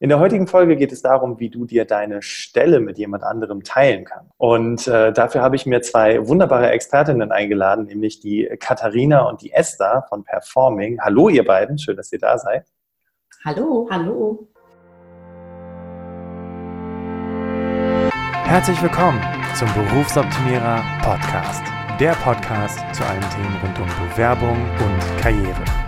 In 0.00 0.10
der 0.10 0.20
heutigen 0.20 0.46
Folge 0.46 0.76
geht 0.76 0.92
es 0.92 1.02
darum, 1.02 1.40
wie 1.40 1.50
du 1.50 1.64
dir 1.64 1.84
deine 1.84 2.22
Stelle 2.22 2.78
mit 2.78 2.98
jemand 2.98 3.24
anderem 3.24 3.64
teilen 3.64 4.04
kannst. 4.04 4.30
Und 4.36 4.86
äh, 4.86 5.12
dafür 5.12 5.42
habe 5.42 5.56
ich 5.56 5.66
mir 5.66 5.82
zwei 5.82 6.28
wunderbare 6.28 6.70
Expertinnen 6.70 7.32
eingeladen, 7.32 7.86
nämlich 7.86 8.20
die 8.20 8.48
Katharina 8.60 9.28
und 9.28 9.42
die 9.42 9.52
Esther 9.52 10.06
von 10.08 10.22
Performing. 10.22 11.00
Hallo 11.00 11.28
ihr 11.28 11.44
beiden, 11.44 11.78
schön, 11.78 11.96
dass 11.96 12.12
ihr 12.12 12.20
da 12.20 12.38
seid. 12.38 12.64
Hallo, 13.44 13.88
hallo. 13.90 14.48
Herzlich 18.44 18.80
willkommen 18.80 19.20
zum 19.56 19.68
Berufsoptimierer 19.74 20.80
Podcast. 21.02 21.64
Der 21.98 22.12
Podcast 22.12 22.78
zu 22.94 23.04
allen 23.04 23.20
Themen 23.30 23.56
rund 23.64 23.78
um 23.80 24.08
Bewerbung 24.08 24.56
und 24.78 25.20
Karriere. 25.20 25.87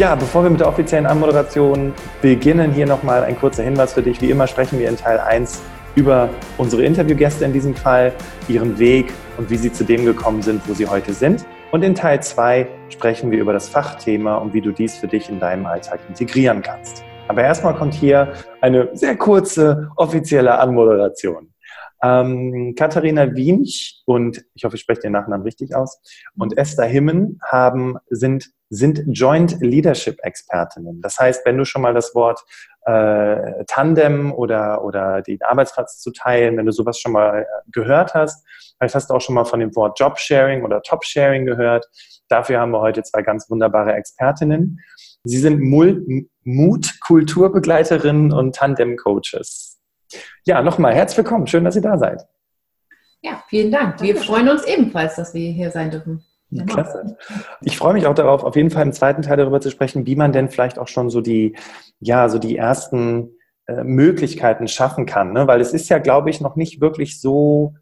Ja, 0.00 0.14
bevor 0.14 0.44
wir 0.44 0.48
mit 0.48 0.60
der 0.60 0.66
offiziellen 0.68 1.04
Anmoderation 1.04 1.92
beginnen, 2.22 2.72
hier 2.72 2.86
nochmal 2.86 3.22
ein 3.22 3.38
kurzer 3.38 3.62
Hinweis 3.62 3.92
für 3.92 4.00
dich. 4.00 4.22
Wie 4.22 4.30
immer 4.30 4.46
sprechen 4.46 4.78
wir 4.78 4.88
in 4.88 4.96
Teil 4.96 5.18
1 5.18 5.60
über 5.94 6.30
unsere 6.56 6.84
Interviewgäste 6.84 7.44
in 7.44 7.52
diesem 7.52 7.74
Fall, 7.74 8.14
ihren 8.48 8.78
Weg 8.78 9.12
und 9.36 9.50
wie 9.50 9.58
sie 9.58 9.70
zu 9.70 9.84
dem 9.84 10.06
gekommen 10.06 10.40
sind, 10.40 10.66
wo 10.66 10.72
sie 10.72 10.86
heute 10.86 11.12
sind. 11.12 11.44
Und 11.70 11.82
in 11.82 11.94
Teil 11.94 12.22
2 12.22 12.66
sprechen 12.88 13.30
wir 13.30 13.40
über 13.40 13.52
das 13.52 13.68
Fachthema 13.68 14.36
und 14.36 14.54
wie 14.54 14.62
du 14.62 14.72
dies 14.72 14.96
für 14.96 15.06
dich 15.06 15.28
in 15.28 15.38
deinem 15.38 15.66
Alltag 15.66 16.00
integrieren 16.08 16.62
kannst. 16.62 17.04
Aber 17.28 17.42
erstmal 17.42 17.74
kommt 17.74 17.92
hier 17.92 18.32
eine 18.62 18.88
sehr 18.94 19.16
kurze 19.16 19.90
offizielle 19.96 20.58
Anmoderation. 20.58 21.52
Ähm, 22.02 22.74
Katharina 22.76 23.34
Wiench 23.34 24.02
und 24.06 24.44
ich 24.54 24.64
hoffe, 24.64 24.76
ich 24.76 24.82
spreche 24.82 25.02
den 25.02 25.12
Nachnamen 25.12 25.42
richtig 25.42 25.74
aus 25.74 26.00
und 26.38 26.56
Esther 26.56 26.86
Himmen 26.86 27.38
haben, 27.50 27.98
sind 28.08 28.50
sind 28.70 29.02
Joint 29.08 29.60
Leadership 29.60 30.20
Expertinnen. 30.22 31.00
Das 31.02 31.18
heißt, 31.18 31.44
wenn 31.44 31.58
du 31.58 31.64
schon 31.64 31.82
mal 31.82 31.92
das 31.92 32.14
Wort 32.14 32.40
äh, 32.86 33.64
Tandem 33.66 34.32
oder, 34.32 34.84
oder 34.84 35.22
den 35.22 35.42
Arbeitsplatz 35.42 35.98
zu 35.98 36.12
teilen, 36.12 36.56
wenn 36.56 36.66
du 36.66 36.72
sowas 36.72 36.98
schon 36.98 37.10
mal 37.12 37.40
äh, 37.40 37.46
gehört 37.72 38.14
hast, 38.14 38.46
vielleicht 38.78 38.94
hast 38.94 39.10
du 39.10 39.14
auch 39.14 39.20
schon 39.20 39.34
mal 39.34 39.44
von 39.44 39.58
dem 39.58 39.74
Wort 39.74 39.98
Jobsharing 39.98 40.64
oder 40.64 40.80
Top-Sharing 40.82 41.46
gehört. 41.46 41.88
Dafür 42.28 42.60
haben 42.60 42.70
wir 42.70 42.80
heute 42.80 43.02
zwei 43.02 43.22
ganz 43.22 43.50
wunderbare 43.50 43.92
Expertinnen. 43.92 44.78
Sie 45.24 45.38
sind 45.38 45.60
Mut-Kulturbegleiterinnen 46.44 48.32
und 48.32 48.54
Tandem-Coaches. 48.54 49.69
Ja, 50.44 50.62
nochmal 50.62 50.94
herzlich 50.94 51.18
willkommen. 51.18 51.46
Schön, 51.46 51.64
dass 51.64 51.76
ihr 51.76 51.82
da 51.82 51.98
seid. 51.98 52.26
Ja, 53.22 53.42
vielen 53.48 53.70
Dank. 53.70 54.00
Wir 54.00 54.16
freuen 54.16 54.48
uns 54.48 54.64
ebenfalls, 54.64 55.16
dass 55.16 55.34
wir 55.34 55.50
hier 55.50 55.70
sein 55.70 55.90
dürfen. 55.90 56.24
Genau. 56.50 56.72
Klasse. 56.72 57.16
Ich 57.60 57.76
freue 57.76 57.92
mich 57.92 58.06
auch 58.06 58.14
darauf, 58.14 58.42
auf 58.42 58.56
jeden 58.56 58.70
Fall 58.70 58.82
im 58.82 58.92
zweiten 58.92 59.22
Teil 59.22 59.36
darüber 59.36 59.60
zu 59.60 59.70
sprechen, 59.70 60.06
wie 60.06 60.16
man 60.16 60.32
denn 60.32 60.48
vielleicht 60.48 60.78
auch 60.78 60.88
schon 60.88 61.10
so 61.10 61.20
die, 61.20 61.54
ja, 62.00 62.28
so 62.28 62.38
die 62.38 62.56
ersten 62.56 63.30
äh, 63.66 63.84
Möglichkeiten 63.84 64.66
schaffen 64.66 65.06
kann. 65.06 65.32
Ne? 65.32 65.46
Weil 65.46 65.60
es 65.60 65.72
ist 65.72 65.88
ja, 65.88 65.98
glaube 65.98 66.30
ich, 66.30 66.40
noch 66.40 66.56
nicht 66.56 66.80
wirklich 66.80 67.20
so 67.20 67.74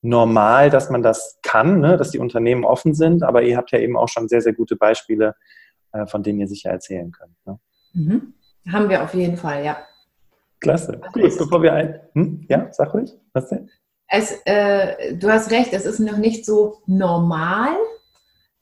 normal, 0.00 0.70
dass 0.70 0.90
man 0.90 1.02
das 1.02 1.38
kann, 1.42 1.80
ne? 1.80 1.96
dass 1.96 2.10
die 2.10 2.18
Unternehmen 2.18 2.64
offen 2.64 2.94
sind. 2.94 3.22
Aber 3.22 3.42
ihr 3.42 3.56
habt 3.56 3.70
ja 3.70 3.78
eben 3.78 3.96
auch 3.96 4.08
schon 4.08 4.28
sehr, 4.28 4.40
sehr 4.40 4.52
gute 4.52 4.74
Beispiele, 4.74 5.36
äh, 5.92 6.06
von 6.06 6.22
denen 6.22 6.40
ihr 6.40 6.48
sicher 6.48 6.70
erzählen 6.70 7.12
könnt. 7.12 7.36
Ne? 7.46 7.58
Mhm. 7.92 8.34
Haben 8.72 8.88
wir 8.88 9.02
auf 9.02 9.14
jeden 9.14 9.36
Fall, 9.36 9.64
ja. 9.64 9.78
Klasse. 10.60 11.00
Gut, 11.12 11.38
bevor 11.38 11.62
wir 11.62 11.72
ein. 11.72 12.00
Hm? 12.14 12.46
Ja, 12.48 12.68
sag 12.72 12.94
ruhig. 12.94 13.12
Was 13.32 13.48
denn? 13.48 13.70
Es, 14.08 14.40
äh, 14.46 15.14
du 15.14 15.30
hast 15.30 15.50
recht, 15.50 15.72
es 15.72 15.84
ist 15.84 16.00
noch 16.00 16.16
nicht 16.16 16.46
so 16.46 16.78
normal, 16.86 17.76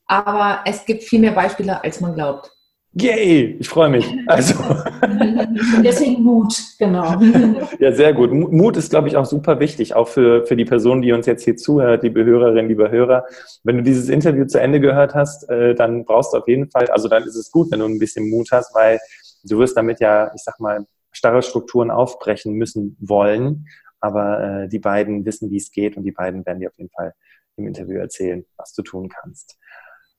aber 0.06 0.60
es 0.66 0.84
gibt 0.84 1.04
viel 1.04 1.20
mehr 1.20 1.32
Beispiele, 1.32 1.82
als 1.82 2.00
man 2.00 2.14
glaubt. 2.14 2.50
Yay, 2.98 3.56
ich 3.60 3.68
freue 3.68 3.90
mich. 3.90 4.06
Also. 4.26 4.54
Deswegen 5.84 6.22
Mut, 6.22 6.54
genau. 6.78 7.20
Ja, 7.78 7.92
sehr 7.92 8.14
gut. 8.14 8.32
Mut 8.32 8.76
ist, 8.78 8.88
glaube 8.88 9.08
ich, 9.08 9.18
auch 9.18 9.26
super 9.26 9.60
wichtig, 9.60 9.94
auch 9.94 10.08
für, 10.08 10.46
für 10.46 10.56
die 10.56 10.64
Person, 10.64 11.02
die 11.02 11.12
uns 11.12 11.26
jetzt 11.26 11.44
hier 11.44 11.56
zuhört, 11.56 12.02
liebe 12.02 12.24
Hörerinnen, 12.24 12.68
liebe 12.68 12.90
Hörer. 12.90 13.26
Wenn 13.64 13.76
du 13.76 13.82
dieses 13.82 14.08
Interview 14.08 14.46
zu 14.46 14.60
Ende 14.60 14.80
gehört 14.80 15.14
hast, 15.14 15.48
äh, 15.50 15.74
dann 15.74 16.06
brauchst 16.06 16.32
du 16.32 16.38
auf 16.38 16.48
jeden 16.48 16.70
Fall, 16.70 16.86
also 16.86 17.08
dann 17.08 17.24
ist 17.24 17.36
es 17.36 17.50
gut, 17.50 17.70
wenn 17.70 17.80
du 17.80 17.84
ein 17.84 17.98
bisschen 17.98 18.30
Mut 18.30 18.48
hast, 18.50 18.74
weil 18.74 18.98
du 19.44 19.58
wirst 19.58 19.76
damit 19.76 20.00
ja, 20.00 20.32
ich 20.34 20.42
sag 20.42 20.58
mal, 20.58 20.86
starre 21.16 21.42
Strukturen 21.42 21.90
aufbrechen 21.90 22.52
müssen 22.54 22.96
wollen. 23.00 23.66
Aber 24.00 24.42
äh, 24.64 24.68
die 24.68 24.78
beiden 24.78 25.24
wissen, 25.24 25.50
wie 25.50 25.56
es 25.56 25.70
geht 25.70 25.96
und 25.96 26.04
die 26.04 26.12
beiden 26.12 26.44
werden 26.44 26.60
dir 26.60 26.68
auf 26.68 26.78
jeden 26.78 26.90
Fall 26.90 27.14
im 27.56 27.66
Interview 27.66 27.98
erzählen, 27.98 28.44
was 28.56 28.74
du 28.74 28.82
tun 28.82 29.08
kannst. 29.08 29.56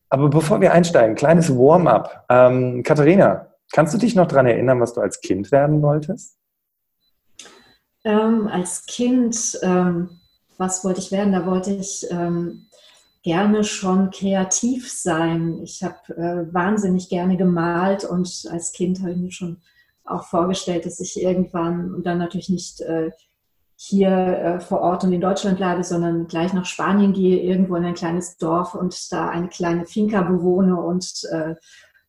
Aber 0.09 0.29
bevor 0.29 0.59
wir 0.59 0.73
einsteigen, 0.73 1.15
kleines 1.15 1.49
Warm-up. 1.55 2.25
Ähm, 2.29 2.81
Katharina, 2.83 3.53
kannst 3.71 3.93
du 3.93 3.97
dich 3.97 4.15
noch 4.15 4.27
daran 4.27 4.47
erinnern, 4.47 4.79
was 4.81 4.93
du 4.93 5.01
als 5.01 5.21
Kind 5.21 5.51
werden 5.51 5.81
wolltest? 5.81 6.37
Ähm, 8.03 8.47
als 8.47 8.85
Kind, 8.85 9.59
ähm, 9.61 10.09
was 10.57 10.83
wollte 10.83 11.01
ich 11.01 11.11
werden? 11.11 11.33
Da 11.33 11.45
wollte 11.45 11.73
ich 11.73 12.07
ähm, 12.09 12.67
gerne 13.21 13.63
schon 13.63 14.09
kreativ 14.09 14.91
sein. 14.91 15.59
Ich 15.61 15.83
habe 15.83 16.15
äh, 16.15 16.53
wahnsinnig 16.53 17.09
gerne 17.09 17.37
gemalt 17.37 18.05
und 18.05 18.47
als 18.49 18.71
Kind 18.71 19.01
habe 19.01 19.11
ich 19.11 19.17
mir 19.17 19.31
schon 19.31 19.61
auch 20.07 20.23
vorgestellt, 20.23 20.85
dass 20.85 20.99
ich 20.99 21.21
irgendwann 21.21 21.93
und 21.93 22.05
dann 22.05 22.17
natürlich 22.17 22.49
nicht 22.49 22.81
äh, 22.81 23.11
hier 23.75 24.09
äh, 24.09 24.59
vor 24.59 24.81
Ort 24.81 25.03
und 25.03 25.13
in 25.13 25.21
Deutschland 25.21 25.57
bleibe, 25.57 25.83
sondern 25.83 26.27
gleich 26.27 26.51
nach 26.53 26.65
Spanien 26.65 27.13
gehe, 27.13 27.39
irgendwo 27.39 27.75
in 27.75 27.85
ein 27.85 27.93
kleines 27.93 28.37
Dorf 28.37 28.73
und 28.73 29.11
da 29.11 29.29
eine 29.29 29.49
kleine 29.49 29.85
Finca 29.85 30.23
bewohne 30.23 30.81
und 30.81 31.23
äh, 31.31 31.55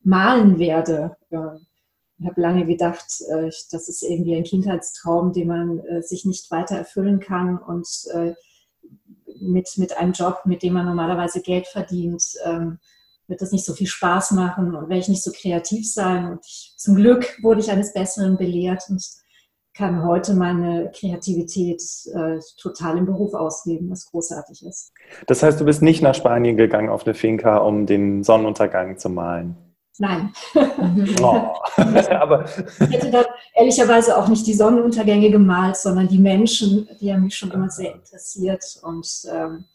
malen 0.01 0.57
werde. 0.57 1.15
ich 1.29 2.25
habe 2.25 2.41
lange 2.41 2.65
gedacht, 2.65 3.21
äh, 3.29 3.51
das 3.71 3.87
ist 3.87 4.01
irgendwie 4.01 4.35
ein 4.35 4.43
Kindheitstraum, 4.43 5.31
den 5.31 5.47
man 5.47 5.79
äh, 5.79 6.01
sich 6.01 6.25
nicht 6.25 6.49
weiter 6.49 6.75
erfüllen 6.75 7.19
kann 7.19 7.57
und 7.59 7.87
äh, 8.13 8.33
mit, 9.39 9.69
mit 9.77 9.97
einem 9.97 10.13
Job, 10.13 10.41
mit 10.45 10.63
dem 10.63 10.73
man 10.73 10.85
normalerweise 10.85 11.41
Geld 11.41 11.67
verdient, 11.67 12.23
ähm, 12.45 12.79
wird 13.29 13.41
das 13.41 13.51
nicht 13.51 13.65
so 13.65 13.73
viel 13.73 13.87
Spaß 13.87 14.31
machen 14.31 14.75
und 14.75 14.89
werde 14.89 14.99
ich 14.99 15.07
nicht 15.07 15.23
so 15.23 15.31
kreativ 15.31 15.89
sein. 15.89 16.31
Und 16.31 16.45
ich, 16.45 16.73
zum 16.77 16.95
Glück 16.95 17.37
wurde 17.41 17.61
ich 17.61 17.71
eines 17.71 17.93
Besseren 17.93 18.37
belehrt 18.37 18.83
und 18.89 19.01
kann 19.75 20.03
heute 20.03 20.33
meine 20.33 20.91
Kreativität 20.93 21.81
äh, 22.13 22.39
total 22.59 22.97
im 22.97 23.05
Beruf 23.05 23.33
ausleben, 23.33 23.89
was 23.89 24.07
großartig 24.07 24.65
ist. 24.65 24.91
Das 25.27 25.41
heißt, 25.41 25.61
du 25.61 25.65
bist 25.65 25.81
nicht 25.81 26.01
nach 26.01 26.15
Spanien 26.15 26.57
gegangen 26.57 26.89
auf 26.89 27.05
eine 27.05 27.13
Finca, 27.13 27.57
um 27.57 27.85
den 27.85 28.23
Sonnenuntergang 28.23 28.97
zu 28.97 29.09
malen? 29.09 29.55
Nein. 29.99 30.33
Oh. 31.21 31.55
Aber 32.09 32.45
ich 32.45 32.89
hätte 32.89 33.11
dann 33.11 33.25
ehrlicherweise 33.53 34.17
auch 34.17 34.27
nicht 34.27 34.47
die 34.47 34.53
Sonnenuntergänge 34.53 35.29
gemalt, 35.29 35.75
sondern 35.75 36.07
die 36.07 36.19
Menschen, 36.19 36.89
die 36.99 37.13
haben 37.13 37.23
mich 37.23 37.37
schon 37.37 37.51
immer 37.51 37.69
sehr 37.69 37.93
interessiert 37.93 38.63
und 38.81 39.07
ähm, 39.31 39.65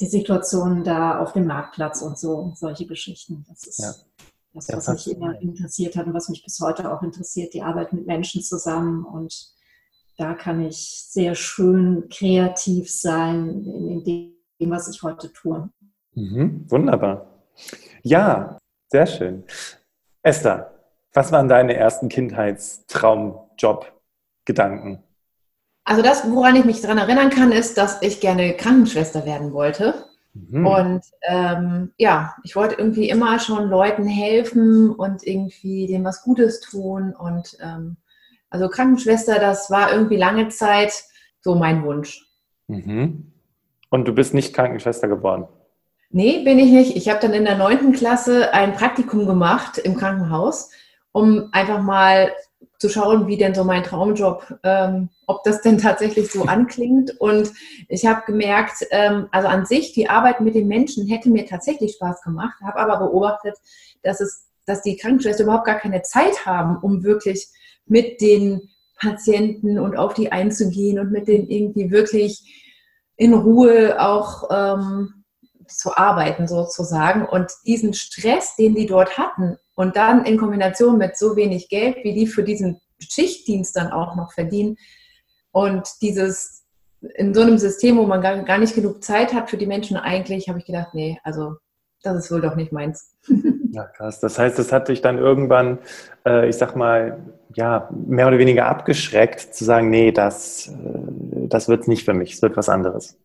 die 0.00 0.06
Situationen 0.06 0.84
da 0.84 1.18
auf 1.18 1.32
dem 1.32 1.46
Marktplatz 1.46 2.02
und 2.02 2.18
so, 2.18 2.52
solche 2.54 2.86
Geschichten. 2.86 3.44
Das 3.48 3.64
ist 3.64 3.78
ja. 3.78 3.94
Das, 4.56 4.72
was 4.72 4.88
mich 4.88 5.10
immer 5.14 5.40
interessiert 5.40 5.94
hat 5.96 6.06
und 6.06 6.14
was 6.14 6.30
mich 6.30 6.42
bis 6.42 6.58
heute 6.60 6.90
auch 6.90 7.02
interessiert, 7.02 7.52
die 7.52 7.60
Arbeit 7.62 7.92
mit 7.92 8.06
Menschen 8.06 8.40
zusammen. 8.42 9.04
Und 9.04 9.52
da 10.16 10.32
kann 10.32 10.64
ich 10.64 11.04
sehr 11.08 11.34
schön 11.34 12.08
kreativ 12.08 12.90
sein 12.90 13.62
in, 13.64 14.02
dem, 14.02 14.32
was 14.70 14.88
ich 14.88 15.02
heute 15.02 15.30
tue. 15.30 15.68
Mhm, 16.14 16.64
wunderbar. 16.70 17.26
Ja, 18.02 18.56
sehr 18.90 19.06
schön. 19.06 19.44
Esther, 20.22 20.72
was 21.12 21.30
waren 21.32 21.48
deine 21.48 21.74
ersten 21.74 22.08
Kindheitstraumjob-Gedanken? 22.08 25.02
Also 25.86 26.02
das, 26.02 26.28
woran 26.28 26.56
ich 26.56 26.64
mich 26.64 26.80
daran 26.80 26.98
erinnern 26.98 27.30
kann, 27.30 27.52
ist, 27.52 27.78
dass 27.78 28.02
ich 28.02 28.20
gerne 28.20 28.54
Krankenschwester 28.54 29.24
werden 29.24 29.52
wollte. 29.52 29.94
Mhm. 30.34 30.66
Und 30.66 31.02
ähm, 31.22 31.92
ja, 31.96 32.34
ich 32.42 32.56
wollte 32.56 32.74
irgendwie 32.74 33.08
immer 33.08 33.38
schon 33.38 33.70
Leuten 33.70 34.04
helfen 34.04 34.90
und 34.90 35.24
irgendwie 35.24 35.86
denen 35.86 36.04
was 36.04 36.22
Gutes 36.22 36.60
tun. 36.60 37.14
Und 37.14 37.56
ähm, 37.62 37.98
also 38.50 38.68
Krankenschwester, 38.68 39.38
das 39.38 39.70
war 39.70 39.92
irgendwie 39.92 40.16
lange 40.16 40.48
Zeit 40.48 40.92
so 41.40 41.54
mein 41.54 41.84
Wunsch. 41.84 42.20
Mhm. 42.66 43.32
Und 43.88 44.08
du 44.08 44.12
bist 44.12 44.34
nicht 44.34 44.52
Krankenschwester 44.52 45.06
geworden? 45.06 45.46
Nee, 46.10 46.42
bin 46.42 46.58
ich 46.58 46.72
nicht. 46.72 46.96
Ich 46.96 47.08
habe 47.08 47.20
dann 47.20 47.32
in 47.32 47.44
der 47.44 47.56
neunten 47.56 47.92
Klasse 47.92 48.52
ein 48.52 48.74
Praktikum 48.74 49.24
gemacht 49.24 49.78
im 49.78 49.94
Krankenhaus, 49.96 50.70
um 51.12 51.48
einfach 51.52 51.80
mal 51.80 52.32
zu 52.78 52.88
schauen, 52.88 53.26
wie 53.26 53.36
denn 53.36 53.54
so 53.54 53.64
mein 53.64 53.82
Traumjob, 53.82 54.58
ähm, 54.62 55.08
ob 55.26 55.42
das 55.44 55.62
denn 55.62 55.78
tatsächlich 55.78 56.30
so 56.30 56.42
anklingt. 56.44 57.18
Und 57.20 57.52
ich 57.88 58.06
habe 58.06 58.22
gemerkt, 58.26 58.86
ähm, 58.90 59.28
also 59.32 59.48
an 59.48 59.66
sich, 59.66 59.92
die 59.92 60.08
Arbeit 60.08 60.40
mit 60.40 60.54
den 60.54 60.68
Menschen 60.68 61.06
hätte 61.06 61.30
mir 61.30 61.46
tatsächlich 61.46 61.94
Spaß 61.94 62.22
gemacht, 62.22 62.54
habe 62.62 62.78
aber 62.78 63.06
beobachtet, 63.06 63.56
dass 64.02 64.20
es, 64.20 64.46
dass 64.66 64.82
die 64.82 64.96
Krankenschwester 64.96 65.44
überhaupt 65.44 65.66
gar 65.66 65.78
keine 65.78 66.02
Zeit 66.02 66.44
haben, 66.44 66.78
um 66.82 67.02
wirklich 67.02 67.48
mit 67.86 68.20
den 68.20 68.68
Patienten 68.98 69.78
und 69.78 69.96
auf 69.96 70.14
die 70.14 70.32
einzugehen 70.32 70.98
und 70.98 71.12
mit 71.12 71.28
denen 71.28 71.48
irgendwie 71.48 71.90
wirklich 71.90 72.74
in 73.16 73.34
Ruhe 73.34 74.00
auch 74.00 74.48
ähm, 74.50 75.15
zu 75.68 75.96
arbeiten 75.96 76.46
sozusagen. 76.46 77.26
Und 77.26 77.52
diesen 77.66 77.94
Stress, 77.94 78.56
den 78.56 78.74
die 78.74 78.86
dort 78.86 79.18
hatten, 79.18 79.58
und 79.74 79.96
dann 79.96 80.24
in 80.24 80.38
Kombination 80.38 80.98
mit 80.98 81.16
so 81.16 81.36
wenig 81.36 81.68
Geld, 81.68 81.98
wie 82.02 82.14
die 82.14 82.26
für 82.26 82.42
diesen 82.42 82.80
Schichtdienst 82.98 83.76
dann 83.76 83.92
auch 83.92 84.16
noch 84.16 84.32
verdienen 84.32 84.76
und 85.52 85.88
dieses 86.00 86.64
in 87.14 87.34
so 87.34 87.42
einem 87.42 87.58
System, 87.58 87.98
wo 87.98 88.04
man 88.04 88.20
gar, 88.20 88.58
nicht 88.58 88.74
genug 88.74 89.02
Zeit 89.04 89.32
hat 89.32 89.50
für 89.50 89.56
die 89.56 89.66
Menschen 89.66 89.96
eigentlich, 89.96 90.48
habe 90.48 90.58
ich 90.58 90.64
gedacht, 90.64 90.88
nee, 90.94 91.18
also 91.22 91.56
das 92.02 92.16
ist 92.16 92.32
wohl 92.32 92.40
doch 92.40 92.56
nicht 92.56 92.72
meins. 92.72 93.14
Ja, 93.72 93.84
krass. 93.84 94.20
Das 94.20 94.38
heißt, 94.38 94.58
das 94.58 94.72
hat 94.72 94.88
dich 94.88 95.02
dann 95.02 95.18
irgendwann, 95.18 95.80
äh, 96.24 96.48
ich 96.48 96.56
sag 96.56 96.76
mal, 96.76 97.18
ja, 97.54 97.90
mehr 97.90 98.26
oder 98.26 98.38
weniger 98.38 98.68
abgeschreckt, 98.68 99.54
zu 99.54 99.66
sagen, 99.66 99.90
nee, 99.90 100.12
das, 100.12 100.68
äh, 100.68 101.46
das 101.46 101.68
wird 101.68 101.86
nicht 101.86 102.06
für 102.06 102.14
mich, 102.14 102.32
es 102.32 102.40
wird 102.40 102.56
was 102.56 102.70
anderes. 102.70 103.18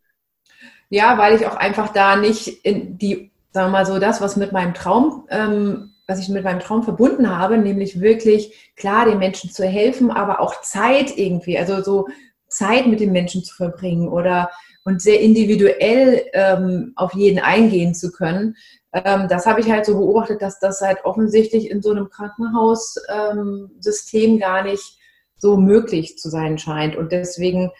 Ja, 0.91 1.17
weil 1.17 1.35
ich 1.35 1.47
auch 1.47 1.55
einfach 1.55 1.91
da 1.91 2.15
nicht 2.15 2.63
in 2.63 2.99
die, 2.99 3.31
sagen 3.51 3.67
wir 3.67 3.79
mal 3.79 3.85
so, 3.87 3.97
das, 3.97 4.21
was 4.21 4.35
mit 4.35 4.51
meinem 4.51 4.75
Traum 4.75 5.25
ähm, 5.29 5.91
was 6.11 6.19
ich 6.19 6.29
mit 6.29 6.43
meinem 6.43 6.59
Traum 6.59 6.83
verbunden 6.83 7.35
habe, 7.35 7.57
nämlich 7.57 7.99
wirklich 8.01 8.73
klar 8.75 9.05
den 9.05 9.17
Menschen 9.19 9.49
zu 9.49 9.65
helfen, 9.65 10.11
aber 10.11 10.41
auch 10.41 10.61
Zeit 10.61 11.17
irgendwie, 11.17 11.57
also 11.57 11.81
so 11.81 12.07
Zeit 12.49 12.85
mit 12.87 12.99
den 12.99 13.13
Menschen 13.13 13.45
zu 13.45 13.55
verbringen 13.55 14.09
oder 14.09 14.51
und 14.83 15.01
sehr 15.01 15.21
individuell 15.21 16.25
ähm, 16.33 16.91
auf 16.95 17.13
jeden 17.13 17.39
eingehen 17.39 17.93
zu 17.93 18.11
können. 18.11 18.57
Ähm, 18.91 19.27
das 19.29 19.45
habe 19.45 19.61
ich 19.61 19.71
halt 19.71 19.85
so 19.85 19.93
beobachtet, 19.93 20.41
dass 20.41 20.59
das 20.59 20.81
halt 20.81 21.05
offensichtlich 21.05 21.69
in 21.69 21.81
so 21.81 21.91
einem 21.91 22.09
Krankenhaussystem 22.09 24.31
ähm, 24.31 24.39
gar 24.39 24.63
nicht 24.63 24.97
so 25.37 25.55
möglich 25.55 26.17
zu 26.17 26.29
sein 26.29 26.57
scheint. 26.57 26.97
Und 26.97 27.13
deswegen 27.13 27.71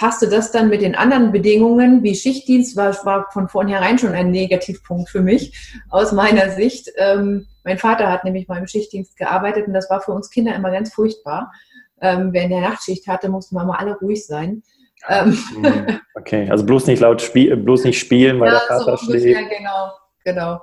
passte 0.00 0.28
das 0.28 0.50
dann 0.50 0.70
mit 0.70 0.80
den 0.80 0.94
anderen 0.94 1.30
Bedingungen, 1.30 2.02
wie 2.02 2.14
Schichtdienst 2.14 2.74
war, 2.74 2.96
war 3.04 3.26
von 3.32 3.48
vornherein 3.48 3.98
schon 3.98 4.14
ein 4.14 4.30
Negativpunkt 4.30 5.10
für 5.10 5.20
mich 5.20 5.76
aus 5.90 6.12
meiner 6.12 6.48
Sicht. 6.52 6.90
Ähm, 6.96 7.46
mein 7.64 7.76
Vater 7.76 8.10
hat 8.10 8.24
nämlich 8.24 8.48
mal 8.48 8.56
im 8.56 8.66
Schichtdienst 8.66 9.18
gearbeitet 9.18 9.66
und 9.66 9.74
das 9.74 9.90
war 9.90 10.00
für 10.00 10.12
uns 10.12 10.30
Kinder 10.30 10.54
immer 10.54 10.70
ganz 10.70 10.94
furchtbar. 10.94 11.52
Ähm, 12.00 12.30
wer 12.32 12.44
in 12.44 12.50
der 12.50 12.62
Nachtschicht 12.62 13.06
hatte, 13.08 13.28
mussten 13.28 13.56
wir 13.56 13.64
mal 13.64 13.76
alle 13.76 13.94
ruhig 13.98 14.26
sein. 14.26 14.62
Ähm. 15.06 15.38
Hm, 15.62 16.00
okay, 16.14 16.48
also 16.50 16.64
bloß 16.64 16.86
nicht 16.86 17.00
laut 17.00 17.20
spielen, 17.20 17.62
bloß 17.62 17.84
nicht 17.84 17.98
spielen, 17.98 18.40
weil 18.40 18.54
ja, 18.54 18.58
der 18.58 18.78
Vater 18.78 18.96
so 18.96 19.04
schläft. 19.04 19.26
Ja, 19.26 19.42
genau, 19.42 19.92
genau. 20.24 20.60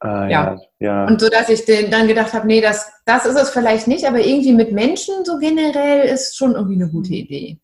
Ah, 0.00 0.28
ja. 0.28 0.56
ja. 0.78 1.04
Und 1.04 1.20
so, 1.20 1.28
dass 1.28 1.50
ich 1.50 1.66
dann 1.90 2.08
gedacht 2.08 2.32
habe, 2.32 2.46
nee, 2.46 2.62
das, 2.62 2.90
das 3.04 3.26
ist 3.26 3.36
es 3.36 3.50
vielleicht 3.50 3.86
nicht, 3.86 4.06
aber 4.06 4.20
irgendwie 4.20 4.54
mit 4.54 4.72
Menschen 4.72 5.26
so 5.26 5.38
generell 5.38 6.08
ist 6.08 6.38
schon 6.38 6.54
irgendwie 6.54 6.82
eine 6.82 6.90
gute 6.90 7.12
Idee. 7.12 7.58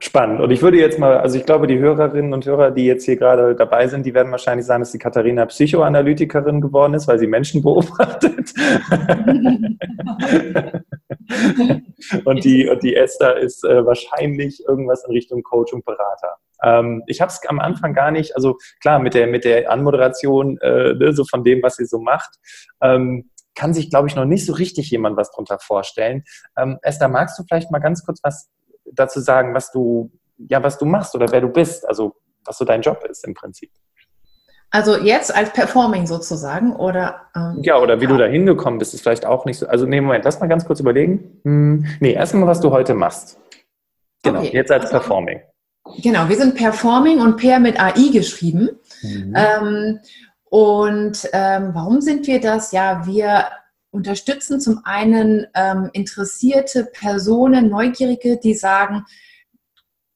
Spannend. 0.00 0.40
Und 0.40 0.50
ich 0.50 0.60
würde 0.60 0.76
jetzt 0.78 0.98
mal, 0.98 1.16
also 1.18 1.38
ich 1.38 1.46
glaube, 1.46 1.66
die 1.66 1.78
Hörerinnen 1.78 2.34
und 2.34 2.44
Hörer, 2.44 2.70
die 2.72 2.84
jetzt 2.84 3.06
hier 3.06 3.16
gerade 3.16 3.54
dabei 3.54 3.88
sind, 3.88 4.04
die 4.04 4.12
werden 4.12 4.30
wahrscheinlich 4.30 4.66
sagen, 4.66 4.82
dass 4.82 4.92
die 4.92 4.98
Katharina 4.98 5.46
Psychoanalytikerin 5.46 6.60
geworden 6.60 6.92
ist, 6.92 7.08
weil 7.08 7.18
sie 7.18 7.26
Menschen 7.26 7.62
beobachtet. 7.64 8.52
und, 12.24 12.44
die, 12.44 12.68
und 12.68 12.82
die 12.82 12.94
Esther 12.96 13.38
ist 13.38 13.64
äh, 13.64 13.86
wahrscheinlich 13.86 14.62
irgendwas 14.68 15.04
in 15.06 15.12
Richtung 15.12 15.42
Coach 15.42 15.72
und 15.72 15.86
Berater. 15.86 16.36
Ähm, 16.62 17.02
ich 17.06 17.22
habe 17.22 17.30
es 17.30 17.40
am 17.48 17.58
Anfang 17.58 17.94
gar 17.94 18.10
nicht, 18.10 18.36
also 18.36 18.58
klar, 18.80 18.98
mit 18.98 19.14
der, 19.14 19.26
mit 19.26 19.44
der 19.44 19.70
Anmoderation, 19.70 20.58
äh, 20.58 20.92
ne, 20.94 21.14
so 21.14 21.24
von 21.24 21.44
dem, 21.44 21.62
was 21.62 21.76
sie 21.76 21.86
so 21.86 21.98
macht, 21.98 22.30
ähm, 22.82 23.30
kann 23.54 23.74
sich, 23.74 23.90
glaube 23.90 24.08
ich, 24.08 24.16
noch 24.16 24.24
nicht 24.24 24.46
so 24.46 24.52
richtig 24.52 24.90
jemand 24.90 25.16
was 25.16 25.30
drunter 25.30 25.58
vorstellen. 25.58 26.24
Ähm, 26.56 26.78
Esther, 26.82 27.08
magst 27.08 27.38
du 27.38 27.44
vielleicht 27.46 27.70
mal 27.70 27.80
ganz 27.80 28.04
kurz 28.04 28.20
was 28.22 28.50
dazu 28.92 29.20
sagen, 29.20 29.54
was 29.54 29.70
du, 29.72 30.10
ja, 30.36 30.62
was 30.62 30.78
du 30.78 30.84
machst 30.84 31.14
oder 31.14 31.30
wer 31.30 31.40
du 31.40 31.48
bist, 31.48 31.86
also 31.88 32.14
was 32.44 32.58
so 32.58 32.64
dein 32.64 32.82
Job 32.82 33.04
ist 33.08 33.26
im 33.26 33.34
Prinzip. 33.34 33.70
Also 34.70 34.96
jetzt 34.96 35.34
als 35.34 35.52
Performing 35.52 36.06
sozusagen 36.06 36.74
oder? 36.74 37.26
Ähm, 37.36 37.58
ja, 37.62 37.76
oder 37.76 38.00
wie 38.00 38.04
ja. 38.04 38.10
du 38.10 38.16
da 38.16 38.24
hingekommen 38.24 38.78
bist, 38.78 38.94
ist 38.94 39.02
vielleicht 39.02 39.26
auch 39.26 39.44
nicht 39.44 39.58
so. 39.58 39.66
Also 39.66 39.84
nee, 39.84 40.00
Moment, 40.00 40.24
lass 40.24 40.40
mal 40.40 40.46
ganz 40.46 40.64
kurz 40.64 40.80
überlegen. 40.80 41.40
Hm, 41.44 41.84
nee, 42.00 42.14
erstmal, 42.14 42.48
was 42.48 42.60
du 42.60 42.70
heute 42.70 42.94
machst. 42.94 43.38
Genau, 44.22 44.40
okay. 44.40 44.50
jetzt 44.54 44.72
als 44.72 44.84
also, 44.84 44.96
Performing. 44.96 45.42
Genau, 46.02 46.28
wir 46.28 46.36
sind 46.36 46.54
Performing 46.54 47.20
und 47.20 47.36
Pair 47.36 47.60
mit 47.60 47.78
AI 47.78 48.08
geschrieben. 48.12 48.70
Mhm. 49.02 49.34
Ähm, 49.36 50.00
und 50.44 51.28
ähm, 51.32 51.70
warum 51.74 52.00
sind 52.00 52.26
wir 52.26 52.40
das? 52.40 52.72
Ja, 52.72 53.06
wir 53.06 53.46
unterstützen 53.92 54.60
zum 54.60 54.80
einen 54.84 55.46
ähm, 55.54 55.90
interessierte 55.92 56.84
Personen, 56.84 57.68
Neugierige, 57.68 58.38
die 58.38 58.54
sagen, 58.54 59.04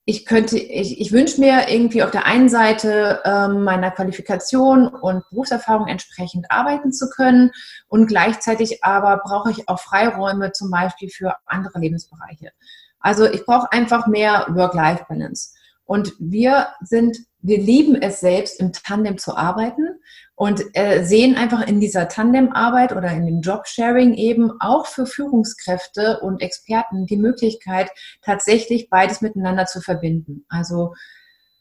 ich 0.08 0.24
könnte, 0.24 0.56
ich, 0.56 1.00
ich 1.00 1.12
wünsche 1.12 1.40
mir 1.40 1.68
irgendwie 1.68 2.02
auf 2.02 2.12
der 2.12 2.26
einen 2.26 2.48
Seite 2.48 3.20
ähm, 3.24 3.64
meiner 3.64 3.90
Qualifikation 3.90 4.86
und 4.86 5.28
Berufserfahrung 5.30 5.88
entsprechend 5.88 6.50
arbeiten 6.50 6.92
zu 6.92 7.10
können 7.10 7.50
und 7.88 8.06
gleichzeitig 8.06 8.84
aber 8.84 9.20
brauche 9.24 9.50
ich 9.50 9.68
auch 9.68 9.80
Freiräume 9.80 10.52
zum 10.52 10.70
Beispiel 10.70 11.10
für 11.10 11.34
andere 11.44 11.80
Lebensbereiche. 11.80 12.52
Also 13.00 13.26
ich 13.26 13.44
brauche 13.44 13.70
einfach 13.72 14.06
mehr 14.06 14.46
Work-Life-Balance. 14.48 15.50
Und 15.84 16.12
wir 16.18 16.68
sind, 16.80 17.18
wir 17.40 17.58
lieben 17.58 18.00
es 18.00 18.20
selbst, 18.20 18.60
im 18.60 18.72
Tandem 18.72 19.18
zu 19.18 19.36
arbeiten 19.36 20.00
und 20.36 20.62
äh, 20.74 21.02
sehen 21.02 21.34
einfach 21.34 21.66
in 21.66 21.80
dieser 21.80 22.08
Tandemarbeit 22.08 22.92
oder 22.92 23.10
in 23.10 23.26
dem 23.26 23.40
Jobsharing 23.40 24.14
eben 24.14 24.52
auch 24.60 24.86
für 24.86 25.06
Führungskräfte 25.06 26.20
und 26.20 26.42
Experten 26.42 27.06
die 27.06 27.16
Möglichkeit, 27.16 27.90
tatsächlich 28.22 28.90
beides 28.90 29.22
miteinander 29.22 29.64
zu 29.64 29.80
verbinden. 29.80 30.44
Also 30.48 30.94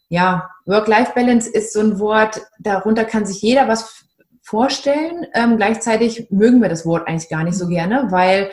ja, 0.10 0.50
Work-Life-Balance 0.66 1.50
ist 1.50 1.74
so 1.74 1.80
ein 1.80 2.00
Wort, 2.00 2.42
darunter 2.60 3.06
kann 3.06 3.26
sich 3.26 3.42
jeder 3.42 3.68
was 3.70 4.06
vorstellen. 4.42 5.26
Ähm, 5.34 5.56
gleichzeitig 5.56 6.28
mögen 6.30 6.62
wir 6.62 6.70
das 6.70 6.86
Wort 6.86 7.08
eigentlich 7.08 7.30
gar 7.30 7.44
nicht 7.44 7.58
so 7.58 7.68
gerne, 7.68 8.08
weil 8.12 8.52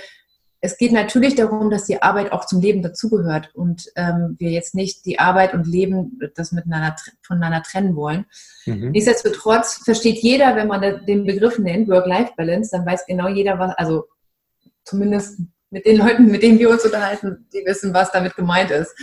es 0.65 0.79
geht 0.79 0.93
natürlich 0.93 1.35
darum, 1.35 1.71
dass 1.71 1.87
die 1.87 2.01
Arbeit 2.01 2.31
auch 2.31 2.47
zum 2.47 2.61
Leben 2.61 2.83
dazugehört 2.83 3.51
und 3.53 3.91
ähm, 3.97 4.37
wir 4.39 4.51
jetzt 4.51 4.77
nicht 4.77 5.05
die 5.05 5.19
Arbeit 5.19 5.55
und 5.55 5.67
Leben 5.67 6.21
das 6.37 6.53
miteinander 6.53 6.95
voneinander 7.27 7.65
trennen 7.65 7.97
wollen. 7.97 8.27
Mhm. 8.65 8.93
Nichtsdestotrotz 8.93 9.83
versteht 9.85 10.19
jeder, 10.19 10.55
wenn 10.55 10.69
man 10.69 11.05
den 11.05 11.27
Begriff 11.27 11.59
nennt, 11.59 11.89
Work-Life-Balance, 11.89 12.71
dann 12.71 12.87
weiß 12.87 13.07
genau 13.07 13.29
jeder, 13.29 13.59
was, 13.59 13.75
also 13.77 14.05
zumindest 14.85 15.41
mit 15.71 15.85
den 15.85 15.97
Leuten, 15.97 16.27
mit 16.27 16.45
denen 16.45 16.61
wir 16.61 16.71
uns 16.71 16.85
unterhalten, 16.85 17.49
die 17.53 17.67
wissen, 17.67 17.93
was 17.93 18.13
damit 18.13 18.37
gemeint 18.37 18.71
ist. 18.71 18.95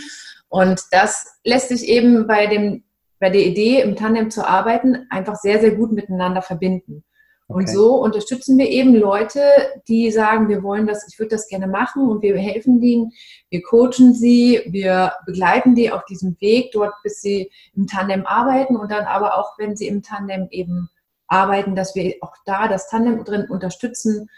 Und 0.48 0.82
das 0.92 1.26
lässt 1.44 1.68
sich 1.68 1.86
eben 1.86 2.26
bei 2.26 2.46
dem 2.46 2.84
bei 3.20 3.28
der 3.28 3.42
Idee, 3.42 3.82
im 3.82 3.96
Tandem 3.96 4.30
zu 4.30 4.48
arbeiten, 4.48 5.06
einfach 5.10 5.36
sehr, 5.36 5.60
sehr 5.60 5.72
gut 5.72 5.92
miteinander 5.92 6.40
verbinden. 6.40 7.04
Und 7.50 7.68
so 7.68 7.96
unterstützen 7.96 8.56
wir 8.58 8.68
eben 8.68 8.94
Leute, 8.94 9.40
die 9.88 10.10
sagen, 10.12 10.48
wir 10.48 10.62
wollen 10.62 10.86
das, 10.86 11.06
ich 11.08 11.18
würde 11.18 11.30
das 11.30 11.48
gerne 11.48 11.66
machen 11.66 12.08
und 12.08 12.22
wir 12.22 12.36
helfen 12.36 12.80
denen, 12.80 13.12
wir 13.48 13.62
coachen 13.62 14.14
sie, 14.14 14.60
wir 14.66 15.14
begleiten 15.26 15.74
die 15.74 15.90
auf 15.90 16.04
diesem 16.04 16.40
Weg 16.40 16.70
dort, 16.72 16.94
bis 17.02 17.20
sie 17.20 17.50
im 17.74 17.88
Tandem 17.88 18.24
arbeiten 18.24 18.76
und 18.76 18.92
dann 18.92 19.04
aber 19.04 19.36
auch, 19.36 19.58
wenn 19.58 19.76
sie 19.76 19.88
im 19.88 20.02
Tandem 20.02 20.46
eben 20.50 20.88
arbeiten, 21.26 21.74
dass 21.74 21.96
wir 21.96 22.14
auch 22.20 22.34
da 22.44 22.68
das 22.68 22.88
Tandem 22.88 23.24
drin 23.24 23.46
unterstützen, 23.48 24.30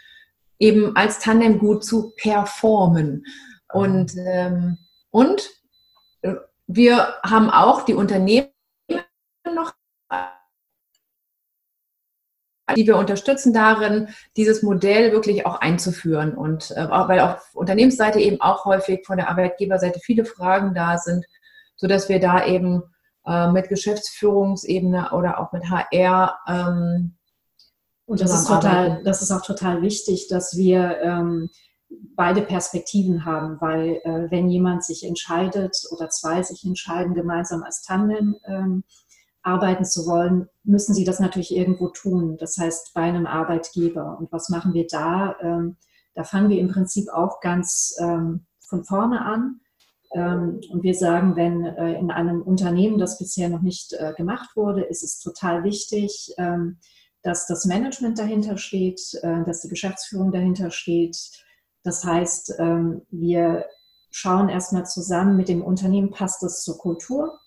eben 0.57 0.95
als 0.95 1.19
Tandem 1.19 1.59
gut 1.59 1.83
zu 1.83 2.13
performen. 2.17 3.25
Und, 3.71 4.13
ähm, 4.17 4.77
und 5.11 5.49
äh, 6.21 6.35
wir 6.65 7.15
haben 7.23 7.51
auch 7.51 7.83
die 7.83 7.93
Unternehmen 7.93 8.52
die 12.75 12.87
wir 12.87 12.97
unterstützen 12.97 13.53
darin, 13.53 14.09
dieses 14.37 14.63
Modell 14.63 15.11
wirklich 15.11 15.45
auch 15.45 15.61
einzuführen. 15.61 16.33
Und 16.35 16.71
äh, 16.71 16.89
weil 16.89 17.19
auf 17.19 17.53
Unternehmensseite 17.53 18.19
eben 18.19 18.41
auch 18.41 18.65
häufig 18.65 19.05
von 19.05 19.17
der 19.17 19.29
Arbeitgeberseite 19.29 19.99
viele 19.99 20.25
Fragen 20.25 20.73
da 20.73 20.97
sind, 20.97 21.25
sodass 21.75 22.09
wir 22.09 22.19
da 22.19 22.45
eben 22.45 22.83
äh, 23.25 23.51
mit 23.51 23.69
Geschäftsführungsebene 23.69 25.11
oder 25.11 25.39
auch 25.39 25.51
mit 25.51 25.69
HR 25.69 26.37
ähm, 26.47 27.15
und 28.05 28.21
das 28.21 28.33
ist 28.33 28.47
total, 28.47 29.01
das 29.03 29.21
ist 29.21 29.31
auch 29.31 29.45
total 29.45 29.81
wichtig, 29.81 30.27
dass 30.27 30.57
wir 30.57 30.99
ähm, 31.01 31.49
beide 32.15 32.41
Perspektiven 32.41 33.25
haben, 33.25 33.59
weil 33.61 34.01
äh, 34.03 34.29
wenn 34.29 34.49
jemand 34.49 34.83
sich 34.83 35.05
entscheidet 35.05 35.77
oder 35.91 36.09
zwei 36.09 36.43
sich 36.43 36.65
entscheiden, 36.65 37.13
gemeinsam 37.13 37.63
als 37.63 37.81
Tandem 37.81 38.35
ähm, 38.45 38.83
arbeiten 39.43 39.85
zu 39.85 40.07
wollen, 40.07 40.47
müssen 40.63 40.95
sie 40.95 41.03
das 41.03 41.19
natürlich 41.19 41.55
irgendwo 41.55 41.89
tun. 41.89 42.37
Das 42.37 42.57
heißt, 42.57 42.93
bei 42.93 43.01
einem 43.01 43.27
Arbeitgeber. 43.27 44.17
Und 44.17 44.31
was 44.31 44.49
machen 44.49 44.73
wir 44.73 44.87
da? 44.87 45.35
Ähm, 45.41 45.77
Da 46.15 46.23
fangen 46.23 46.49
wir 46.49 46.59
im 46.59 46.69
Prinzip 46.69 47.09
auch 47.09 47.39
ganz 47.41 47.95
ähm, 47.99 48.45
von 48.69 48.83
vorne 48.83 49.25
an. 49.25 49.61
Ähm, 50.13 50.61
und 50.71 50.83
wir 50.83 50.93
sagen, 50.93 51.35
wenn 51.35 51.65
äh, 51.65 51.97
in 51.99 52.11
einem 52.11 52.43
Unternehmen 52.43 52.99
das 52.99 53.17
bisher 53.17 53.49
noch 53.49 53.63
nicht 53.63 53.93
äh, 53.93 54.13
gemacht 54.15 54.55
wurde, 54.55 54.83
ist 54.83 55.03
es 55.03 55.19
total 55.19 55.63
wichtig, 55.63 56.33
dass 57.23 57.47
das 57.47 57.65
Management 57.65 58.19
dahinter 58.19 58.57
steht, 58.57 59.01
äh, 59.23 59.43
dass 59.43 59.61
die 59.61 59.69
Geschäftsführung 59.69 60.31
dahinter 60.31 60.69
steht. 60.69 61.17
Das 61.83 62.03
heißt, 62.05 62.59
wir 63.09 63.65
schauen 64.09 64.47
erstmal 64.47 64.85
zusammen 64.85 65.35
mit 65.35 65.47
dem 65.49 65.61
Unternehmen, 65.61 66.11
passt 66.11 66.41
das 66.41 66.63
zur 66.63 66.77
Kultur? 66.77 67.39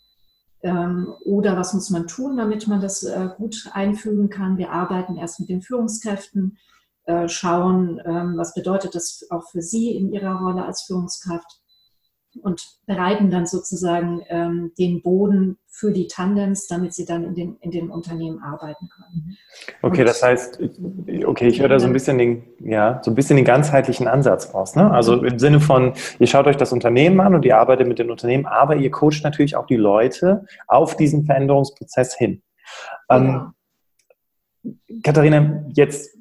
Oder 0.62 1.56
was 1.56 1.74
muss 1.74 1.90
man 1.90 2.06
tun, 2.06 2.36
damit 2.36 2.66
man 2.66 2.80
das 2.80 3.06
gut 3.36 3.68
einfügen 3.72 4.30
kann? 4.30 4.58
Wir 4.58 4.72
arbeiten 4.72 5.16
erst 5.16 5.40
mit 5.40 5.48
den 5.48 5.62
Führungskräften, 5.62 6.58
schauen, 7.26 8.00
was 8.36 8.54
bedeutet 8.54 8.94
das 8.94 9.26
auch 9.30 9.48
für 9.50 9.62
Sie 9.62 9.94
in 9.94 10.12
Ihrer 10.12 10.40
Rolle 10.40 10.64
als 10.64 10.82
Führungskraft 10.82 11.60
und 12.42 12.66
bereiten 12.86 13.30
dann 13.30 13.46
sozusagen 13.46 14.22
ähm, 14.28 14.72
den 14.78 15.02
Boden 15.02 15.58
für 15.68 15.92
die 15.92 16.06
Tandems, 16.06 16.66
damit 16.66 16.94
sie 16.94 17.04
dann 17.04 17.24
in 17.24 17.34
den, 17.34 17.56
in 17.60 17.70
den 17.70 17.90
Unternehmen 17.90 18.42
arbeiten 18.42 18.88
können. 18.88 19.26
Mhm. 19.26 19.36
Okay, 19.82 20.00
und, 20.00 20.08
das 20.08 20.22
heißt, 20.22 20.60
okay, 21.26 21.48
ich 21.48 21.60
höre 21.60 21.68
da 21.68 21.78
so 21.78 21.86
ein 21.86 21.92
bisschen 21.92 22.16
den, 22.18 22.44
ja, 22.60 23.00
so 23.02 23.10
ein 23.10 23.14
bisschen 23.14 23.36
den 23.36 23.44
ganzheitlichen 23.44 24.08
Ansatz 24.08 24.54
raus. 24.54 24.74
Ne? 24.74 24.90
Also 24.90 25.22
im 25.22 25.38
Sinne 25.38 25.60
von, 25.60 25.92
ihr 26.18 26.26
schaut 26.26 26.46
euch 26.46 26.56
das 26.56 26.72
Unternehmen 26.72 27.20
an 27.20 27.34
und 27.34 27.44
ihr 27.44 27.58
arbeitet 27.58 27.88
mit 27.88 27.98
den 27.98 28.10
Unternehmen, 28.10 28.46
aber 28.46 28.76
ihr 28.76 28.90
coacht 28.90 29.22
natürlich 29.22 29.56
auch 29.56 29.66
die 29.66 29.76
Leute 29.76 30.46
auf 30.66 30.96
diesen 30.96 31.26
Veränderungsprozess 31.26 32.16
hin. 32.16 32.42
Ähm, 33.10 33.52
Katharina, 35.02 35.64
jetzt 35.74 36.16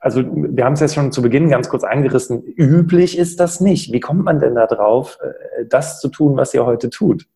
also 0.00 0.22
wir 0.22 0.64
haben 0.64 0.74
es 0.74 0.80
ja 0.80 0.88
schon 0.88 1.12
zu 1.12 1.22
Beginn 1.22 1.48
ganz 1.48 1.68
kurz 1.68 1.84
angerissen, 1.84 2.42
üblich 2.42 3.16
ist 3.18 3.40
das 3.40 3.60
nicht. 3.60 3.92
Wie 3.92 4.00
kommt 4.00 4.24
man 4.24 4.38
denn 4.38 4.54
da 4.54 4.66
drauf, 4.66 5.18
äh, 5.22 5.64
das 5.66 6.00
zu 6.00 6.08
tun, 6.08 6.36
was 6.36 6.52
ihr 6.54 6.66
heute 6.66 6.90
tut? 6.90 7.26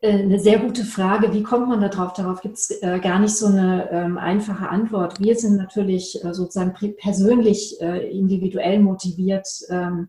Äh, 0.00 0.22
eine 0.22 0.38
sehr 0.38 0.58
gute 0.58 0.84
Frage. 0.84 1.32
Wie 1.32 1.42
kommt 1.42 1.68
man 1.68 1.80
da 1.80 1.88
drauf? 1.88 2.12
Darauf 2.12 2.40
gibt 2.40 2.56
es 2.56 2.70
äh, 2.82 3.00
gar 3.00 3.18
nicht 3.18 3.34
so 3.34 3.46
eine 3.46 3.90
ähm, 3.90 4.18
einfache 4.18 4.68
Antwort. 4.68 5.20
Wir 5.20 5.34
sind 5.36 5.56
natürlich 5.56 6.20
sozusagen 6.22 6.74
persönlich 6.98 7.80
individuell 7.80 8.80
motiviert 8.80 9.48
ähm, 9.70 10.08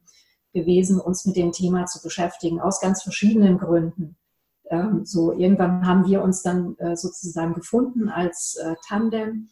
gewesen, 0.54 1.00
uns 1.00 1.26
mit 1.26 1.38
dem 1.38 1.52
Thema 1.52 1.86
zu 1.86 2.02
beschäftigen, 2.02 2.60
aus 2.60 2.82
ganz 2.82 3.02
verschiedenen 3.02 3.58
Gründen. 3.58 4.18
Ähm, 4.70 5.06
so 5.06 5.32
irgendwann 5.32 5.88
haben 5.88 6.06
wir 6.06 6.22
uns 6.22 6.44
dann 6.44 6.76
sozusagen 6.96 7.54
gefunden 7.54 8.10
als 8.10 8.60
Tandem 8.88 9.50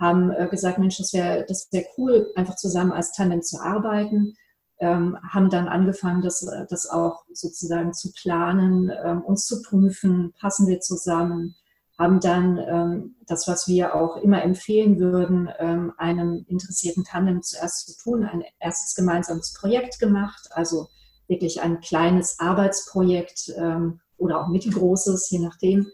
haben 0.00 0.32
äh, 0.32 0.48
gesagt, 0.48 0.78
Mensch, 0.78 0.98
das 0.98 1.12
wäre 1.12 1.44
das 1.46 1.68
wär 1.70 1.84
cool, 1.98 2.32
einfach 2.34 2.56
zusammen 2.56 2.92
als 2.92 3.12
Tandem 3.12 3.42
zu 3.42 3.60
arbeiten. 3.60 4.34
Ähm, 4.78 5.18
haben 5.30 5.50
dann 5.50 5.68
angefangen, 5.68 6.22
das, 6.22 6.40
das 6.70 6.88
auch 6.88 7.24
sozusagen 7.34 7.92
zu 7.92 8.12
planen, 8.12 8.90
ähm, 9.04 9.20
uns 9.20 9.44
zu 9.44 9.60
prüfen, 9.60 10.32
passen 10.40 10.66
wir 10.66 10.80
zusammen, 10.80 11.54
haben 11.98 12.18
dann 12.18 12.56
ähm, 12.56 13.16
das, 13.26 13.46
was 13.46 13.68
wir 13.68 13.94
auch 13.94 14.16
immer 14.16 14.42
empfehlen 14.42 14.98
würden, 14.98 15.50
ähm, 15.58 15.92
einem 15.98 16.46
interessierten 16.48 17.04
Tandem 17.04 17.42
zuerst 17.42 17.88
zu 17.88 18.02
tun, 18.02 18.24
ein 18.24 18.42
erstes 18.58 18.94
gemeinsames 18.94 19.52
Projekt 19.52 19.98
gemacht, 19.98 20.48
also 20.52 20.88
wirklich 21.28 21.60
ein 21.60 21.80
kleines 21.80 22.40
Arbeitsprojekt 22.40 23.52
ähm, 23.58 24.00
oder 24.16 24.40
auch 24.40 24.48
mittelgroßes, 24.48 25.28
je 25.28 25.40
nachdem, 25.40 25.88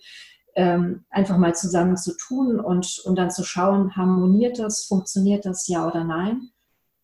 ähm, 0.56 1.04
einfach 1.10 1.36
mal 1.36 1.54
zusammen 1.54 1.96
zu 1.96 2.16
tun 2.16 2.58
und, 2.58 3.00
und 3.04 3.16
dann 3.16 3.30
zu 3.30 3.44
schauen, 3.44 3.94
harmoniert 3.94 4.58
das, 4.58 4.84
funktioniert 4.84 5.44
das, 5.44 5.68
ja 5.68 5.86
oder 5.86 6.02
nein. 6.02 6.48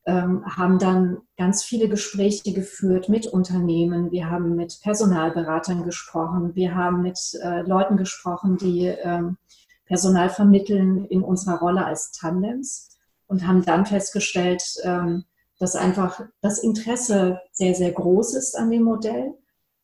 Ähm, 0.05 0.45
haben 0.45 0.81
dann 0.81 1.19
ganz 1.37 1.63
viele 1.63 1.89
Gespräche 1.89 2.53
geführt 2.53 3.09
mit 3.09 3.29
Unternehmen. 3.29 4.11
Wir 4.11 4.29
haben 4.29 4.57
mit 4.57 4.81
Personalberatern 4.83 5.85
gesprochen. 5.85 6.57
Wir 6.57 6.75
haben 6.75 7.03
mit 7.03 7.21
äh, 7.41 7.61
Leuten 7.61 7.97
gesprochen, 7.97 8.57
die 8.57 8.87
ähm, 8.87 9.37
Personal 9.85 10.31
vermitteln 10.31 11.05
in 11.05 11.23
unserer 11.23 11.59
Rolle 11.59 11.85
als 11.85 12.11
Tandems 12.11 12.99
und 13.27 13.47
haben 13.47 13.65
dann 13.65 13.87
festgestellt, 13.87 14.65
ähm, 14.83 15.25
dass 15.59 15.77
einfach 15.77 16.23
das 16.41 16.59
Interesse 16.59 17.41
sehr, 17.53 17.75
sehr 17.75 17.93
groß 17.93 18.35
ist 18.35 18.59
an 18.59 18.71
dem 18.71 18.83
Modell. 18.83 19.35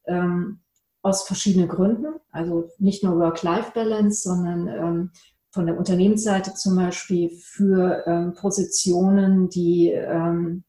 Ähm, 0.06 0.60
aus 1.02 1.26
verschiedenen 1.26 1.68
Gründen. 1.68 2.06
Also 2.30 2.70
nicht 2.78 3.04
nur 3.04 3.18
Work-Life-Balance, 3.18 4.22
sondern 4.22 4.68
ähm, 4.68 5.10
von 5.50 5.66
der 5.66 5.78
Unternehmensseite 5.78 6.54
zum 6.54 6.76
Beispiel 6.76 7.30
für 7.30 8.04
ähm, 8.06 8.34
Positionen, 8.34 9.48
die 9.48 9.90
ähm, 9.90 10.64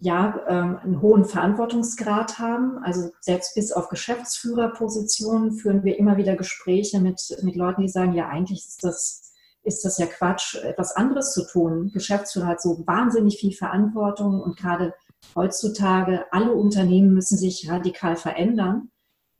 ja, 0.00 0.40
ähm, 0.46 0.78
einen 0.78 1.02
hohen 1.02 1.24
Verantwortungsgrad 1.24 2.38
haben. 2.38 2.78
Also 2.84 3.10
selbst 3.20 3.54
bis 3.54 3.72
auf 3.72 3.88
Geschäftsführerpositionen 3.88 5.52
führen 5.52 5.82
wir 5.82 5.98
immer 5.98 6.16
wieder 6.16 6.36
Gespräche 6.36 7.00
mit, 7.00 7.20
mit 7.42 7.56
Leuten, 7.56 7.82
die 7.82 7.88
sagen, 7.88 8.12
ja, 8.12 8.28
eigentlich 8.28 8.64
ist 8.66 8.84
das, 8.84 9.32
ist 9.64 9.84
das 9.84 9.98
ja 9.98 10.06
Quatsch, 10.06 10.54
etwas 10.56 10.94
anderes 10.94 11.32
zu 11.32 11.44
tun. 11.46 11.90
Geschäftsführer 11.92 12.46
hat 12.46 12.62
so 12.62 12.86
wahnsinnig 12.86 13.38
viel 13.38 13.52
Verantwortung 13.52 14.40
und 14.40 14.56
gerade 14.56 14.94
heutzutage, 15.34 16.24
alle 16.32 16.52
Unternehmen 16.52 17.12
müssen 17.14 17.38
sich 17.38 17.70
radikal 17.70 18.16
verändern. 18.16 18.90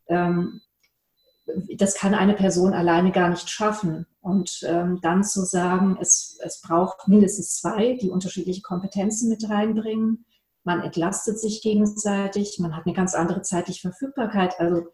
Ähm, 0.08 0.60
das 1.76 1.94
kann 1.94 2.14
eine 2.14 2.34
Person 2.34 2.74
alleine 2.74 3.10
gar 3.12 3.30
nicht 3.30 3.48
schaffen. 3.48 4.06
Und 4.20 4.60
ähm, 4.66 4.98
dann 5.00 5.24
zu 5.24 5.44
sagen, 5.44 5.96
es, 6.00 6.38
es 6.42 6.60
braucht 6.60 7.08
mindestens 7.08 7.56
zwei, 7.56 7.94
die 7.94 8.10
unterschiedliche 8.10 8.62
Kompetenzen 8.62 9.30
mit 9.30 9.48
reinbringen. 9.48 10.26
Man 10.64 10.82
entlastet 10.82 11.38
sich 11.40 11.62
gegenseitig, 11.62 12.58
man 12.58 12.76
hat 12.76 12.84
eine 12.84 12.94
ganz 12.94 13.14
andere 13.14 13.42
zeitliche 13.42 13.88
Verfügbarkeit. 13.88 14.60
Also 14.60 14.88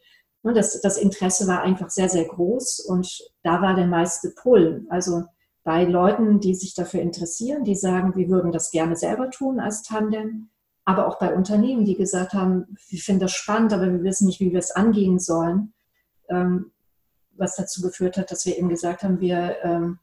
ne, 0.44 0.52
das, 0.52 0.80
das 0.80 0.98
Interesse 0.98 1.48
war 1.48 1.62
einfach 1.62 1.90
sehr, 1.90 2.08
sehr 2.08 2.26
groß 2.26 2.80
und 2.80 3.08
da 3.42 3.60
war 3.60 3.74
der 3.74 3.86
meiste 3.86 4.30
Pull. 4.30 4.86
Also 4.88 5.24
bei 5.64 5.84
Leuten, 5.84 6.40
die 6.40 6.54
sich 6.54 6.74
dafür 6.74 7.00
interessieren, 7.00 7.64
die 7.64 7.74
sagen, 7.74 8.14
wir 8.14 8.28
würden 8.28 8.52
das 8.52 8.70
gerne 8.70 8.96
selber 8.96 9.30
tun 9.30 9.58
als 9.58 9.82
Tandem, 9.82 10.50
aber 10.84 11.08
auch 11.08 11.18
bei 11.18 11.34
Unternehmen, 11.34 11.84
die 11.84 11.96
gesagt 11.96 12.34
haben, 12.34 12.76
wir 12.88 12.98
finden 12.98 13.22
das 13.22 13.32
spannend, 13.32 13.72
aber 13.72 13.90
wir 13.90 14.02
wissen 14.02 14.26
nicht, 14.26 14.40
wie 14.40 14.52
wir 14.52 14.58
es 14.58 14.70
angehen 14.70 15.18
sollen, 15.18 15.72
ähm, 16.28 16.72
was 17.32 17.56
dazu 17.56 17.80
geführt 17.80 18.16
hat, 18.16 18.30
dass 18.30 18.44
wir 18.46 18.58
eben 18.58 18.68
gesagt 18.68 19.02
haben, 19.02 19.20
wir 19.20 19.56
ähm, 19.62 19.98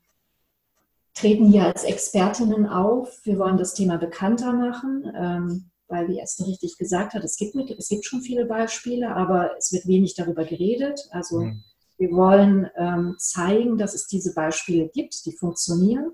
treten 1.13 1.45
hier 1.45 1.65
als 1.65 1.83
Expertinnen 1.83 2.67
auf, 2.67 3.19
wir 3.23 3.37
wollen 3.37 3.57
das 3.57 3.73
Thema 3.73 3.97
bekannter 3.97 4.53
machen, 4.53 5.11
ähm, 5.15 5.65
weil, 5.87 6.07
wie 6.07 6.19
Esther 6.19 6.47
richtig 6.47 6.77
gesagt 6.77 7.13
hat, 7.13 7.23
es 7.23 7.35
gibt, 7.35 7.53
mit, 7.53 7.69
es 7.71 7.89
gibt 7.89 8.05
schon 8.05 8.21
viele 8.21 8.45
Beispiele, 8.45 9.13
aber 9.13 9.57
es 9.57 9.73
wird 9.73 9.87
wenig 9.87 10.15
darüber 10.15 10.45
geredet. 10.45 11.09
Also 11.11 11.41
mhm. 11.41 11.63
wir 11.97 12.11
wollen 12.11 12.69
zeigen, 13.17 13.77
dass 13.77 13.93
es 13.93 14.07
diese 14.07 14.33
Beispiele 14.33 14.87
gibt, 14.87 15.25
die 15.25 15.33
funktionieren 15.33 16.13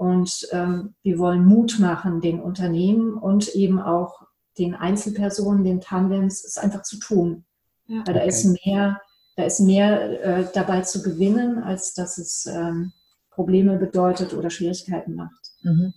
und 0.00 0.48
ähm, 0.52 0.94
wir 1.02 1.18
wollen 1.18 1.44
Mut 1.44 1.78
machen 1.78 2.22
den 2.22 2.40
Unternehmen 2.40 3.12
und 3.12 3.54
eben 3.54 3.78
auch 3.78 4.22
den 4.56 4.74
Einzelpersonen, 4.74 5.62
den 5.62 5.82
Tandems, 5.82 6.42
es 6.42 6.56
einfach 6.56 6.84
zu 6.84 6.98
tun. 6.98 7.44
Ja, 7.86 8.02
Weil 8.06 8.14
da 8.14 8.20
ist 8.22 8.46
mehr, 8.64 8.98
da 9.36 9.42
ist 9.42 9.60
mehr 9.60 10.24
äh, 10.24 10.46
dabei 10.54 10.80
zu 10.80 11.02
gewinnen, 11.02 11.62
als 11.62 11.92
dass 11.92 12.16
es 12.16 12.46
ähm, 12.46 12.92
Probleme 13.28 13.76
bedeutet 13.76 14.32
oder 14.32 14.48
Schwierigkeiten 14.48 15.16
macht. 15.16 15.50
Mhm. 15.60 15.92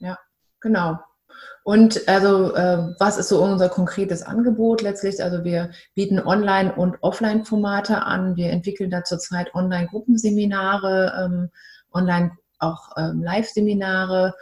Ja, 0.00 0.18
genau. 0.60 0.98
Und 1.64 2.06
also, 2.10 2.54
äh, 2.54 2.94
was 2.98 3.16
ist 3.16 3.30
so 3.30 3.42
unser 3.42 3.70
konkretes 3.70 4.22
Angebot 4.22 4.82
letztlich? 4.82 5.22
Also 5.22 5.44
wir 5.44 5.70
bieten 5.94 6.20
Online- 6.20 6.74
und 6.74 7.02
Offline-Formate 7.02 8.02
an. 8.02 8.36
Wir 8.36 8.50
entwickeln 8.50 8.90
da 8.90 9.02
zurzeit 9.02 9.54
Online-Gruppenseminare, 9.54 11.24
ähm, 11.24 11.50
Online 11.90 12.32
auch 12.60 12.90
ähm, 12.96 13.22
Live-Seminare. 13.22 14.34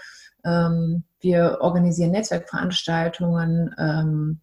Ähm, 0.44 1.04
wir 1.20 1.58
organisieren 1.60 2.12
Netzwerkveranstaltungen, 2.12 3.74
ähm, 3.78 4.40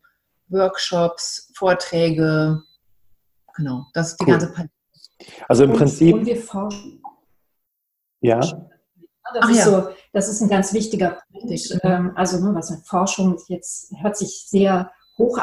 Workshops, 0.48 1.52
Vorträge. 1.56 2.62
Genau, 3.56 3.86
das 3.94 4.12
ist 4.12 4.20
die 4.20 4.26
cool. 4.26 4.32
ganze 4.32 4.52
Palette. 4.52 4.74
Also 5.48 5.64
im 5.64 5.72
und, 5.72 5.78
Prinzip. 5.78 6.14
Und 6.14 6.26
wir 6.26 6.38
forschen. 6.38 7.02
Ja. 8.22 8.40
Das, 8.40 9.42
Ach 9.42 9.50
ist 9.50 9.58
ja. 9.58 9.66
so, 9.66 9.90
das 10.14 10.30
ist 10.30 10.42
ein 10.42 10.50
ganz 10.50 10.74
wichtiger 10.74 11.20
Punkt. 11.32 11.80
Ähm, 11.84 12.12
also, 12.16 12.44
ne, 12.46 12.54
was 12.54 12.76
Forschung 12.86 13.40
jetzt 13.48 13.94
hört 14.02 14.18
sich 14.18 14.46
sehr 14.48 14.92
hoch 15.18 15.38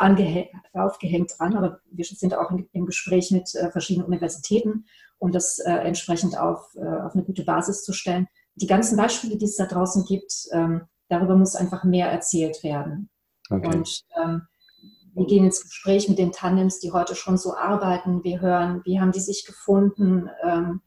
aufgehängt 0.74 1.32
an, 1.38 1.56
aber 1.56 1.80
wir 1.90 2.04
sind 2.04 2.34
auch 2.34 2.50
im 2.50 2.86
Gespräch 2.86 3.30
mit 3.30 3.54
äh, 3.54 3.70
verschiedenen 3.70 4.06
Universitäten 4.06 4.84
um 5.22 5.30
das 5.30 5.60
äh, 5.60 5.72
entsprechend 5.72 6.36
auf, 6.36 6.74
äh, 6.74 6.84
auf 6.84 7.14
eine 7.14 7.22
gute 7.22 7.44
Basis 7.44 7.84
zu 7.84 7.92
stellen. 7.92 8.26
Die 8.56 8.66
ganzen 8.66 8.96
Beispiele, 8.96 9.36
die 9.36 9.44
es 9.44 9.54
da 9.54 9.66
draußen 9.66 10.04
gibt, 10.04 10.32
ähm, 10.50 10.82
darüber 11.08 11.36
muss 11.36 11.54
einfach 11.54 11.84
mehr 11.84 12.10
erzählt 12.10 12.64
werden. 12.64 13.08
Okay. 13.48 13.68
Und 13.68 14.02
ähm, 14.20 14.42
wir 15.14 15.26
gehen 15.26 15.44
ins 15.44 15.62
Gespräch 15.62 16.08
mit 16.08 16.18
den 16.18 16.32
Tandems, 16.32 16.80
die 16.80 16.90
heute 16.90 17.14
schon 17.14 17.38
so 17.38 17.54
arbeiten. 17.54 18.24
Wir 18.24 18.40
hören, 18.40 18.82
wie 18.84 18.98
haben 18.98 19.12
die 19.12 19.20
sich 19.20 19.46
gefunden? 19.46 20.28
Ähm, 20.42 20.80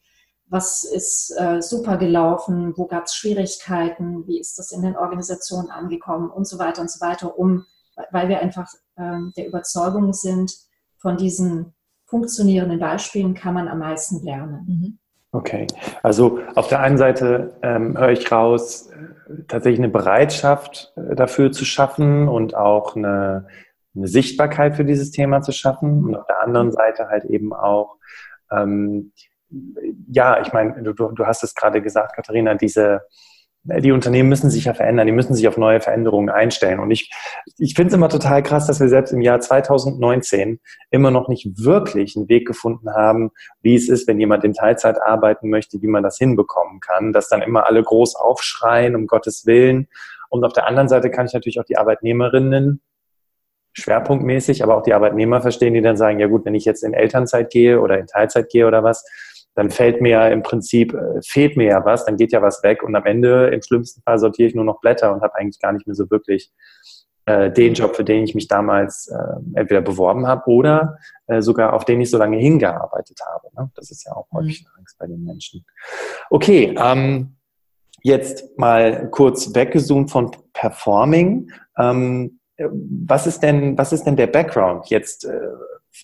was 0.47 0.83
ist 0.83 1.33
äh, 1.39 1.61
super 1.61 1.97
gelaufen, 1.97 2.73
wo 2.75 2.87
gab 2.87 3.05
es 3.05 3.15
Schwierigkeiten, 3.15 4.27
wie 4.27 4.39
ist 4.39 4.59
das 4.59 4.73
in 4.73 4.81
den 4.81 4.97
Organisationen 4.97 5.69
angekommen 5.71 6.29
und 6.29 6.45
so 6.45 6.59
weiter 6.59 6.81
und 6.81 6.91
so 6.91 6.99
weiter, 6.99 7.39
um, 7.39 7.65
weil 8.11 8.29
wir 8.29 8.39
einfach 8.39 8.67
äh, 8.95 9.19
der 9.35 9.47
Überzeugung 9.47 10.13
sind, 10.13 10.53
von 10.97 11.17
diesen 11.17 11.73
funktionierenden 12.05 12.79
Beispielen 12.79 13.33
kann 13.33 13.53
man 13.53 13.67
am 13.67 13.79
meisten 13.79 14.23
lernen. 14.23 14.65
Mhm. 14.67 14.99
Okay, 15.31 15.67
also 16.01 16.39
auf 16.55 16.69
der 16.69 16.79
einen 16.79 16.97
Seite 16.97 17.57
ähm, 17.61 17.97
höre 17.97 18.11
ich 18.11 18.31
raus, 18.31 18.89
äh, 18.89 19.43
tatsächlich 19.47 19.79
eine 19.79 19.89
Bereitschaft 19.89 20.93
äh, 20.95 21.15
dafür 21.15 21.51
zu 21.51 21.65
schaffen 21.65 22.29
und 22.29 22.55
auch 22.55 22.95
eine, 22.95 23.47
eine, 23.95 24.07
Sichtbarkeit 24.07 24.75
für 24.75 24.85
dieses 24.85 25.11
Thema 25.11 25.41
zu 25.41 25.51
schaffen. 25.51 26.05
Und 26.05 26.15
auf 26.15 26.25
der 26.27 26.41
anderen 26.41 26.71
Seite 26.71 27.09
halt 27.09 27.25
eben 27.25 27.53
auch 27.53 27.97
ähm, 28.51 29.11
ja, 30.07 30.41
ich 30.41 30.53
meine, 30.53 30.81
du, 30.81 30.93
du 30.93 31.25
hast 31.25 31.43
es 31.43 31.55
gerade 31.55 31.81
gesagt, 31.81 32.15
Katharina, 32.15 32.55
diese, 32.55 33.01
die 33.67 33.91
Unternehmen 33.91 34.29
müssen 34.29 34.51
sich 34.51 34.65
ja 34.65 34.75
verändern, 34.75 35.07
die 35.07 35.13
müssen 35.13 35.33
sich 35.33 35.47
auf 35.47 35.57
neue 35.57 35.81
Veränderungen 35.81 36.29
einstellen. 36.29 36.79
Und 36.79 36.91
ich, 36.91 37.11
ich 37.57 37.73
finde 37.73 37.89
es 37.89 37.93
immer 37.95 38.09
total 38.09 38.43
krass, 38.43 38.67
dass 38.67 38.79
wir 38.79 38.89
selbst 38.89 39.11
im 39.11 39.21
Jahr 39.21 39.39
2019 39.39 40.59
immer 40.91 41.09
noch 41.09 41.27
nicht 41.27 41.63
wirklich 41.63 42.15
einen 42.15 42.29
Weg 42.29 42.45
gefunden 42.45 42.91
haben, 42.93 43.31
wie 43.63 43.75
es 43.75 43.89
ist, 43.89 44.07
wenn 44.07 44.19
jemand 44.19 44.43
in 44.43 44.53
Teilzeit 44.53 45.01
arbeiten 45.01 45.49
möchte, 45.49 45.81
wie 45.81 45.87
man 45.87 46.03
das 46.03 46.17
hinbekommen 46.17 46.79
kann, 46.79 47.11
dass 47.11 47.27
dann 47.27 47.41
immer 47.41 47.65
alle 47.65 47.81
groß 47.81 48.15
aufschreien, 48.15 48.95
um 48.95 49.07
Gottes 49.07 49.47
Willen. 49.47 49.87
Und 50.29 50.43
auf 50.43 50.53
der 50.53 50.67
anderen 50.67 50.87
Seite 50.87 51.09
kann 51.09 51.25
ich 51.25 51.33
natürlich 51.33 51.59
auch 51.59 51.65
die 51.65 51.77
Arbeitnehmerinnen 51.77 52.81
schwerpunktmäßig, 53.73 54.63
aber 54.63 54.77
auch 54.77 54.83
die 54.83 54.93
Arbeitnehmer 54.93 55.41
verstehen, 55.41 55.73
die 55.73 55.81
dann 55.81 55.97
sagen, 55.97 56.19
ja 56.19 56.27
gut, 56.27 56.45
wenn 56.45 56.55
ich 56.55 56.65
jetzt 56.65 56.83
in 56.83 56.93
Elternzeit 56.93 57.49
gehe 57.49 57.81
oder 57.81 57.97
in 57.99 58.07
Teilzeit 58.07 58.49
gehe 58.49 58.67
oder 58.67 58.83
was, 58.83 59.05
dann 59.55 59.71
fällt 59.71 60.01
mir 60.01 60.11
ja 60.11 60.27
im 60.27 60.43
Prinzip, 60.43 60.93
äh, 60.93 61.21
fehlt 61.25 61.57
mir 61.57 61.67
ja 61.67 61.85
was, 61.85 62.05
dann 62.05 62.17
geht 62.17 62.31
ja 62.31 62.41
was 62.41 62.61
weg 62.61 62.83
und 62.83 62.95
am 62.95 63.05
Ende, 63.05 63.47
im 63.47 63.61
schlimmsten 63.61 64.01
Fall, 64.01 64.19
sortiere 64.19 64.49
ich 64.49 64.55
nur 64.55 64.65
noch 64.65 64.81
Blätter 64.81 65.13
und 65.13 65.21
habe 65.21 65.35
eigentlich 65.35 65.59
gar 65.59 65.71
nicht 65.71 65.87
mehr 65.87 65.95
so 65.95 66.09
wirklich 66.11 66.51
äh, 67.25 67.51
den 67.51 67.73
Job, 67.73 67.95
für 67.95 68.03
den 68.03 68.23
ich 68.23 68.35
mich 68.35 68.47
damals 68.47 69.07
äh, 69.07 69.59
entweder 69.59 69.81
beworben 69.81 70.27
habe 70.27 70.47
oder 70.47 70.99
äh, 71.27 71.41
sogar 71.41 71.73
auf 71.73 71.85
den 71.85 71.99
ich 72.01 72.11
so 72.11 72.17
lange 72.17 72.37
hingearbeitet 72.37 73.19
habe. 73.25 73.47
Ne? 73.57 73.71
Das 73.75 73.89
ist 73.89 74.05
ja 74.05 74.13
auch 74.13 74.27
häufig 74.31 74.63
mhm. 74.63 74.79
Angst 74.79 74.97
bei 74.99 75.07
den 75.07 75.23
Menschen. 75.23 75.65
Okay, 76.29 76.75
ähm, 76.77 77.37
jetzt 78.03 78.57
mal 78.59 79.09
kurz 79.09 79.55
weggezoomt 79.55 80.11
von 80.11 80.31
Performing. 80.53 81.49
Ähm, 81.77 82.39
was 82.57 83.25
ist 83.25 83.41
denn, 83.41 83.77
was 83.77 83.91
ist 83.91 84.03
denn 84.03 84.15
der 84.15 84.27
Background 84.27 84.87
jetzt 84.89 85.25
äh, 85.25 85.39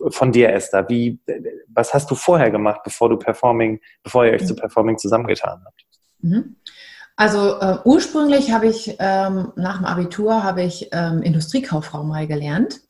von 0.10 0.32
dir, 0.32 0.54
Esther? 0.54 0.88
Wie, 0.90 1.20
was 1.68 1.94
hast 1.94 2.10
du 2.12 2.16
vorher 2.16 2.52
gemacht, 2.52 2.82
bevor 2.84 3.10
du 3.10 3.18
Performing, 3.18 3.80
bevor 4.04 4.26
ihr 4.26 4.34
euch 4.34 4.46
zu 4.46 4.56
Performing 4.56 4.98
zusammengetan 4.98 5.62
habt? 5.66 5.86
Mhm. 6.20 6.56
Also 7.16 7.60
äh, 7.60 7.78
ursprünglich 7.84 8.52
habe 8.52 8.68
ich 8.68 8.96
ähm, 9.00 9.52
nach 9.56 9.78
dem 9.78 9.86
Abitur 9.86 10.44
habe 10.44 10.64
ich 10.64 10.90
ähm, 10.92 11.22
Industriekauffrau 11.22 12.04
mal 12.04 12.26
gelernt 12.26 12.82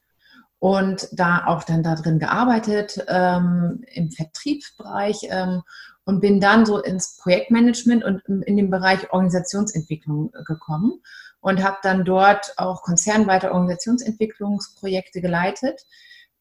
und 0.59 1.09
da 1.11 1.43
auch 1.47 1.63
dann 1.63 1.83
da 1.83 1.95
drin 1.95 2.19
gearbeitet 2.19 3.03
ähm, 3.07 3.83
im 3.91 4.11
Vertriebsbereich 4.11 5.27
ähm, 5.29 5.63
und 6.05 6.21
bin 6.21 6.39
dann 6.39 6.65
so 6.65 6.81
ins 6.81 7.17
Projektmanagement 7.17 8.03
und 8.03 8.21
in 8.27 8.57
den 8.57 8.69
Bereich 8.69 9.11
Organisationsentwicklung 9.11 10.31
gekommen 10.45 11.01
und 11.41 11.63
habe 11.63 11.77
dann 11.81 12.05
dort 12.05 12.53
auch 12.57 12.83
konzernweite 12.83 13.51
Organisationsentwicklungsprojekte 13.51 15.21
geleitet 15.21 15.81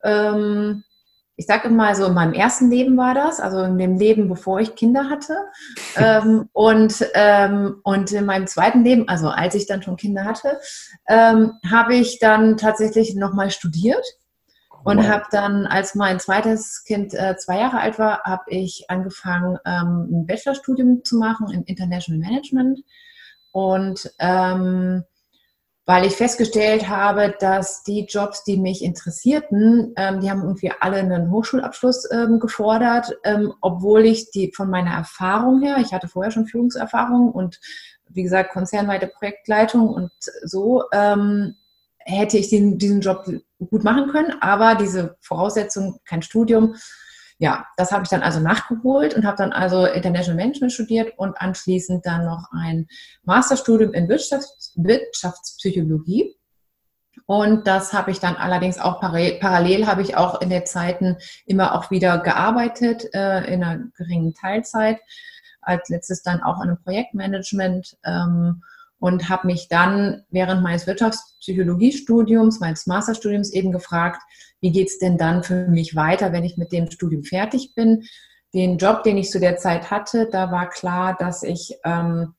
ähm, 0.03 0.85
ich 1.37 1.47
sage 1.47 1.69
immer, 1.69 1.95
so 1.95 2.05
in 2.05 2.13
meinem 2.13 2.35
ersten 2.35 2.71
Leben 2.71 2.99
war 2.99 3.15
das, 3.15 3.41
also 3.41 3.63
in 3.63 3.79
dem 3.79 3.97
Leben, 3.97 4.29
bevor 4.29 4.61
ich 4.61 4.75
Kinder 4.75 5.09
hatte. 5.09 5.37
ähm, 5.97 6.51
und, 6.53 7.03
ähm, 7.15 7.81
und 7.83 8.13
in 8.13 8.27
meinem 8.27 8.47
zweiten 8.47 8.85
Leben, 8.85 9.09
also 9.09 9.31
als 9.31 9.55
ich 9.55 9.67
dann 9.67 9.83
schon 9.83 9.97
Kinder 9.97 10.27
hatte, 10.27 10.61
ähm, 11.09 11.53
habe 11.71 11.95
ich 11.95 12.19
dann 12.19 12.59
tatsächlich 12.59 13.15
nochmal 13.15 13.51
studiert 13.51 14.05
und 14.85 14.99
wow. 14.99 15.09
habe 15.09 15.25
dann, 15.31 15.67
als 15.67 15.95
mein 15.95 16.21
zweites 16.21 16.85
Kind 16.85 17.15
äh, 17.15 17.37
zwei 17.37 17.59
Jahre 17.59 17.81
alt 17.81 17.99
war, 17.99 18.23
habe 18.25 18.45
ich 18.49 18.85
angefangen, 18.89 19.59
ähm, 19.65 20.09
ein 20.11 20.27
Bachelorstudium 20.27 21.05
zu 21.05 21.17
machen 21.17 21.51
in 21.51 21.63
International 21.65 22.21
Management. 22.21 22.81
Und 23.53 24.11
ähm, 24.19 25.05
weil 25.91 26.07
ich 26.07 26.15
festgestellt 26.15 26.89
habe, 26.89 27.35
dass 27.41 27.83
die 27.83 28.05
Jobs, 28.09 28.45
die 28.45 28.57
mich 28.57 28.85
interessierten, 28.85 29.93
ähm, 29.97 30.21
die 30.21 30.31
haben 30.31 30.43
irgendwie 30.43 30.71
alle 30.79 30.99
einen 30.99 31.33
Hochschulabschluss 31.33 32.09
ähm, 32.13 32.39
gefordert, 32.39 33.19
ähm, 33.25 33.53
obwohl 33.61 34.07
ich 34.07 34.31
die 34.31 34.53
von 34.55 34.71
meiner 34.71 34.93
Erfahrung 34.93 35.61
her, 35.63 35.79
ich 35.81 35.93
hatte 35.93 36.07
vorher 36.07 36.31
schon 36.31 36.47
Führungserfahrung 36.47 37.33
und 37.33 37.59
wie 38.09 38.23
gesagt 38.23 38.53
konzernweite 38.53 39.09
Projektleitung 39.09 39.89
und 39.89 40.13
so, 40.45 40.85
ähm, 40.93 41.57
hätte 41.99 42.39
ich 42.39 42.51
den, 42.51 42.79
diesen 42.79 43.01
Job 43.01 43.25
gut 43.59 43.83
machen 43.83 44.13
können, 44.13 44.35
aber 44.41 44.77
diese 44.77 45.17
Voraussetzung, 45.21 45.99
kein 46.05 46.23
Studium, 46.23 46.77
ja, 47.41 47.67
das 47.79 47.91
habe 47.91 48.03
ich 48.03 48.11
dann 48.11 48.23
also 48.23 48.39
nachgeholt 48.39 49.15
und 49.15 49.25
habe 49.25 49.39
dann 49.39 49.53
also 49.53 49.87
International 49.87 50.37
Management 50.37 50.73
studiert 50.73 51.15
und 51.17 51.41
anschließend 51.41 52.05
dann 52.05 52.27
noch 52.27 52.51
ein 52.53 52.87
Masterstudium 53.23 53.95
in 53.95 54.11
Wirtschafts 54.11 54.75
Wirtschaftspsychologie. 54.77 56.37
Und 57.25 57.67
das 57.67 57.95
habe 57.95 58.11
ich 58.11 58.21
dann 58.21 58.37
allerdings 58.37 58.79
auch 58.79 59.01
parallel, 59.01 59.39
parallel 59.41 59.87
habe 59.87 60.03
ich 60.03 60.19
auch 60.19 60.43
in 60.43 60.51
der 60.51 60.67
Zeiten 60.67 61.17
immer 61.47 61.75
auch 61.75 61.91
wieder 61.91 62.19
gearbeitet, 62.19 63.09
äh, 63.15 63.51
in 63.51 63.65
einer 63.65 63.85
geringen 63.97 64.35
Teilzeit. 64.35 65.01
Als 65.63 65.89
letztes 65.89 66.23
dann 66.23 66.43
auch 66.43 66.57
in 66.57 66.69
einem 66.69 66.83
Projektmanagement. 66.83 67.97
Ähm, 68.05 68.63
und 68.99 69.31
habe 69.31 69.47
mich 69.47 69.69
dann 69.69 70.25
während 70.31 70.63
meines 70.63 70.87
Wirtschaftspsychologiestudiums, 70.87 72.61
meines 72.61 72.87
Masterstudiums 72.87 73.51
eben 73.51 73.73
gefragt, 73.73 74.21
wie 74.61 74.73
geht 74.73 74.89
es 74.89 74.99
denn 74.99 75.19
dann 75.19 75.43
für 75.43 75.69
mich 75.69 75.97
weiter, 75.97 76.33
wenn 76.33 76.45
ich 76.45 76.57
mit 76.57 76.73
dem 76.73 76.91
Studium 76.91 77.25
fertig 77.25 77.75
bin. 77.75 78.05
Den 78.53 78.79
Job, 78.79 79.03
den 79.03 79.17
ich 79.17 79.31
zu 79.31 79.41
der 79.41 79.57
Zeit 79.57 79.91
hatte, 79.91 80.29
da 80.31 80.51
war 80.51 80.69
klar, 80.69 81.17
dass 81.19 81.43
ich, 81.43 81.77
ähm, 81.85 82.35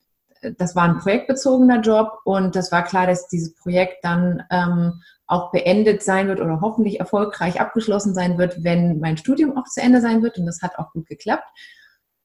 das 0.57 0.75
war 0.75 0.83
ein 0.83 0.99
projektbezogener 0.99 1.81
Job 1.81 2.19
und 2.25 2.55
das 2.55 2.71
war 2.71 2.83
klar, 2.83 3.07
dass 3.07 3.27
dieses 3.27 3.55
Projekt 3.55 4.03
dann 4.03 4.43
ähm, 4.49 5.01
auch 5.27 5.51
beendet 5.51 6.03
sein 6.03 6.27
wird 6.27 6.41
oder 6.41 6.59
hoffentlich 6.59 6.99
erfolgreich 6.99 7.61
abgeschlossen 7.61 8.13
sein 8.13 8.37
wird, 8.37 8.63
wenn 8.63 8.99
mein 8.99 9.17
Studium 9.17 9.57
auch 9.57 9.65
zu 9.65 9.81
Ende 9.81 10.01
sein 10.01 10.21
wird 10.21 10.37
und 10.37 10.45
das 10.45 10.61
hat 10.61 10.77
auch 10.77 10.91
gut 10.91 11.07
geklappt. 11.07 11.47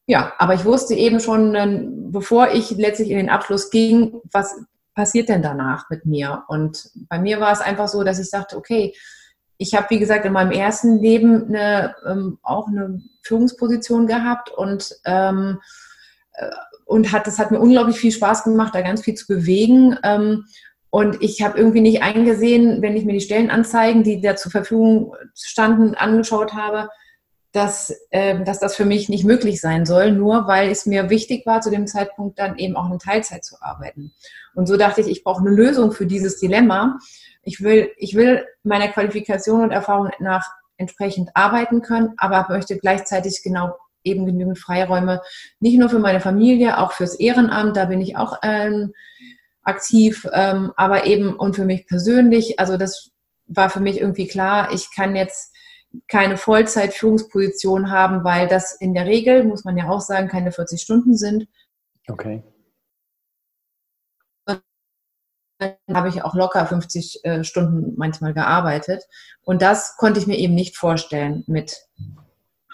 Ja, 0.06 0.32
aber 0.38 0.54
ich 0.54 0.64
wusste 0.64 0.94
eben 0.94 1.20
schon, 1.20 1.54
ähm, 1.54 2.12
bevor 2.12 2.50
ich 2.50 2.70
letztlich 2.72 3.10
in 3.10 3.18
den 3.18 3.30
Abschluss 3.30 3.70
ging, 3.70 4.20
was 4.32 4.56
passiert 4.94 5.28
denn 5.28 5.42
danach 5.42 5.90
mit 5.90 6.06
mir? 6.06 6.44
Und 6.48 6.90
bei 7.08 7.18
mir 7.18 7.38
war 7.38 7.52
es 7.52 7.60
einfach 7.60 7.88
so, 7.88 8.02
dass 8.02 8.18
ich 8.18 8.30
sagte, 8.30 8.56
okay, 8.56 8.94
ich 9.58 9.74
habe, 9.74 9.86
wie 9.90 9.98
gesagt, 9.98 10.24
in 10.24 10.32
meinem 10.32 10.52
ersten 10.52 10.98
Leben 10.98 11.46
eine, 11.48 11.94
ähm, 12.06 12.38
auch 12.42 12.68
eine 12.68 13.02
Führungsposition 13.22 14.06
gehabt 14.06 14.50
und, 14.50 14.94
ähm, 15.04 15.60
äh, 16.34 16.50
und 16.84 17.12
hat, 17.12 17.26
das 17.26 17.38
hat 17.38 17.50
mir 17.50 17.60
unglaublich 17.60 17.98
viel 17.98 18.12
Spaß 18.12 18.44
gemacht, 18.44 18.74
da 18.74 18.82
ganz 18.82 19.02
viel 19.02 19.14
zu 19.14 19.26
bewegen. 19.26 19.96
Ähm, 20.02 20.44
und 20.90 21.22
ich 21.22 21.42
habe 21.42 21.58
irgendwie 21.58 21.80
nicht 21.80 22.02
eingesehen, 22.02 22.80
wenn 22.80 22.96
ich 22.96 23.04
mir 23.04 23.12
die 23.12 23.20
Stellenanzeigen, 23.20 24.02
die 24.02 24.20
da 24.20 24.36
zur 24.36 24.52
Verfügung 24.52 25.14
standen, 25.34 25.94
angeschaut 25.94 26.54
habe, 26.54 26.88
dass, 27.52 27.92
äh, 28.10 28.44
dass 28.44 28.60
das 28.60 28.76
für 28.76 28.84
mich 28.84 29.08
nicht 29.08 29.24
möglich 29.24 29.60
sein 29.60 29.86
soll, 29.86 30.12
nur 30.12 30.46
weil 30.46 30.70
es 30.70 30.84
mir 30.84 31.08
wichtig 31.08 31.46
war, 31.46 31.62
zu 31.62 31.70
dem 31.70 31.86
Zeitpunkt 31.86 32.38
dann 32.38 32.58
eben 32.58 32.76
auch 32.76 32.90
in 32.92 32.98
Teilzeit 32.98 33.44
zu 33.44 33.56
arbeiten. 33.60 34.12
Und 34.54 34.66
so 34.66 34.76
dachte 34.76 35.00
ich, 35.00 35.08
ich 35.08 35.24
brauche 35.24 35.40
eine 35.40 35.54
Lösung 35.54 35.92
für 35.92 36.06
dieses 36.06 36.38
Dilemma. 36.38 36.98
Ich 37.46 37.62
will, 37.62 37.90
ich 37.96 38.14
will 38.14 38.44
meiner 38.64 38.88
Qualifikation 38.88 39.62
und 39.62 39.70
Erfahrung 39.70 40.10
nach 40.18 40.46
entsprechend 40.76 41.30
arbeiten 41.34 41.80
können, 41.80 42.14
aber 42.18 42.46
möchte 42.50 42.76
gleichzeitig 42.76 43.40
genau 43.42 43.76
eben 44.02 44.26
genügend 44.26 44.58
Freiräume, 44.58 45.22
nicht 45.60 45.78
nur 45.78 45.88
für 45.88 45.98
meine 45.98 46.20
Familie, 46.20 46.78
auch 46.78 46.92
fürs 46.92 47.14
Ehrenamt, 47.14 47.76
da 47.76 47.86
bin 47.86 48.00
ich 48.00 48.16
auch 48.16 48.38
ähm, 48.42 48.92
aktiv, 49.62 50.26
ähm, 50.32 50.72
aber 50.76 51.06
eben 51.06 51.34
und 51.34 51.56
für 51.56 51.64
mich 51.64 51.86
persönlich. 51.86 52.60
Also 52.60 52.76
das 52.76 53.10
war 53.46 53.70
für 53.70 53.80
mich 53.80 54.00
irgendwie 54.00 54.28
klar, 54.28 54.72
ich 54.72 54.88
kann 54.94 55.16
jetzt 55.16 55.54
keine 56.08 56.36
Vollzeit-Führungsposition 56.36 57.90
haben, 57.90 58.24
weil 58.24 58.48
das 58.48 58.74
in 58.74 58.92
der 58.92 59.06
Regel, 59.06 59.44
muss 59.44 59.64
man 59.64 59.76
ja 59.76 59.88
auch 59.88 60.00
sagen, 60.00 60.28
keine 60.28 60.52
40 60.52 60.80
Stunden 60.80 61.16
sind. 61.16 61.48
Okay. 62.08 62.42
Habe 65.92 66.08
ich 66.08 66.22
auch 66.22 66.34
locker 66.34 66.66
50 66.66 67.24
äh, 67.24 67.44
Stunden 67.44 67.94
manchmal 67.96 68.34
gearbeitet. 68.34 69.04
Und 69.42 69.62
das 69.62 69.96
konnte 69.96 70.20
ich 70.20 70.26
mir 70.26 70.38
eben 70.38 70.54
nicht 70.54 70.76
vorstellen 70.76 71.44
mit 71.46 71.86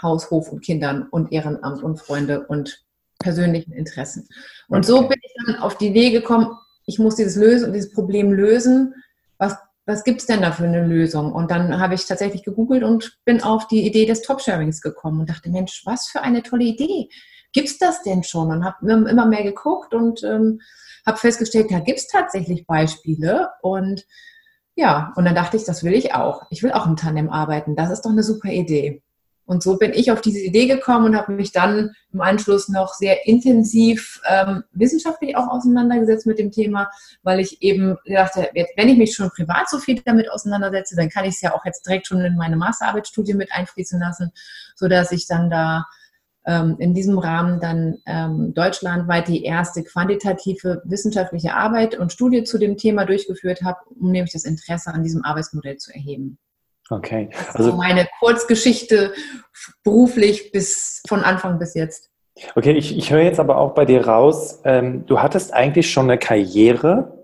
Haus, 0.00 0.30
Hof 0.30 0.50
und 0.50 0.64
Kindern 0.64 1.08
und 1.08 1.32
Ehrenamt 1.32 1.82
und 1.82 2.00
Freunde 2.00 2.46
und 2.46 2.84
persönlichen 3.18 3.72
Interessen. 3.72 4.28
Und 4.68 4.78
okay. 4.78 4.86
so 4.86 5.08
bin 5.08 5.18
ich 5.22 5.32
dann 5.46 5.56
auf 5.56 5.78
die 5.78 5.88
Idee 5.88 6.10
gekommen, 6.10 6.56
ich 6.86 6.98
muss 6.98 7.14
dieses, 7.14 7.36
lösen, 7.36 7.72
dieses 7.72 7.92
Problem 7.92 8.32
lösen. 8.32 8.94
Was 9.38 9.56
was 9.84 10.04
gibt 10.04 10.20
es 10.20 10.26
denn 10.26 10.42
da 10.42 10.52
für 10.52 10.64
eine 10.64 10.86
Lösung? 10.86 11.32
Und 11.32 11.50
dann 11.50 11.80
habe 11.80 11.94
ich 11.94 12.06
tatsächlich 12.06 12.44
gegoogelt 12.44 12.84
und 12.84 13.18
bin 13.24 13.42
auf 13.42 13.66
die 13.66 13.84
Idee 13.84 14.06
des 14.06 14.22
Top-Sharings 14.22 14.80
gekommen 14.80 15.20
und 15.20 15.30
dachte, 15.30 15.50
Mensch, 15.50 15.82
was 15.84 16.06
für 16.06 16.22
eine 16.22 16.42
tolle 16.42 16.64
Idee. 16.64 17.08
gibt 17.52 17.68
es 17.68 17.78
das 17.78 18.02
denn 18.02 18.22
schon? 18.22 18.50
Und 18.50 18.64
habe 18.64 18.90
immer 18.90 19.26
mehr 19.26 19.42
geguckt 19.42 19.92
und 19.92 20.22
ähm, 20.22 20.60
habe 21.04 21.18
festgestellt, 21.18 21.70
da 21.70 21.80
gibt 21.80 21.98
es 21.98 22.08
tatsächlich 22.08 22.66
Beispiele. 22.66 23.50
Und 23.60 24.06
ja, 24.74 25.12
und 25.16 25.24
dann 25.24 25.34
dachte 25.34 25.56
ich, 25.56 25.64
das 25.64 25.84
will 25.84 25.94
ich 25.94 26.14
auch. 26.14 26.42
Ich 26.50 26.62
will 26.62 26.72
auch 26.72 26.86
im 26.86 26.96
Tandem 26.96 27.30
arbeiten. 27.30 27.76
Das 27.76 27.90
ist 27.90 28.02
doch 28.02 28.10
eine 28.10 28.22
super 28.22 28.50
Idee. 28.50 29.02
Und 29.44 29.62
so 29.62 29.76
bin 29.76 29.92
ich 29.92 30.12
auf 30.12 30.20
diese 30.20 30.38
Idee 30.38 30.66
gekommen 30.66 31.06
und 31.06 31.16
habe 31.16 31.32
mich 31.32 31.52
dann 31.52 31.90
im 32.12 32.20
Anschluss 32.20 32.68
noch 32.68 32.94
sehr 32.94 33.26
intensiv 33.26 34.20
ähm, 34.28 34.62
wissenschaftlich 34.72 35.36
auch 35.36 35.48
auseinandergesetzt 35.48 36.26
mit 36.26 36.38
dem 36.38 36.52
Thema, 36.52 36.90
weil 37.22 37.40
ich 37.40 37.60
eben 37.60 37.96
dachte, 38.06 38.48
wenn 38.76 38.88
ich 38.88 38.96
mich 38.96 39.14
schon 39.14 39.30
privat 39.30 39.68
so 39.68 39.78
viel 39.78 40.00
damit 40.04 40.30
auseinandersetze, 40.30 40.94
dann 40.94 41.08
kann 41.08 41.24
ich 41.24 41.34
es 41.34 41.40
ja 41.40 41.54
auch 41.54 41.64
jetzt 41.64 41.84
direkt 41.86 42.06
schon 42.06 42.20
in 42.20 42.36
meine 42.36 42.56
Masterarbeitsstudie 42.56 43.34
mit 43.34 43.52
einfließen 43.52 43.98
lassen, 43.98 44.32
sodass 44.76 45.10
ich 45.10 45.26
dann 45.26 45.50
da 45.50 45.86
in 46.44 46.92
diesem 46.92 47.18
Rahmen 47.18 47.60
dann 47.60 47.98
ähm, 48.04 48.52
deutschlandweit 48.52 49.28
die 49.28 49.44
erste 49.44 49.84
quantitative 49.84 50.82
wissenschaftliche 50.84 51.54
Arbeit 51.54 51.96
und 51.96 52.12
Studie 52.12 52.42
zu 52.42 52.58
dem 52.58 52.76
Thema 52.76 53.04
durchgeführt 53.04 53.62
habe, 53.62 53.78
um 54.00 54.10
nämlich 54.10 54.32
das 54.32 54.44
Interesse 54.44 54.92
an 54.92 55.04
diesem 55.04 55.24
Arbeitsmodell 55.24 55.76
zu 55.76 55.92
erheben. 55.92 56.38
Okay. 56.90 57.30
Also 57.54 57.76
meine 57.76 58.08
Kurzgeschichte 58.18 59.12
beruflich 59.84 60.50
bis 60.52 61.00
von 61.08 61.20
Anfang 61.20 61.58
bis 61.58 61.74
jetzt. 61.74 62.10
Okay, 62.54 62.72
ich, 62.72 62.96
ich 62.96 63.10
höre 63.10 63.22
jetzt 63.22 63.40
aber 63.40 63.58
auch 63.58 63.74
bei 63.74 63.84
dir 63.84 64.06
raus, 64.06 64.60
ähm, 64.64 65.06
du 65.06 65.20
hattest 65.20 65.52
eigentlich 65.54 65.90
schon 65.90 66.10
eine 66.10 66.18
Karriere. 66.18 67.21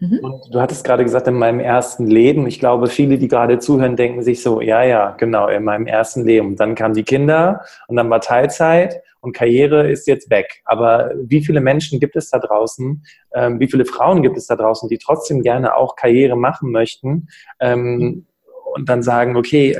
Mhm. 0.00 0.18
Und 0.22 0.54
du 0.54 0.60
hattest 0.60 0.82
gerade 0.84 1.04
gesagt, 1.04 1.28
in 1.28 1.34
meinem 1.34 1.60
ersten 1.60 2.06
Leben. 2.06 2.46
Ich 2.46 2.58
glaube, 2.58 2.88
viele, 2.88 3.18
die 3.18 3.28
gerade 3.28 3.58
zuhören, 3.58 3.96
denken 3.96 4.22
sich 4.22 4.42
so, 4.42 4.60
ja, 4.60 4.82
ja, 4.82 5.10
genau, 5.12 5.48
in 5.48 5.62
meinem 5.62 5.86
ersten 5.86 6.24
Leben. 6.24 6.56
Dann 6.56 6.74
kamen 6.74 6.94
die 6.94 7.04
Kinder 7.04 7.62
und 7.86 7.96
dann 7.96 8.08
war 8.08 8.20
Teilzeit 8.20 9.02
und 9.20 9.34
Karriere 9.34 9.90
ist 9.90 10.06
jetzt 10.06 10.30
weg. 10.30 10.62
Aber 10.64 11.12
wie 11.22 11.44
viele 11.44 11.60
Menschen 11.60 12.00
gibt 12.00 12.16
es 12.16 12.30
da 12.30 12.38
draußen, 12.38 13.04
ähm, 13.34 13.60
wie 13.60 13.68
viele 13.68 13.84
Frauen 13.84 14.22
gibt 14.22 14.38
es 14.38 14.46
da 14.46 14.56
draußen, 14.56 14.88
die 14.88 14.98
trotzdem 14.98 15.42
gerne 15.42 15.76
auch 15.76 15.96
Karriere 15.96 16.36
machen 16.36 16.72
möchten? 16.72 17.28
Ähm, 17.60 18.26
und 18.72 18.88
dann 18.88 19.02
sagen, 19.02 19.36
okay, 19.36 19.76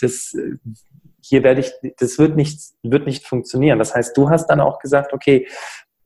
das, 0.00 0.34
hier 1.22 1.44
werde 1.44 1.60
ich, 1.60 1.72
das 1.98 2.18
wird 2.18 2.36
nicht, 2.36 2.58
wird 2.82 3.06
nicht 3.06 3.26
funktionieren. 3.26 3.78
Das 3.78 3.94
heißt, 3.94 4.16
du 4.16 4.30
hast 4.30 4.46
dann 4.48 4.60
auch 4.60 4.78
gesagt, 4.78 5.12
okay, 5.12 5.46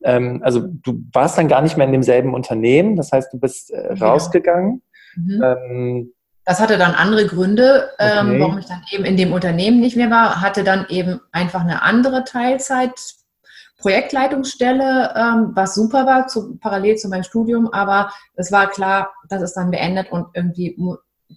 ähm, 0.05 0.41
also 0.43 0.67
du 0.67 1.03
warst 1.11 1.37
dann 1.37 1.47
gar 1.47 1.61
nicht 1.61 1.77
mehr 1.77 1.85
in 1.85 1.91
demselben 1.91 2.33
Unternehmen, 2.33 2.95
das 2.95 3.11
heißt, 3.11 3.33
du 3.33 3.39
bist 3.39 3.71
äh, 3.71 3.93
rausgegangen. 3.93 4.81
Mhm. 5.15 5.43
Ähm, 5.43 6.13
das 6.45 6.59
hatte 6.59 6.77
dann 6.77 6.93
andere 6.93 7.25
Gründe, 7.25 7.89
ähm, 7.97 8.29
okay. 8.29 8.39
warum 8.39 8.57
ich 8.59 8.65
dann 8.67 8.83
eben 8.91 9.03
in 9.03 9.17
dem 9.17 9.33
Unternehmen 9.33 9.79
nicht 9.79 9.95
mehr 9.95 10.11
war, 10.11 10.41
hatte 10.41 10.63
dann 10.63 10.85
eben 10.89 11.19
einfach 11.31 11.61
eine 11.61 11.81
andere 11.81 12.23
Teilzeit. 12.23 12.91
Projektleitungsstelle, 13.79 15.13
ähm, 15.15 15.51
was 15.53 15.75
super 15.75 16.05
war, 16.05 16.27
zu, 16.27 16.55
parallel 16.57 16.95
zu 16.95 17.09
meinem 17.09 17.23
Studium, 17.23 17.67
aber 17.71 18.09
es 18.35 18.51
war 18.51 18.69
klar, 18.69 19.13
das 19.27 19.41
ist 19.41 19.53
dann 19.53 19.69
beendet 19.69 20.11
und 20.11 20.27
irgendwie 20.33 20.75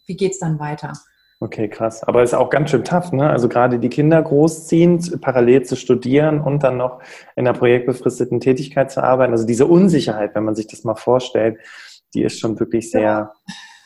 wie 0.07 0.17
geht 0.17 0.33
es 0.33 0.39
dann 0.39 0.59
weiter? 0.59 0.93
Okay, 1.41 1.69
krass. 1.69 2.03
Aber 2.03 2.23
ist 2.25 2.35
auch 2.35 2.51
ganz 2.51 2.71
schön 2.71 2.83
tough, 2.83 3.13
ne? 3.13 3.31
Also 3.31 3.49
gerade 3.49 3.79
die 3.79 3.89
Kinder 3.89 4.21
großziehen, 4.21 5.21
parallel 5.21 5.63
zu 5.63 5.77
studieren 5.77 6.41
und 6.41 6.65
dann 6.65 6.77
noch 6.77 7.01
in 7.37 7.47
einer 7.47 7.57
projektbefristeten 7.57 8.41
Tätigkeit 8.41 8.91
zu 8.91 9.05
arbeiten. 9.05 9.33
Also 9.33 9.47
diese 9.47 9.67
Unsicherheit, 9.67 10.35
wenn 10.35 10.45
man 10.45 10.57
sich 10.57 10.67
das 10.67 10.83
mal 10.83 10.97
vorstellt, 10.97 11.59
die 12.13 12.23
ist 12.23 12.41
schon 12.41 12.59
wirklich 12.59 12.91
sehr, 12.91 13.01
ja 13.01 13.33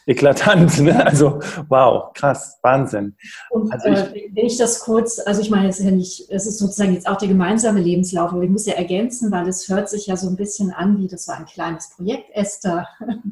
eklatant. 0.07 0.73
Ne? 0.83 1.05
Also 1.05 1.39
wow, 1.69 2.13
krass, 2.13 2.59
Wahnsinn. 2.63 3.15
Und 3.51 3.73
also 3.73 3.89
ich, 3.89 3.99
äh, 3.99 4.31
wenn 4.35 4.47
ich 4.47 4.59
das 4.59 4.81
kurz, 4.81 5.21
also 5.25 5.41
ich 5.41 5.51
meine, 5.51 5.69
es 5.69 5.79
ist 5.79 5.85
ja 5.85 5.93
nicht, 5.93 6.29
es 6.29 6.47
ist 6.47 6.59
sozusagen 6.59 6.93
jetzt 6.93 7.07
auch 7.07 7.19
der 7.19 7.29
gemeinsame 7.29 7.81
Lebenslauf, 7.81 8.33
aber 8.33 8.43
ich 8.43 8.51
muss 8.51 8.67
ja 8.67 8.75
ergänzen, 8.75 9.31
weil 9.31 9.47
es 9.47 9.69
hört 9.69 9.89
sich 9.89 10.07
ja 10.07 10.17
so 10.17 10.29
ein 10.29 10.37
bisschen 10.37 10.73
an, 10.73 10.99
wie 10.99 11.07
das 11.07 11.29
war 11.29 11.37
ein 11.37 11.45
kleines 11.45 11.91
Projekt, 11.91 12.31
Esther. 12.35 12.89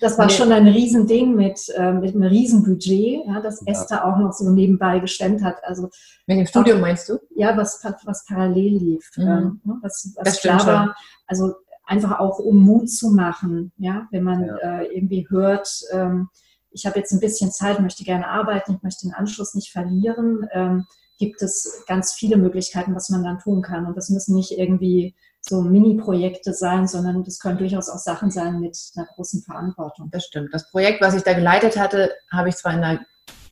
Das 0.00 0.16
war 0.16 0.26
nee. 0.26 0.32
schon 0.32 0.50
ein 0.50 0.66
Riesending 0.66 1.34
mit, 1.34 1.60
äh, 1.76 1.92
mit 1.92 2.14
einem 2.14 2.22
Riesenbudget, 2.22 3.26
ja, 3.26 3.40
das 3.40 3.60
ja. 3.60 3.72
Esther 3.72 4.06
auch 4.06 4.16
noch 4.16 4.32
so 4.32 4.48
nebenbei 4.48 4.98
gestemmt 4.98 5.44
hat. 5.44 5.56
Also 5.62 5.90
mit 6.26 6.38
dem 6.38 6.46
Studium 6.46 6.80
meinst 6.80 7.08
du? 7.10 7.18
Ja, 7.34 7.54
was, 7.56 7.84
was 8.04 8.24
parallel 8.24 8.78
lief. 8.78 9.10
Mhm. 9.16 9.22
Ähm, 9.22 9.60
ne, 9.64 9.78
was, 9.82 10.12
was 10.16 10.24
das 10.24 10.40
klar 10.40 10.66
war, 10.66 10.96
also 11.26 11.54
einfach 11.90 12.20
auch 12.20 12.38
um 12.38 12.56
Mut 12.64 12.88
zu 12.88 13.10
machen, 13.10 13.72
ja, 13.76 14.06
wenn 14.12 14.22
man 14.22 14.46
ja. 14.46 14.56
äh, 14.58 14.94
irgendwie 14.94 15.26
hört, 15.28 15.68
ähm, 15.92 16.28
ich 16.70 16.86
habe 16.86 17.00
jetzt 17.00 17.10
ein 17.10 17.18
bisschen 17.18 17.50
Zeit, 17.50 17.80
möchte 17.80 18.04
gerne 18.04 18.28
arbeiten, 18.28 18.76
ich 18.76 18.82
möchte 18.84 19.08
den 19.08 19.14
Anschluss 19.14 19.54
nicht 19.54 19.72
verlieren, 19.72 20.46
ähm, 20.52 20.86
gibt 21.18 21.42
es 21.42 21.82
ganz 21.88 22.12
viele 22.12 22.36
Möglichkeiten, 22.36 22.94
was 22.94 23.10
man 23.10 23.24
dann 23.24 23.40
tun 23.40 23.60
kann. 23.60 23.86
Und 23.86 23.96
das 23.96 24.08
müssen 24.08 24.36
nicht 24.36 24.52
irgendwie 24.52 25.16
so 25.40 25.62
Mini-Projekte 25.62 26.54
sein, 26.54 26.86
sondern 26.86 27.24
das 27.24 27.40
können 27.40 27.58
durchaus 27.58 27.88
auch 27.88 27.98
Sachen 27.98 28.30
sein 28.30 28.60
mit 28.60 28.78
einer 28.94 29.06
großen 29.06 29.42
Verantwortung. 29.42 30.10
Das 30.12 30.24
stimmt. 30.24 30.54
Das 30.54 30.70
Projekt, 30.70 31.00
was 31.02 31.14
ich 31.14 31.24
da 31.24 31.32
geleitet 31.32 31.76
hatte, 31.76 32.12
habe 32.30 32.50
ich 32.50 32.56
zwar 32.56 32.72
in 32.72 32.84
einer 32.84 33.00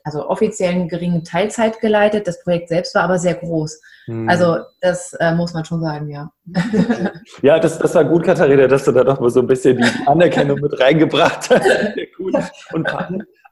also 0.04 0.28
offiziellen 0.28 0.88
geringen 0.88 1.24
Teilzeit 1.24 1.80
geleitet. 1.80 2.26
Das 2.26 2.42
Projekt 2.42 2.68
selbst 2.68 2.94
war 2.94 3.02
aber 3.02 3.18
sehr 3.18 3.34
groß. 3.34 3.80
Hm. 4.06 4.28
Also 4.28 4.58
das 4.80 5.12
äh, 5.20 5.34
muss 5.34 5.52
man 5.54 5.64
schon 5.64 5.80
sagen, 5.80 6.08
ja. 6.08 6.32
Ja, 7.42 7.58
das, 7.58 7.78
das 7.78 7.94
war 7.94 8.04
gut, 8.04 8.24
Katharina, 8.24 8.66
dass 8.66 8.84
du 8.84 8.92
da 8.92 9.04
doch 9.04 9.20
mal 9.20 9.30
so 9.30 9.40
ein 9.40 9.46
bisschen 9.46 9.76
die 9.76 9.84
Anerkennung 10.06 10.60
mit 10.60 10.80
reingebracht 10.80 11.50
hast. 11.50 11.66
Gut. 12.16 12.34
Und 12.72 12.88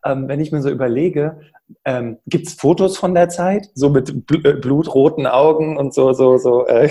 ähm, 0.05 0.29
wenn 0.29 0.41
ich 0.41 0.53
mir 0.53 0.63
so 0.63 0.71
überlege, 0.71 1.41
ähm, 1.85 2.19
gibt 2.27 2.47
es 2.47 2.55
Fotos 2.55 2.97
von 2.97 3.15
der 3.15 3.29
Zeit? 3.29 3.69
So 3.75 3.91
mit 3.91 4.27
bl 4.27 4.47
äh, 4.47 4.53
blutroten 4.55 5.27
Augen 5.27 5.77
und 5.77 5.95
so, 5.95 6.13
so, 6.13 6.39
so, 6.39 6.67
äh, 6.67 6.89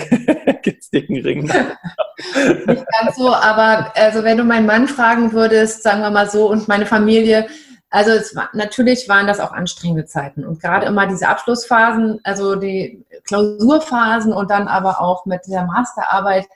gibt 0.62 0.82
es 0.82 0.90
dicken 0.90 1.16
Ringen? 1.16 1.46
Nicht 1.46 2.86
ganz 3.00 3.16
so, 3.16 3.32
aber 3.32 3.92
also 3.94 4.22
wenn 4.22 4.38
du 4.38 4.44
meinen 4.44 4.66
Mann 4.66 4.86
fragen 4.86 5.32
würdest, 5.32 5.82
sagen 5.82 6.02
wir 6.02 6.10
mal 6.10 6.28
so, 6.28 6.50
und 6.50 6.68
meine 6.68 6.86
Familie, 6.86 7.46
also 7.90 8.10
war, 8.36 8.50
natürlich 8.52 9.08
waren 9.08 9.26
das 9.26 9.40
auch 9.40 9.52
anstrengende 9.52 10.06
Zeiten 10.06 10.44
und 10.44 10.60
gerade 10.60 10.86
immer 10.86 11.06
diese 11.06 11.28
Abschlussphasen, 11.28 12.20
also 12.24 12.56
die 12.56 13.04
Klausurphasen 13.24 14.32
und 14.32 14.50
dann 14.50 14.68
aber 14.68 15.00
auch 15.00 15.24
mit 15.24 15.42
der 15.46 15.64
Masterarbeit, 15.64 16.46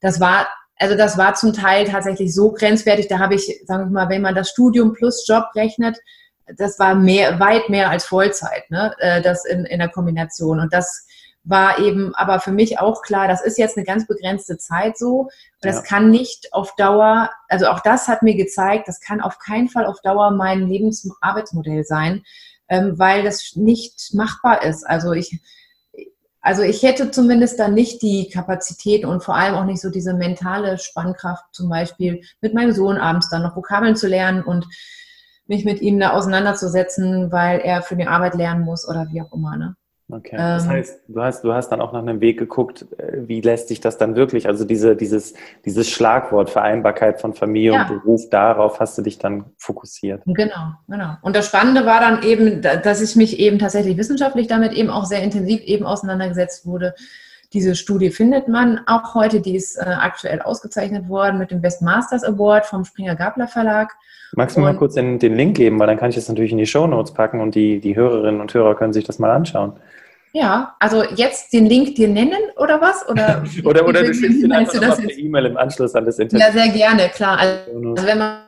das 0.00 0.20
war 0.20 0.46
also 0.76 0.96
das 0.96 1.16
war 1.16 1.34
zum 1.34 1.52
Teil 1.52 1.86
tatsächlich 1.86 2.34
so 2.34 2.50
grenzwertig. 2.50 3.06
Da 3.08 3.18
habe 3.18 3.36
ich, 3.36 3.62
sagen 3.64 3.84
wir 3.84 3.90
mal, 3.92 4.08
wenn 4.08 4.22
man 4.22 4.34
das 4.34 4.50
Studium 4.50 4.92
plus 4.92 5.24
Job 5.26 5.44
rechnet, 5.54 5.98
das 6.56 6.78
war 6.78 6.94
mehr, 6.94 7.40
weit 7.40 7.68
mehr 7.68 7.90
als 7.90 8.04
Vollzeit, 8.04 8.70
ne? 8.70 8.94
Äh, 8.98 9.22
das 9.22 9.44
in, 9.44 9.64
in 9.64 9.78
der 9.78 9.88
Kombination. 9.88 10.60
Und 10.60 10.72
das 10.72 11.06
war 11.44 11.78
eben 11.78 12.14
aber 12.14 12.40
für 12.40 12.52
mich 12.52 12.78
auch 12.78 13.02
klar, 13.02 13.28
das 13.28 13.44
ist 13.44 13.58
jetzt 13.58 13.76
eine 13.76 13.84
ganz 13.84 14.06
begrenzte 14.06 14.56
Zeit 14.56 14.96
so. 14.96 15.20
Und 15.20 15.30
das 15.60 15.76
ja. 15.76 15.82
kann 15.82 16.10
nicht 16.10 16.52
auf 16.52 16.74
Dauer, 16.76 17.30
also 17.48 17.66
auch 17.66 17.80
das 17.80 18.08
hat 18.08 18.22
mir 18.22 18.34
gezeigt, 18.34 18.88
das 18.88 19.00
kann 19.00 19.20
auf 19.20 19.38
keinen 19.38 19.68
Fall 19.68 19.84
auf 19.84 20.00
Dauer 20.00 20.30
mein 20.30 20.66
Lebens- 20.66 21.08
Arbeitsmodell 21.20 21.84
sein, 21.84 22.24
ähm, 22.68 22.98
weil 22.98 23.22
das 23.22 23.56
nicht 23.56 24.14
machbar 24.14 24.62
ist. 24.62 24.84
Also 24.84 25.12
ich, 25.12 25.38
also 26.40 26.62
ich 26.62 26.82
hätte 26.82 27.10
zumindest 27.10 27.58
dann 27.58 27.74
nicht 27.74 28.00
die 28.00 28.30
Kapazität 28.30 29.04
und 29.04 29.22
vor 29.22 29.36
allem 29.36 29.54
auch 29.54 29.64
nicht 29.64 29.82
so 29.82 29.90
diese 29.90 30.14
mentale 30.14 30.78
Spannkraft, 30.78 31.44
zum 31.52 31.68
Beispiel 31.68 32.22
mit 32.40 32.54
meinem 32.54 32.72
Sohn 32.72 32.96
abends 32.96 33.28
dann 33.28 33.42
noch 33.42 33.54
Vokabeln 33.54 33.96
zu 33.96 34.08
lernen 34.08 34.42
und 34.42 34.66
mich 35.46 35.66
mit 35.66 35.82
ihm 35.82 36.00
da 36.00 36.12
auseinanderzusetzen, 36.12 37.30
weil 37.30 37.60
er 37.60 37.82
für 37.82 37.96
die 37.96 38.06
Arbeit 38.06 38.34
lernen 38.34 38.64
muss 38.64 38.88
oder 38.88 39.08
wie 39.10 39.20
auch 39.20 39.32
immer. 39.32 39.56
Ne? 39.56 39.76
Okay, 40.10 40.36
das 40.36 40.64
ähm, 40.64 40.70
heißt, 40.70 41.00
du 41.08 41.22
hast, 41.22 41.44
du 41.44 41.52
hast 41.54 41.70
dann 41.70 41.80
auch 41.80 41.92
nach 41.92 42.00
einem 42.00 42.20
Weg 42.20 42.38
geguckt, 42.38 42.84
äh, 42.98 43.26
wie 43.26 43.40
lässt 43.40 43.68
sich 43.68 43.80
das 43.80 43.96
dann 43.96 44.16
wirklich, 44.16 44.46
also 44.46 44.66
diese, 44.66 44.96
dieses, 44.96 45.32
dieses 45.64 45.88
Schlagwort 45.88 46.50
Vereinbarkeit 46.50 47.22
von 47.22 47.32
Familie 47.32 47.72
ja. 47.72 47.82
und 47.82 47.88
Beruf, 47.88 48.28
darauf 48.28 48.80
hast 48.80 48.98
du 48.98 49.02
dich 49.02 49.18
dann 49.18 49.46
fokussiert. 49.56 50.22
Genau, 50.26 50.74
genau. 50.88 51.16
Und 51.22 51.34
das 51.34 51.46
Spannende 51.46 51.86
war 51.86 52.00
dann 52.00 52.22
eben, 52.22 52.60
dass 52.60 53.00
ich 53.00 53.16
mich 53.16 53.38
eben 53.38 53.58
tatsächlich 53.58 53.96
wissenschaftlich 53.96 54.46
damit 54.46 54.74
eben 54.74 54.90
auch 54.90 55.06
sehr 55.06 55.22
intensiv 55.22 55.62
eben 55.62 55.86
auseinandergesetzt 55.86 56.66
wurde. 56.66 56.94
Diese 57.54 57.74
Studie 57.74 58.10
findet 58.10 58.48
man 58.48 58.80
auch 58.86 59.14
heute, 59.14 59.40
die 59.40 59.56
ist 59.56 59.78
äh, 59.78 59.84
aktuell 59.84 60.42
ausgezeichnet 60.42 61.08
worden 61.08 61.38
mit 61.38 61.50
dem 61.50 61.62
Best 61.62 61.80
Masters 61.80 62.24
Award 62.24 62.66
vom 62.66 62.84
Springer 62.84 63.14
Gabler 63.14 63.48
Verlag. 63.48 63.94
Magst 64.36 64.56
du 64.56 64.60
mir 64.60 64.66
mal 64.66 64.76
kurz 64.76 64.94
den, 64.94 65.18
den 65.18 65.36
Link 65.36 65.56
geben, 65.56 65.78
weil 65.78 65.86
dann 65.86 65.96
kann 65.96 66.10
ich 66.10 66.16
das 66.16 66.28
natürlich 66.28 66.52
in 66.52 66.58
die 66.58 66.66
Show 66.66 66.86
Notes 66.86 67.14
packen 67.14 67.40
und 67.40 67.54
die, 67.54 67.80
die 67.80 67.96
Hörerinnen 67.96 68.40
und 68.40 68.52
Hörer 68.52 68.74
können 68.74 68.92
sich 68.92 69.04
das 69.04 69.18
mal 69.18 69.30
anschauen. 69.30 69.74
Ja, 70.36 70.74
also 70.80 71.04
jetzt 71.04 71.52
den 71.52 71.66
Link 71.66 71.94
dir 71.94 72.08
nennen 72.08 72.50
oder 72.56 72.80
was? 72.80 73.08
Oder, 73.08 73.44
oder, 73.64 73.86
oder 73.86 74.02
du 74.02 74.12
schickst 74.12 74.42
ihn 74.42 74.50
einfach 74.50 74.72
du 74.72 74.80
per 74.80 75.16
E-Mail 75.16 75.46
im 75.46 75.56
Anschluss 75.56 75.94
an 75.94 76.04
das 76.04 76.18
Interview. 76.18 76.44
Ja, 76.44 76.52
sehr 76.52 76.70
gerne, 76.70 77.08
klar. 77.10 77.38
Also 77.38 78.04
wenn 78.04 78.18
man, 78.18 78.40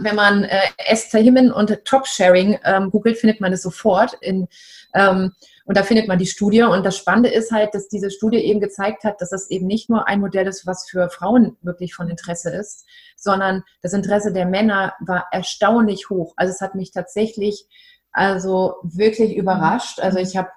wenn 0.00 0.16
man 0.16 0.42
äh, 0.42 0.58
Esther 0.76 1.20
Himmen 1.20 1.52
und 1.52 1.84
Top-Sharing 1.84 2.58
ähm, 2.64 2.90
googelt, 2.90 3.16
findet 3.16 3.40
man 3.40 3.52
es 3.52 3.62
sofort. 3.62 4.14
In, 4.22 4.48
ähm, 4.92 5.30
und 5.66 5.76
da 5.76 5.84
findet 5.84 6.08
man 6.08 6.18
die 6.18 6.26
Studie. 6.26 6.62
Und 6.62 6.84
das 6.84 6.96
Spannende 6.96 7.28
ist 7.28 7.52
halt, 7.52 7.76
dass 7.76 7.86
diese 7.88 8.10
Studie 8.10 8.38
eben 8.38 8.58
gezeigt 8.58 9.04
hat, 9.04 9.20
dass 9.20 9.30
das 9.30 9.50
eben 9.50 9.68
nicht 9.68 9.88
nur 9.88 10.08
ein 10.08 10.18
Modell 10.18 10.48
ist, 10.48 10.66
was 10.66 10.88
für 10.90 11.08
Frauen 11.10 11.56
wirklich 11.62 11.94
von 11.94 12.08
Interesse 12.08 12.50
ist, 12.50 12.86
sondern 13.16 13.62
das 13.82 13.92
Interesse 13.92 14.32
der 14.32 14.46
Männer 14.46 14.94
war 14.98 15.28
erstaunlich 15.30 16.10
hoch. 16.10 16.34
Also 16.36 16.52
es 16.54 16.60
hat 16.60 16.74
mich 16.74 16.90
tatsächlich 16.90 17.68
also 18.10 18.76
wirklich 18.82 19.36
überrascht. 19.36 20.00
Also 20.00 20.18
ich 20.18 20.36
habe 20.36 20.48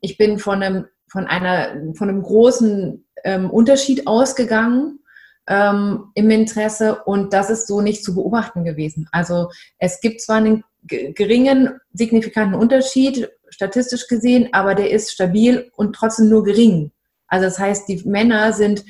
ich 0.00 0.18
bin 0.18 0.38
von 0.38 0.62
einem 0.62 0.86
von 1.08 1.26
einer, 1.26 1.94
von 1.94 2.08
einem 2.08 2.22
großen 2.22 3.06
ähm, 3.24 3.50
Unterschied 3.50 4.06
ausgegangen 4.06 5.00
ähm, 5.48 6.10
im 6.14 6.30
Interesse 6.30 7.02
und 7.04 7.32
das 7.32 7.50
ist 7.50 7.68
so 7.68 7.80
nicht 7.80 8.04
zu 8.04 8.14
beobachten 8.14 8.64
gewesen. 8.64 9.08
Also 9.12 9.50
es 9.78 10.00
gibt 10.00 10.20
zwar 10.20 10.36
einen 10.36 10.64
geringen, 10.82 11.80
signifikanten 11.92 12.58
Unterschied, 12.58 13.28
statistisch 13.48 14.08
gesehen, 14.08 14.48
aber 14.52 14.74
der 14.74 14.90
ist 14.90 15.12
stabil 15.12 15.70
und 15.76 15.94
trotzdem 15.94 16.28
nur 16.28 16.44
gering. 16.44 16.92
Also 17.28 17.46
das 17.46 17.58
heißt, 17.58 17.88
die 17.88 18.02
Männer 18.04 18.52
sind 18.52 18.84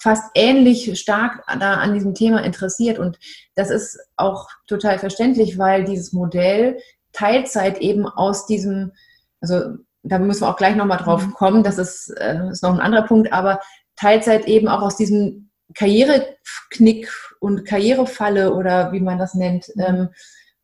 fast 0.00 0.24
ähnlich 0.34 0.98
stark 0.98 1.44
da 1.60 1.74
an 1.74 1.94
diesem 1.94 2.14
Thema 2.14 2.44
interessiert 2.44 2.98
und 2.98 3.18
das 3.54 3.70
ist 3.70 3.98
auch 4.16 4.48
total 4.66 4.98
verständlich, 4.98 5.58
weil 5.58 5.84
dieses 5.84 6.12
Modell 6.12 6.78
Teilzeit 7.12 7.78
eben 7.78 8.06
aus 8.06 8.46
diesem, 8.46 8.92
also 9.40 9.76
da 10.02 10.18
müssen 10.18 10.42
wir 10.42 10.48
auch 10.48 10.56
gleich 10.56 10.76
nochmal 10.76 10.98
drauf 10.98 11.26
mhm. 11.26 11.32
kommen, 11.32 11.62
das 11.62 11.78
ist, 11.78 12.10
äh, 12.18 12.48
ist 12.50 12.62
noch 12.62 12.72
ein 12.72 12.80
anderer 12.80 13.06
Punkt, 13.06 13.32
aber 13.32 13.60
Teilzeit 13.96 14.46
eben 14.46 14.68
auch 14.68 14.82
aus 14.82 14.96
diesem 14.96 15.50
Karriereknick 15.74 17.08
und 17.40 17.64
Karrierefalle 17.64 18.54
oder 18.54 18.92
wie 18.92 19.00
man 19.00 19.18
das 19.18 19.34
nennt, 19.34 19.68
mhm. 19.74 19.82
ähm, 19.82 20.08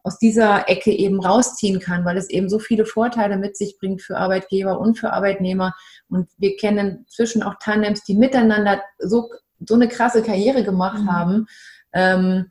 aus 0.02 0.18
dieser 0.18 0.68
Ecke 0.68 0.90
eben 0.90 1.20
rausziehen 1.20 1.80
kann, 1.80 2.04
weil 2.04 2.16
es 2.16 2.30
eben 2.30 2.48
so 2.48 2.58
viele 2.58 2.86
Vorteile 2.86 3.36
mit 3.36 3.56
sich 3.56 3.78
bringt 3.78 4.00
für 4.00 4.16
Arbeitgeber 4.16 4.80
und 4.80 4.98
für 4.98 5.12
Arbeitnehmer. 5.12 5.74
Und 6.08 6.28
wir 6.38 6.56
kennen 6.56 7.00
inzwischen 7.00 7.42
auch 7.42 7.56
Tandems, 7.60 8.04
die 8.04 8.14
miteinander 8.14 8.80
so, 8.98 9.30
so 9.66 9.74
eine 9.74 9.88
krasse 9.88 10.22
Karriere 10.22 10.64
gemacht 10.64 11.02
mhm. 11.02 11.12
haben, 11.12 11.46
ähm, 11.92 12.50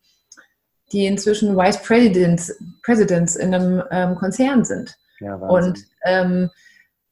die 0.91 1.05
inzwischen 1.05 1.57
Vice 1.57 1.81
Presidents, 1.81 2.55
Presidents 2.83 3.35
in 3.35 3.53
einem 3.53 3.83
ähm, 3.91 4.15
Konzern 4.15 4.63
sind. 4.63 4.95
Ja, 5.19 5.35
und 5.35 5.79
ähm, 6.05 6.49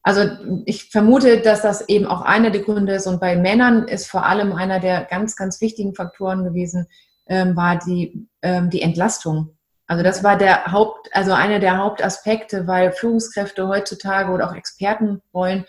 also 0.06 0.30
ich 0.66 0.92
vermute, 0.92 1.42
dass 1.42 1.64
das 1.64 1.90
eben 1.90 2.06
auch 2.06 2.22
einer 2.22 2.52
der 2.52 2.62
Gründe 2.62 2.94
ist. 2.94 3.08
Und 3.08 3.20
bei 3.20 3.36
Männern 3.36 3.88
ist 3.88 4.06
vor 4.06 4.24
allem 4.24 4.54
einer 4.54 4.80
der 4.80 5.04
ganz, 5.04 5.36
ganz 5.36 5.62
wichtigen 5.62 5.96
Faktoren 5.96 6.44
gewesen, 6.44 6.86
ähm, 7.26 7.56
war 7.56 7.80
die, 7.80 8.28
ähm, 8.44 8.70
die 8.70 8.84
Entlastung. 8.84 9.58
Also 9.88 10.04
das 10.04 10.24
war 10.24 10.38
der 10.38 10.72
Haupt, 10.72 11.10
also 11.12 11.34
einer 11.34 11.58
der 11.58 11.80
Hauptaspekte, 11.80 12.68
weil 12.68 12.92
Führungskräfte 12.92 13.68
heutzutage 13.68 14.32
oder 14.32 14.48
auch 14.48 14.56
Experten 14.56 15.24
wollen, 15.32 15.66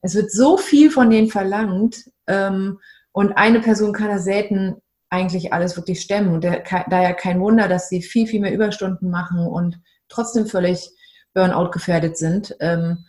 es 0.00 0.16
wird 0.16 0.32
so 0.32 0.56
viel 0.56 0.90
von 0.90 1.08
denen 1.08 1.28
verlangt 1.28 2.10
ähm, 2.26 2.80
und 3.12 3.34
eine 3.34 3.60
Person 3.60 3.92
kann 3.92 4.08
das 4.08 4.24
selten 4.24 4.82
eigentlich 5.08 5.52
alles 5.52 5.76
wirklich 5.76 6.00
stemmen. 6.00 6.34
Und 6.34 6.42
daher 6.42 7.14
kein 7.14 7.40
Wunder, 7.40 7.68
dass 7.68 7.88
sie 7.88 8.02
viel, 8.02 8.26
viel 8.26 8.40
mehr 8.40 8.52
Überstunden 8.52 9.08
machen 9.08 9.46
und 9.46 9.78
trotzdem 10.08 10.46
völlig 10.46 10.90
Burnout 11.32 11.70
gefährdet 11.70 12.18
sind. 12.18 12.56
Ähm, 12.58 13.04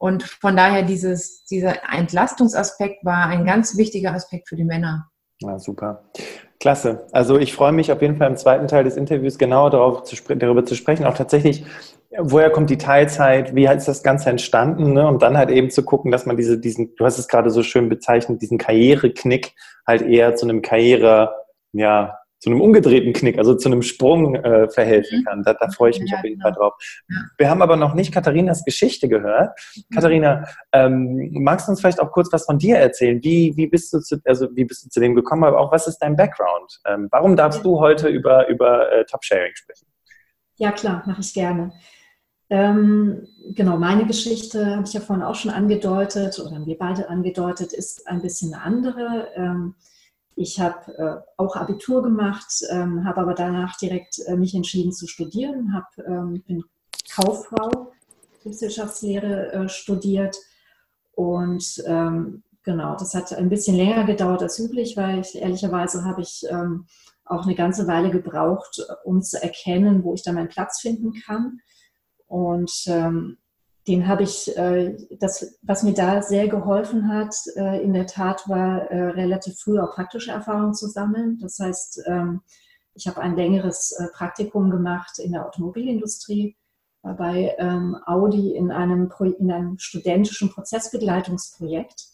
und 0.00 0.22
von 0.22 0.56
daher 0.56 0.82
dieses, 0.82 1.44
dieser 1.44 1.74
Entlastungsaspekt 1.92 3.04
war 3.04 3.26
ein 3.26 3.44
ganz 3.44 3.76
wichtiger 3.76 4.14
Aspekt 4.14 4.48
für 4.48 4.56
die 4.56 4.64
Männer. 4.64 5.10
Ja, 5.42 5.58
super. 5.58 6.04
Klasse. 6.58 7.06
Also 7.12 7.38
ich 7.38 7.52
freue 7.52 7.72
mich 7.72 7.92
auf 7.92 8.00
jeden 8.00 8.16
Fall 8.16 8.30
im 8.30 8.36
zweiten 8.38 8.66
Teil 8.66 8.84
des 8.84 8.96
Interviews 8.96 9.36
genauer 9.36 9.68
darauf 9.68 10.04
zu, 10.04 10.16
darüber 10.34 10.64
zu 10.64 10.74
sprechen, 10.74 11.04
auch 11.04 11.16
tatsächlich, 11.16 11.66
woher 12.18 12.48
kommt 12.48 12.70
die 12.70 12.78
Teilzeit, 12.78 13.54
wie 13.54 13.66
ist 13.66 13.88
das 13.88 14.02
Ganze 14.02 14.30
entstanden 14.30 14.94
ne? 14.94 15.06
und 15.06 15.20
dann 15.20 15.36
halt 15.36 15.50
eben 15.50 15.68
zu 15.68 15.84
gucken, 15.84 16.10
dass 16.10 16.24
man 16.24 16.38
diese, 16.38 16.58
diesen, 16.58 16.94
du 16.96 17.04
hast 17.04 17.18
es 17.18 17.28
gerade 17.28 17.50
so 17.50 17.62
schön 17.62 17.90
bezeichnet, 17.90 18.40
diesen 18.40 18.56
Karriereknick 18.56 19.52
halt 19.86 20.00
eher 20.00 20.34
zu 20.34 20.46
einem 20.46 20.62
Karriere, 20.62 21.34
ja, 21.72 22.19
zu 22.40 22.50
einem 22.50 22.60
umgedrehten 22.62 23.12
Knick, 23.12 23.38
also 23.38 23.54
zu 23.54 23.68
einem 23.68 23.82
Sprung 23.82 24.34
äh, 24.34 24.68
verhelfen 24.70 25.20
mhm. 25.20 25.24
kann. 25.24 25.42
Da, 25.42 25.54
da 25.54 25.68
freue 25.68 25.90
ich 25.90 26.00
mich 26.00 26.10
ja, 26.10 26.18
auf 26.18 26.24
jeden 26.24 26.40
Fall 26.40 26.52
genau. 26.52 26.70
drauf. 26.70 26.74
Wir 27.36 27.50
haben 27.50 27.60
aber 27.60 27.76
noch 27.76 27.94
nicht 27.94 28.12
Katharinas 28.12 28.64
Geschichte 28.64 29.08
gehört. 29.08 29.50
Mhm. 29.76 29.94
Katharina, 29.94 30.44
ähm, 30.72 31.30
magst 31.32 31.68
du 31.68 31.72
uns 31.72 31.80
vielleicht 31.80 32.00
auch 32.00 32.10
kurz 32.10 32.32
was 32.32 32.46
von 32.46 32.58
dir 32.58 32.78
erzählen? 32.78 33.22
Wie, 33.22 33.52
wie, 33.56 33.66
bist, 33.66 33.92
du 33.92 34.00
zu, 34.00 34.16
also 34.24 34.48
wie 34.54 34.64
bist 34.64 34.84
du 34.84 34.88
zu 34.88 35.00
dem 35.00 35.14
gekommen, 35.14 35.44
aber 35.44 35.60
auch 35.60 35.70
was 35.70 35.86
ist 35.86 35.98
dein 35.98 36.16
Background? 36.16 36.80
Ähm, 36.86 37.08
warum 37.10 37.36
darfst 37.36 37.62
du 37.64 37.78
heute 37.78 38.08
über, 38.08 38.48
über 38.48 38.90
äh, 38.90 39.04
Top-Sharing 39.04 39.54
sprechen? 39.54 39.86
Ja, 40.56 40.72
klar, 40.72 41.02
mache 41.06 41.20
ich 41.20 41.34
gerne. 41.34 41.72
Ähm, 42.48 43.28
genau, 43.54 43.76
meine 43.76 44.06
Geschichte 44.06 44.76
habe 44.76 44.84
ich 44.84 44.92
ja 44.92 45.00
vorhin 45.00 45.24
auch 45.24 45.36
schon 45.36 45.52
angedeutet 45.52 46.38
oder 46.40 46.56
haben 46.56 46.66
wir 46.66 46.78
beide 46.78 47.08
angedeutet, 47.08 47.72
ist 47.72 48.08
ein 48.08 48.22
bisschen 48.22 48.54
eine 48.54 48.62
andere. 48.62 49.28
Ich 50.36 50.60
habe 50.60 50.94
äh, 50.96 51.32
auch 51.36 51.56
Abitur 51.56 52.02
gemacht, 52.02 52.62
ähm, 52.70 53.04
habe 53.04 53.20
aber 53.20 53.34
danach 53.34 53.76
direkt 53.76 54.20
äh, 54.26 54.36
mich 54.36 54.54
entschieden 54.54 54.92
zu 54.92 55.06
studieren, 55.06 55.74
hab, 55.74 55.86
ähm, 56.06 56.42
bin 56.46 56.64
Kauffrau, 57.14 57.92
Betriebswirtschaftslehre 58.32 59.52
äh, 59.52 59.68
studiert 59.68 60.36
und 61.12 61.82
ähm, 61.86 62.42
genau, 62.62 62.96
das 62.96 63.14
hat 63.14 63.32
ein 63.32 63.50
bisschen 63.50 63.76
länger 63.76 64.04
gedauert 64.04 64.42
als 64.42 64.58
üblich, 64.58 64.96
weil 64.96 65.20
ich, 65.20 65.34
ehrlicherweise 65.36 66.04
habe 66.04 66.22
ich 66.22 66.46
ähm, 66.48 66.86
auch 67.24 67.44
eine 67.44 67.54
ganze 67.54 67.86
Weile 67.86 68.10
gebraucht, 68.10 68.80
um 69.04 69.22
zu 69.22 69.42
erkennen, 69.42 70.02
wo 70.02 70.14
ich 70.14 70.22
da 70.22 70.32
meinen 70.32 70.48
Platz 70.48 70.80
finden 70.80 71.12
kann. 71.12 71.60
Und 72.26 72.84
ähm, 72.86 73.38
den 73.90 74.06
habe 74.06 74.22
ich, 74.22 74.56
äh, 74.56 74.96
das, 75.18 75.58
was 75.62 75.82
mir 75.82 75.94
da 75.94 76.22
sehr 76.22 76.46
geholfen 76.46 77.08
hat, 77.08 77.34
äh, 77.56 77.82
in 77.82 77.92
der 77.92 78.06
Tat 78.06 78.48
war 78.48 78.82
äh, 78.82 79.10
relativ 79.10 79.58
früh 79.58 79.80
auch 79.80 79.94
praktische 79.94 80.30
Erfahrungen 80.30 80.74
zu 80.74 80.86
sammeln. 80.86 81.38
Das 81.42 81.58
heißt, 81.58 82.04
ähm, 82.06 82.42
ich 82.94 83.08
habe 83.08 83.20
ein 83.20 83.36
längeres 83.36 83.96
Praktikum 84.12 84.70
gemacht 84.70 85.18
in 85.18 85.32
der 85.32 85.46
Automobilindustrie, 85.46 86.56
bei 87.02 87.54
ähm, 87.58 87.96
Audi 88.04 88.54
in 88.54 88.70
einem, 88.70 89.10
in 89.38 89.50
einem 89.50 89.78
studentischen 89.78 90.50
Prozessbegleitungsprojekt. 90.50 92.08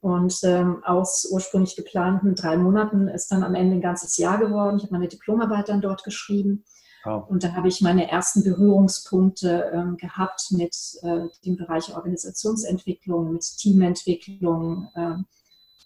Und 0.00 0.40
ähm, 0.42 0.82
aus 0.84 1.28
ursprünglich 1.30 1.76
geplanten 1.76 2.34
drei 2.34 2.56
Monaten 2.56 3.08
ist 3.08 3.30
dann 3.30 3.44
am 3.44 3.54
Ende 3.54 3.76
ein 3.76 3.82
ganzes 3.82 4.16
Jahr 4.16 4.38
geworden. 4.38 4.78
Ich 4.78 4.84
habe 4.84 4.94
meine 4.94 5.08
Diplomarbeit 5.08 5.68
dann 5.68 5.82
dort 5.82 6.02
geschrieben 6.02 6.64
Wow. 7.04 7.28
Und 7.28 7.44
da 7.44 7.52
habe 7.52 7.68
ich 7.68 7.80
meine 7.80 8.10
ersten 8.10 8.42
Berührungspunkte 8.42 9.70
ähm, 9.74 9.96
gehabt 9.96 10.48
mit 10.50 10.74
äh, 11.02 11.26
dem 11.44 11.56
Bereich 11.56 11.94
Organisationsentwicklung, 11.94 13.32
mit 13.32 13.44
Teamentwicklung. 13.58 14.88
Ähm, 14.96 15.26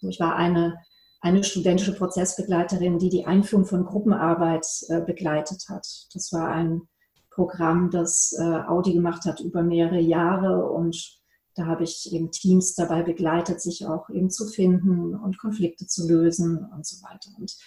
ich 0.01 0.19
war 0.19 0.35
eine, 0.35 0.79
eine 1.19 1.43
studentische 1.43 1.93
Prozessbegleiterin, 1.93 2.99
die 2.99 3.09
die 3.09 3.25
Einführung 3.25 3.65
von 3.65 3.85
Gruppenarbeit 3.85 4.65
äh, 4.87 5.01
begleitet 5.01 5.65
hat. 5.67 5.85
Das 6.13 6.31
war 6.31 6.49
ein 6.49 6.83
Programm, 7.29 7.91
das 7.91 8.33
äh, 8.39 8.43
Audi 8.43 8.93
gemacht 8.93 9.25
hat 9.25 9.41
über 9.41 9.61
mehrere 9.61 9.99
Jahre 9.99 10.65
und 10.69 11.19
da 11.55 11.65
habe 11.65 11.83
ich 11.83 12.13
eben 12.13 12.31
Teams 12.31 12.75
dabei 12.75 13.03
begleitet, 13.03 13.61
sich 13.61 13.85
auch 13.85 14.09
eben 14.09 14.29
zu 14.29 14.47
finden 14.47 15.13
und 15.13 15.37
Konflikte 15.37 15.87
zu 15.87 16.07
lösen 16.07 16.65
und 16.73 16.85
so 16.85 17.03
weiter. 17.03 17.31
Und 17.37 17.57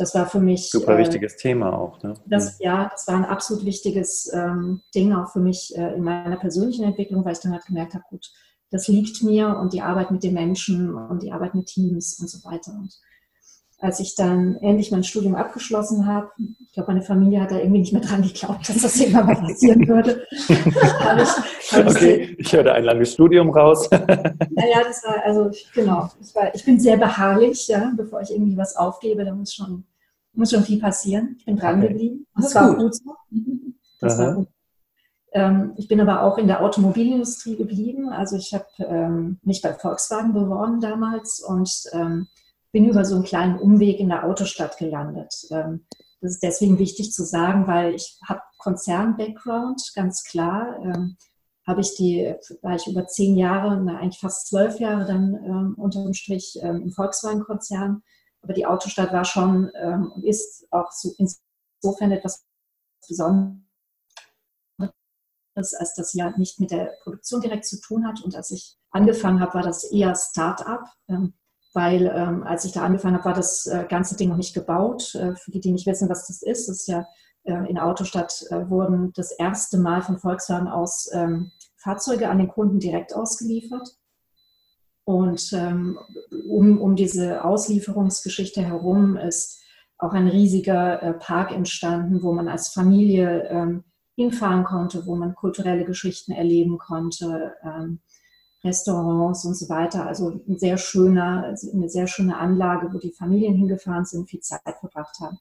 das 0.00 0.14
war 0.14 0.26
für 0.26 0.40
mich. 0.40 0.70
Super 0.70 0.94
äh, 0.94 0.98
wichtiges 0.98 1.36
Thema 1.36 1.78
auch. 1.78 2.02
Ne? 2.02 2.14
Das, 2.26 2.58
mhm. 2.58 2.64
ja, 2.64 2.88
das 2.90 3.06
war 3.06 3.16
ein 3.16 3.26
absolut 3.26 3.66
wichtiges 3.66 4.32
ähm, 4.32 4.80
Ding 4.94 5.12
auch 5.12 5.30
für 5.30 5.40
mich 5.40 5.76
äh, 5.76 5.94
in 5.94 6.02
meiner 6.02 6.38
persönlichen 6.38 6.84
Entwicklung, 6.84 7.24
weil 7.24 7.34
ich 7.34 7.40
dann 7.40 7.52
halt 7.52 7.66
gemerkt 7.66 7.92
habe, 7.92 8.04
gut, 8.08 8.26
das 8.70 8.88
liegt 8.88 9.22
mir 9.22 9.58
und 9.58 9.74
die 9.74 9.82
Arbeit 9.82 10.10
mit 10.10 10.22
den 10.22 10.34
Menschen 10.34 10.94
und 10.94 11.22
die 11.22 11.32
Arbeit 11.32 11.54
mit 11.54 11.66
Teams 11.66 12.18
und 12.18 12.30
so 12.30 12.42
weiter. 12.48 12.72
Und 12.72 12.98
als 13.80 13.98
ich 13.98 14.14
dann 14.14 14.56
endlich 14.56 14.90
mein 14.92 15.04
Studium 15.04 15.34
abgeschlossen 15.34 16.06
habe, 16.06 16.30
ich 16.38 16.72
glaube, 16.72 16.92
meine 16.92 17.02
Familie 17.02 17.40
hat 17.40 17.50
da 17.50 17.58
irgendwie 17.58 17.80
nicht 17.80 17.92
mehr 17.92 18.02
dran 18.02 18.22
geglaubt, 18.22 18.68
dass 18.68 18.82
das 18.82 19.00
irgendwann 19.00 19.26
mal 19.26 19.36
passieren 19.36 19.88
würde. 19.88 20.24
ich, 20.48 21.86
okay, 21.86 22.36
ich 22.38 22.52
höre 22.52 22.72
ein 22.72 22.84
langes 22.84 23.14
Studium 23.14 23.50
raus. 23.50 23.88
naja, 23.90 24.82
das 24.84 25.02
war, 25.04 25.24
also 25.24 25.50
genau, 25.74 26.10
ich, 26.20 26.34
war, 26.34 26.54
ich 26.54 26.64
bin 26.64 26.78
sehr 26.78 26.96
beharrlich, 26.96 27.66
ja, 27.68 27.92
bevor 27.96 28.20
ich 28.20 28.30
irgendwie 28.30 28.56
was 28.56 28.76
aufgebe, 28.76 29.24
da 29.24 29.34
muss 29.34 29.54
schon 29.54 29.84
muss 30.32 30.50
schon 30.50 30.62
viel 30.62 30.80
passieren. 30.80 31.36
Ich 31.38 31.44
bin 31.44 31.56
dran 31.56 31.80
geblieben. 31.80 32.26
Okay. 32.34 32.42
Das, 32.42 32.52
das 32.52 32.54
war 32.54 32.68
gut. 32.74 32.78
gut 32.78 32.94
so. 32.94 33.14
Das 34.00 34.18
war 34.18 34.34
gut. 34.34 34.48
Ähm, 35.32 35.74
ich 35.76 35.88
bin 35.88 36.00
aber 36.00 36.22
auch 36.22 36.38
in 36.38 36.46
der 36.46 36.62
Automobilindustrie 36.62 37.54
geblieben. 37.54 38.08
Also 38.08 38.36
ich 38.36 38.54
habe 38.54 38.64
ähm, 38.78 39.38
mich 39.42 39.60
bei 39.60 39.74
Volkswagen 39.74 40.32
beworben 40.32 40.80
damals 40.80 41.40
und 41.40 41.70
ähm, 41.92 42.26
bin 42.72 42.88
über 42.88 43.04
so 43.04 43.16
einen 43.16 43.24
kleinen 43.24 43.58
Umweg 43.58 43.98
in 43.98 44.08
der 44.08 44.24
Autostadt 44.24 44.78
gelandet. 44.78 45.34
Ähm, 45.50 45.86
das 46.20 46.32
ist 46.32 46.42
deswegen 46.42 46.78
wichtig 46.78 47.12
zu 47.12 47.24
sagen, 47.24 47.66
weil 47.66 47.94
ich 47.94 48.18
habe 48.26 48.42
Konzern-Background, 48.58 49.92
ganz 49.94 50.24
klar. 50.24 50.78
Ähm, 50.82 51.16
habe 51.66 51.80
ich 51.80 51.94
die, 51.94 52.34
war 52.62 52.74
ich 52.74 52.86
über 52.86 53.06
zehn 53.06 53.36
Jahre, 53.36 53.80
na, 53.82 53.98
eigentlich 53.98 54.20
fast 54.20 54.48
zwölf 54.48 54.80
Jahre 54.80 55.06
dann 55.06 55.34
ähm, 55.44 55.74
unterm 55.76 56.12
Strich 56.14 56.58
im 56.60 56.90
Volkswagen-Konzern 56.90 58.02
aber 58.42 58.52
die 58.52 58.66
Autostadt 58.66 59.12
war 59.12 59.24
schon 59.24 59.70
ähm, 59.74 60.12
und 60.12 60.24
ist 60.24 60.66
auch 60.70 60.90
so 60.90 61.12
insofern 61.18 62.12
etwas 62.12 62.44
Besonderes, 63.06 63.62
als 65.54 65.94
sie 65.94 66.18
ja 66.18 66.36
nicht 66.36 66.60
mit 66.60 66.70
der 66.70 66.96
Produktion 67.02 67.40
direkt 67.40 67.66
zu 67.66 67.80
tun 67.80 68.06
hat. 68.06 68.22
Und 68.22 68.34
als 68.34 68.50
ich 68.50 68.76
angefangen 68.90 69.40
habe, 69.40 69.54
war 69.54 69.62
das 69.62 69.84
eher 69.84 70.14
Start-up, 70.14 70.86
ähm, 71.08 71.34
weil 71.72 72.12
ähm, 72.14 72.42
als 72.42 72.64
ich 72.64 72.72
da 72.72 72.82
angefangen 72.82 73.14
habe, 73.14 73.26
war 73.26 73.34
das 73.34 73.66
äh, 73.66 73.86
ganze 73.88 74.16
Ding 74.16 74.28
noch 74.28 74.36
nicht 74.36 74.54
gebaut. 74.54 75.14
Äh, 75.14 75.36
für 75.36 75.50
die, 75.50 75.60
die 75.60 75.72
nicht 75.72 75.86
wissen, 75.86 76.08
was 76.08 76.26
das 76.26 76.42
ist, 76.42 76.68
das 76.68 76.80
ist 76.80 76.88
ja 76.88 77.06
äh, 77.44 77.70
in 77.70 77.78
Autostadt 77.78 78.44
äh, 78.50 78.68
wurden 78.68 79.12
das 79.14 79.32
erste 79.32 79.78
Mal 79.78 80.02
von 80.02 80.18
Volkswagen 80.18 80.68
aus 80.68 81.10
ähm, 81.12 81.52
Fahrzeuge 81.76 82.28
an 82.28 82.38
den 82.38 82.48
Kunden 82.48 82.78
direkt 82.78 83.14
ausgeliefert. 83.14 83.96
Und 85.04 85.52
ähm, 85.54 85.98
um, 86.48 86.80
um 86.80 86.94
diese 86.94 87.44
Auslieferungsgeschichte 87.44 88.62
herum 88.62 89.16
ist 89.16 89.60
auch 89.98 90.12
ein 90.12 90.28
riesiger 90.28 91.02
äh, 91.02 91.14
Park 91.14 91.52
entstanden, 91.52 92.22
wo 92.22 92.32
man 92.32 92.48
als 92.48 92.68
Familie 92.68 93.48
ähm, 93.48 93.84
hinfahren 94.14 94.64
konnte, 94.64 95.06
wo 95.06 95.16
man 95.16 95.34
kulturelle 95.34 95.84
Geschichten 95.84 96.32
erleben 96.32 96.78
konnte, 96.78 97.54
ähm, 97.64 98.00
Restaurants 98.62 99.44
und 99.44 99.54
so 99.54 99.68
weiter. 99.68 100.06
Also 100.06 100.42
ein 100.48 100.58
sehr 100.58 100.76
schöner, 100.76 101.44
also 101.44 101.72
eine 101.72 101.88
sehr 101.88 102.06
schöne 102.06 102.36
Anlage, 102.36 102.92
wo 102.92 102.98
die 102.98 103.12
Familien 103.12 103.54
hingefahren 103.54 104.04
sind, 104.04 104.28
viel 104.28 104.40
Zeit 104.40 104.60
verbracht 104.80 105.18
haben. 105.20 105.38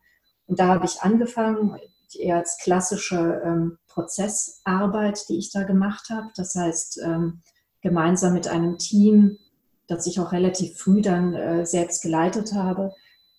Und 0.48 0.60
da 0.60 0.68
habe 0.68 0.86
ich 0.86 1.02
angefangen, 1.02 1.78
eher 2.18 2.38
als 2.38 2.58
klassische 2.58 3.42
ähm, 3.46 3.78
Prozessarbeit, 3.88 5.28
die 5.30 5.38
ich 5.38 5.52
da 5.52 5.64
gemacht 5.64 6.10
habe. 6.10 6.28
Das 6.36 6.56
heißt, 6.56 7.02
ähm, 7.04 7.42
gemeinsam 7.82 8.34
mit 8.34 8.48
einem 8.48 8.78
Team, 8.78 9.38
das 9.88 10.08
ich 10.08 10.20
auch 10.20 10.32
relativ 10.32 10.78
früh 10.78 11.02
dann 11.02 11.34
äh, 11.36 11.66
selbst 11.66 12.02
geleitet 12.02 12.54
habe, 12.54 12.94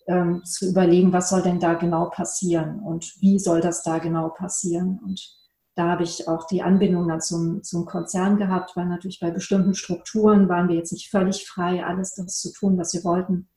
ähm, 0.07 0.45
zu 0.45 0.69
überlegen, 0.69 1.13
was 1.13 1.31
soll 1.31 1.43
denn 1.43 1.61
da 1.61 1.75
genau 1.75 2.11
passieren 2.11 2.81
und 2.81 3.15
wie 3.21 3.39
soll 3.39 3.61
das 3.61 3.83
da 3.83 3.99
genau 3.99 4.29
passieren. 4.31 5.01
Und 5.05 5.40
da 5.75 5.89
habe 5.89 6.03
ich 6.03 6.29
auch 6.29 6.47
die 6.47 6.63
Anbindung 6.63 7.09
dann 7.09 7.21
zum, 7.21 7.63
zum 7.63 7.87
Konzern 7.87 8.37
gehabt, 8.37 8.77
weil 8.77 8.87
natürlich 8.87 9.21
bei 9.21 9.31
bestimmten 9.31 9.75
Strukturen 9.75 10.49
waren 10.49 10.69
wir 10.69 10.77
jetzt 10.77 10.93
nicht 10.93 11.11
völlig 11.11 11.47
frei, 11.47 11.85
alles 11.85 12.15
das 12.15 12.41
zu 12.41 12.53
tun, 12.53 12.77
was 12.77 12.93
wir 12.93 13.05
wollten. 13.05 13.49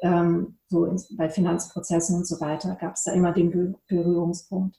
Ähm, 0.00 0.58
so 0.68 0.84
in, 0.84 1.00
bei 1.16 1.28
Finanzprozessen 1.28 2.16
und 2.16 2.26
so 2.26 2.40
weiter 2.40 2.76
gab 2.80 2.94
es 2.94 3.04
da 3.04 3.12
immer 3.12 3.32
den 3.32 3.76
Berührungspunkt. 3.88 4.76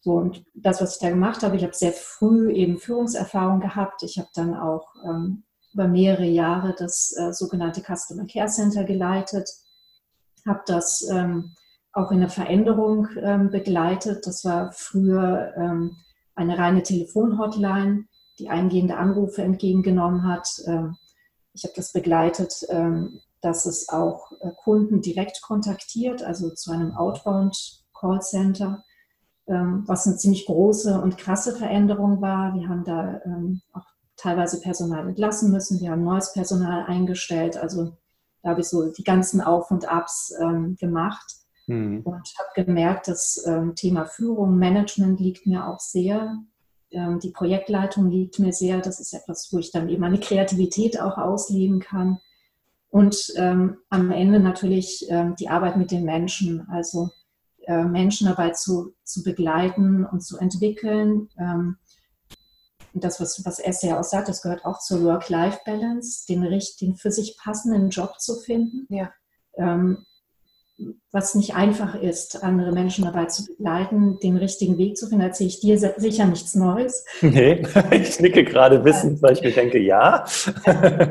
So, 0.00 0.12
und 0.14 0.44
das, 0.54 0.80
was 0.80 0.94
ich 0.94 1.00
da 1.00 1.10
gemacht 1.10 1.42
habe, 1.42 1.56
ich 1.56 1.62
habe 1.62 1.74
sehr 1.74 1.92
früh 1.92 2.52
eben 2.52 2.78
Führungserfahrung 2.78 3.60
gehabt. 3.60 4.02
Ich 4.02 4.18
habe 4.18 4.28
dann 4.34 4.54
auch 4.56 4.94
ähm, 5.04 5.44
über 5.72 5.86
mehrere 5.86 6.26
Jahre 6.26 6.74
das 6.76 7.14
äh, 7.16 7.32
sogenannte 7.32 7.82
Customer 7.82 8.26
Care 8.26 8.48
Center 8.48 8.84
geleitet 8.84 9.48
habe 10.46 10.62
das 10.66 11.06
ähm, 11.10 11.54
auch 11.92 12.10
in 12.10 12.20
der 12.20 12.30
Veränderung 12.30 13.08
ähm, 13.20 13.50
begleitet. 13.50 14.26
Das 14.26 14.44
war 14.44 14.72
früher 14.72 15.52
ähm, 15.56 15.96
eine 16.34 16.58
reine 16.58 16.82
Telefonhotline, 16.82 18.06
die 18.38 18.48
eingehende 18.48 18.96
Anrufe 18.96 19.42
entgegengenommen 19.42 20.26
hat. 20.26 20.48
Ähm, 20.66 20.96
ich 21.52 21.64
habe 21.64 21.74
das 21.76 21.92
begleitet, 21.92 22.54
ähm, 22.70 23.20
dass 23.42 23.66
es 23.66 23.90
auch 23.90 24.32
äh, 24.40 24.50
Kunden 24.64 25.02
direkt 25.02 25.42
kontaktiert, 25.42 26.22
also 26.22 26.50
zu 26.50 26.72
einem 26.72 26.92
Outbound 26.92 27.84
Callcenter, 27.94 28.82
ähm, 29.46 29.84
was 29.86 30.06
eine 30.06 30.16
ziemlich 30.16 30.46
große 30.46 30.98
und 30.98 31.18
krasse 31.18 31.54
Veränderung 31.54 32.22
war. 32.22 32.54
Wir 32.54 32.68
haben 32.68 32.84
da 32.84 33.20
auch 33.74 33.84
teilweise 34.16 34.60
Personal 34.60 35.08
entlassen 35.08 35.50
müssen. 35.50 35.80
Wir 35.80 35.90
haben 35.90 36.04
neues 36.04 36.32
Personal 36.32 36.84
eingestellt. 36.86 37.56
Also 37.56 37.96
da 38.42 38.50
habe 38.50 38.60
ich 38.60 38.68
so 38.68 38.90
die 38.90 39.04
ganzen 39.04 39.40
Auf 39.40 39.70
und 39.70 39.88
Abs 39.88 40.32
ähm, 40.40 40.76
gemacht 40.80 41.41
mhm. 41.72 42.00
und 42.02 42.32
habe 42.38 42.64
gemerkt, 42.64 43.08
das 43.08 43.42
ähm, 43.46 43.74
Thema 43.74 44.04
Führung, 44.06 44.58
Management 44.58 45.20
liegt 45.20 45.46
mir 45.46 45.66
auch 45.66 45.80
sehr. 45.80 46.38
Ähm, 46.90 47.20
die 47.20 47.30
Projektleitung 47.30 48.10
liegt 48.10 48.38
mir 48.38 48.52
sehr. 48.52 48.80
Das 48.80 49.00
ist 49.00 49.12
etwas, 49.12 49.48
wo 49.52 49.58
ich 49.58 49.70
dann 49.70 49.88
eben 49.88 50.00
meine 50.00 50.20
Kreativität 50.20 51.00
auch 51.00 51.18
ausleben 51.18 51.80
kann. 51.80 52.18
Und 52.90 53.32
ähm, 53.36 53.78
am 53.88 54.10
Ende 54.10 54.38
natürlich 54.38 55.06
ähm, 55.08 55.34
die 55.38 55.48
Arbeit 55.48 55.76
mit 55.76 55.90
den 55.90 56.04
Menschen, 56.04 56.68
also 56.68 57.10
äh, 57.66 57.84
Menschen 57.84 58.26
dabei 58.26 58.50
zu, 58.50 58.94
zu 59.04 59.22
begleiten 59.22 60.04
und 60.04 60.20
zu 60.22 60.36
entwickeln 60.36 61.30
ähm, 61.38 61.78
und 62.94 63.04
das, 63.04 63.20
was, 63.20 63.44
was 63.44 63.58
Esther 63.58 63.90
ja 63.90 64.00
auch 64.00 64.04
sagt, 64.04 64.28
das 64.28 64.42
gehört 64.42 64.64
auch 64.64 64.78
zur 64.78 65.02
Work-Life-Balance, 65.02 66.26
den, 66.28 66.42
den 66.80 66.96
für 66.96 67.10
sich 67.10 67.36
passenden 67.38 67.88
Job 67.88 68.20
zu 68.20 68.36
finden. 68.36 68.86
Ja. 68.90 69.10
Ähm, 69.56 70.04
was 71.12 71.34
nicht 71.34 71.54
einfach 71.54 71.94
ist, 71.94 72.42
andere 72.42 72.72
Menschen 72.72 73.04
dabei 73.04 73.26
zu 73.26 73.44
begleiten, 73.44 74.18
den 74.22 74.38
richtigen 74.38 74.78
Weg 74.78 74.96
zu 74.96 75.06
finden, 75.06 75.22
erzähle 75.22 75.48
ich 75.48 75.60
dir 75.60 75.78
sicher 75.78 76.24
nichts 76.24 76.54
Neues. 76.54 77.04
Nee, 77.20 77.62
ich 77.90 78.18
nicke 78.20 78.44
gerade 78.44 78.82
wissend, 78.84 79.22
weil 79.22 79.34
ich 79.34 79.42
mir 79.42 79.52
denke, 79.52 79.78
ja. 79.78 80.24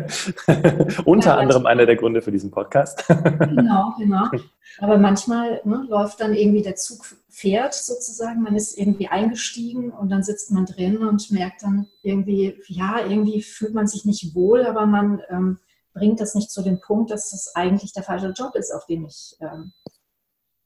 Unter 1.05 1.29
ja, 1.29 1.37
anderem 1.37 1.67
einer 1.67 1.85
der 1.85 1.95
Gründe 1.95 2.21
für 2.21 2.31
diesen 2.31 2.49
Podcast. 2.49 3.05
genau, 3.07 3.93
genau. 3.99 4.25
Aber 4.79 4.97
manchmal 4.97 5.61
ne, 5.65 5.85
läuft 5.87 6.21
dann 6.21 6.33
irgendwie 6.33 6.63
der 6.63 6.75
Zug 6.75 7.05
fährt 7.29 7.73
sozusagen, 7.73 8.41
man 8.41 8.55
ist 8.55 8.77
irgendwie 8.77 9.07
eingestiegen 9.07 9.91
und 9.91 10.09
dann 10.09 10.23
sitzt 10.23 10.51
man 10.51 10.65
drin 10.65 10.97
und 10.97 11.31
merkt 11.31 11.63
dann 11.63 11.87
irgendwie, 12.03 12.55
ja, 12.67 12.99
irgendwie 13.07 13.41
fühlt 13.41 13.73
man 13.73 13.87
sich 13.87 14.05
nicht 14.05 14.35
wohl, 14.35 14.65
aber 14.65 14.85
man 14.85 15.21
ähm, 15.29 15.57
bringt 15.93 16.19
das 16.19 16.35
nicht 16.35 16.51
zu 16.51 16.61
dem 16.61 16.79
Punkt, 16.79 17.11
dass 17.11 17.31
das 17.31 17.55
eigentlich 17.55 17.93
der 17.93 18.03
falsche 18.03 18.29
Job 18.29 18.55
ist, 18.55 18.71
auf 18.71 18.85
dem 18.85 19.05
ich 19.05 19.35
ähm, 19.41 19.73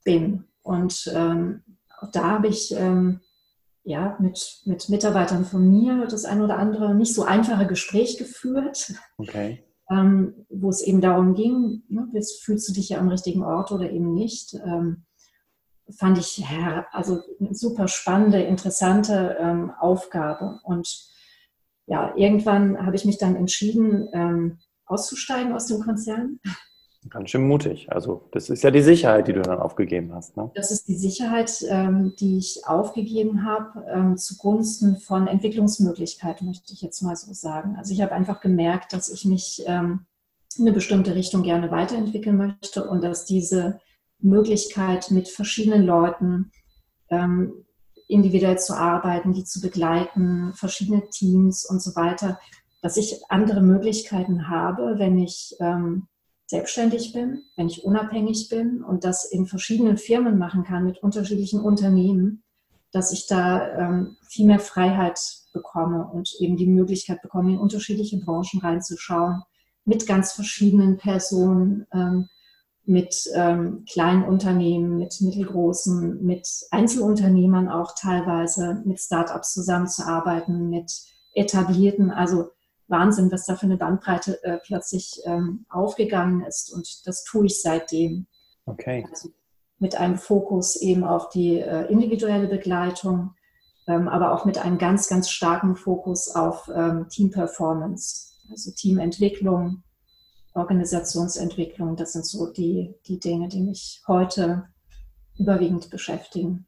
bin. 0.04 0.46
Und 0.62 1.12
ähm, 1.14 1.64
da 2.12 2.24
habe 2.32 2.48
ich 2.48 2.72
ähm, 2.76 3.22
ja, 3.84 4.18
mit, 4.20 4.62
mit 4.66 4.90
Mitarbeitern 4.90 5.46
von 5.46 5.70
mir 5.70 6.08
das 6.08 6.26
ein 6.26 6.42
oder 6.42 6.58
andere 6.58 6.96
nicht 6.96 7.14
so 7.14 7.24
einfache 7.24 7.68
Gespräch 7.68 8.18
geführt. 8.18 8.94
Okay. 9.18 9.62
Ähm, 9.88 10.48
wo 10.50 10.70
es 10.70 10.82
eben 10.82 11.00
darum 11.00 11.36
ging, 11.36 11.84
ne, 11.90 12.10
fühlst 12.42 12.68
du 12.68 12.74
dich 12.74 12.90
ja 12.90 12.98
am 12.98 13.08
richtigen 13.08 13.44
Ort 13.44 13.72
oder 13.72 13.92
eben 13.92 14.16
nicht. 14.16 14.56
Ähm, 14.56 15.06
fand 15.96 16.18
ich 16.18 16.40
ja, 16.40 16.88
also 16.92 17.22
eine 17.40 17.54
super 17.54 17.88
spannende, 17.88 18.42
interessante 18.42 19.38
ähm, 19.40 19.72
Aufgabe. 19.80 20.60
Und 20.64 21.08
ja, 21.86 22.16
irgendwann 22.16 22.84
habe 22.84 22.96
ich 22.96 23.06
mich 23.06 23.20
dann 23.20 23.36
entschieden, 23.36 24.10
auszusteigen 24.86 25.54
aus 25.54 25.68
dem 25.68 25.82
Konzern. 25.82 26.40
Ganz 27.10 27.30
schön 27.30 27.48
mutig. 27.48 27.92
Also 27.92 28.28
das 28.32 28.50
ist 28.50 28.64
ja 28.64 28.72
die 28.72 28.82
Sicherheit, 28.82 29.28
die 29.28 29.34
du 29.34 29.42
dann 29.44 29.60
aufgegeben 29.60 30.14
hast. 30.14 30.36
Ne? 30.38 30.50
Das 30.56 30.72
ist 30.72 30.88
die 30.88 30.96
Sicherheit, 30.96 31.64
ähm, 31.70 32.14
die 32.20 32.40
ich 32.40 32.62
aufgegeben 32.66 33.46
habe 33.46 33.86
ähm, 33.88 34.18
zugunsten 34.18 34.98
von 34.98 35.28
Entwicklungsmöglichkeiten, 35.28 36.48
möchte 36.48 36.74
ich 36.74 36.82
jetzt 36.82 37.02
mal 37.04 37.16
so 37.16 37.32
sagen. 37.34 37.76
Also 37.78 37.94
ich 37.94 38.02
habe 38.02 38.14
einfach 38.14 38.42
gemerkt, 38.42 38.92
dass 38.94 39.10
ich 39.10 39.24
mich 39.26 39.64
ähm, 39.68 40.06
in 40.58 40.64
eine 40.64 40.74
bestimmte 40.74 41.14
Richtung 41.14 41.44
gerne 41.44 41.70
weiterentwickeln 41.70 42.38
möchte 42.38 42.88
und 42.90 43.04
dass 43.04 43.26
diese 43.26 43.80
Möglichkeit, 44.20 45.12
mit 45.12 45.28
verschiedenen 45.28 45.86
Leuten 45.86 46.52
ähm, 47.10 47.66
individuell 48.08 48.58
zu 48.58 48.76
arbeiten, 48.76 49.34
die 49.34 49.44
zu 49.44 49.62
begleiten, 49.62 50.54
verschiedene 50.54 51.08
Teams 51.10 51.66
und 51.70 51.82
so 51.82 51.96
weiter, 51.96 52.40
dass 52.86 52.98
ich 52.98 53.20
andere 53.30 53.62
Möglichkeiten 53.62 54.48
habe, 54.48 55.00
wenn 55.00 55.18
ich 55.18 55.56
ähm, 55.60 56.06
selbstständig 56.46 57.14
bin, 57.14 57.42
wenn 57.56 57.66
ich 57.66 57.84
unabhängig 57.84 58.48
bin 58.48 58.84
und 58.84 59.04
das 59.04 59.26
in 59.26 59.48
verschiedenen 59.48 59.98
Firmen 59.98 60.38
machen 60.38 60.64
kann 60.64 60.86
mit 60.86 61.02
unterschiedlichen 61.02 61.62
Unternehmen, 61.62 62.44
dass 62.92 63.12
ich 63.12 63.26
da 63.26 63.76
ähm, 63.76 64.18
viel 64.22 64.46
mehr 64.46 64.60
Freiheit 64.60 65.20
bekomme 65.52 66.08
und 66.14 66.36
eben 66.38 66.58
die 66.58 66.68
Möglichkeit 66.68 67.24
bekomme, 67.24 67.54
in 67.54 67.58
unterschiedliche 67.58 68.20
Branchen 68.20 68.62
reinzuschauen, 68.62 69.42
mit 69.84 70.06
ganz 70.06 70.34
verschiedenen 70.34 70.98
Personen, 70.98 71.88
ähm, 71.92 72.30
mit 72.84 73.28
ähm, 73.34 73.84
kleinen 73.92 74.26
Unternehmen, 74.26 74.98
mit 74.98 75.22
mittelgroßen, 75.22 76.24
mit 76.24 76.48
Einzelunternehmern 76.70 77.68
auch 77.68 77.96
teilweise, 78.00 78.84
mit 78.86 79.00
Startups 79.00 79.54
zusammenzuarbeiten, 79.54 80.70
mit 80.70 80.92
etablierten, 81.34 82.12
also 82.12 82.52
Wahnsinn, 82.88 83.32
was 83.32 83.46
da 83.46 83.56
für 83.56 83.66
eine 83.66 83.78
Bandbreite 83.78 84.44
äh, 84.44 84.60
plötzlich 84.64 85.22
ähm, 85.26 85.66
aufgegangen 85.70 86.46
ist. 86.46 86.74
Und 86.74 87.08
das 87.08 87.24
tue 87.24 87.48
ich 87.48 87.62
seitdem. 87.62 88.28
Okay. 88.66 89.06
Also 89.10 89.30
mit 89.80 89.96
einem 89.96 90.18
Fokus 90.18 90.76
eben 90.78 91.04
auf 91.04 91.30
die 91.30 91.60
äh, 91.60 91.86
individuelle 91.92 92.48
Begleitung, 92.48 93.34
ähm, 93.88 94.08
aber 94.08 94.34
auch 94.34 94.46
mit 94.46 94.58
einem 94.58 94.78
ganz, 94.78 95.08
ganz 95.08 95.30
starken 95.30 95.76
Fokus 95.76 96.34
auf 96.34 96.70
ähm, 96.74 97.08
Team 97.10 97.32
Performance, 97.32 98.34
also 98.50 98.72
Teamentwicklung, 98.72 99.84
Organisationsentwicklung. 100.54 101.96
Das 101.96 102.14
sind 102.14 102.26
so 102.26 102.52
die, 102.52 102.96
die 103.08 103.20
Dinge, 103.20 103.50
die 103.50 103.62
mich 103.62 104.02
heute 104.08 104.68
überwiegend 105.38 105.90
beschäftigen. 105.90 106.68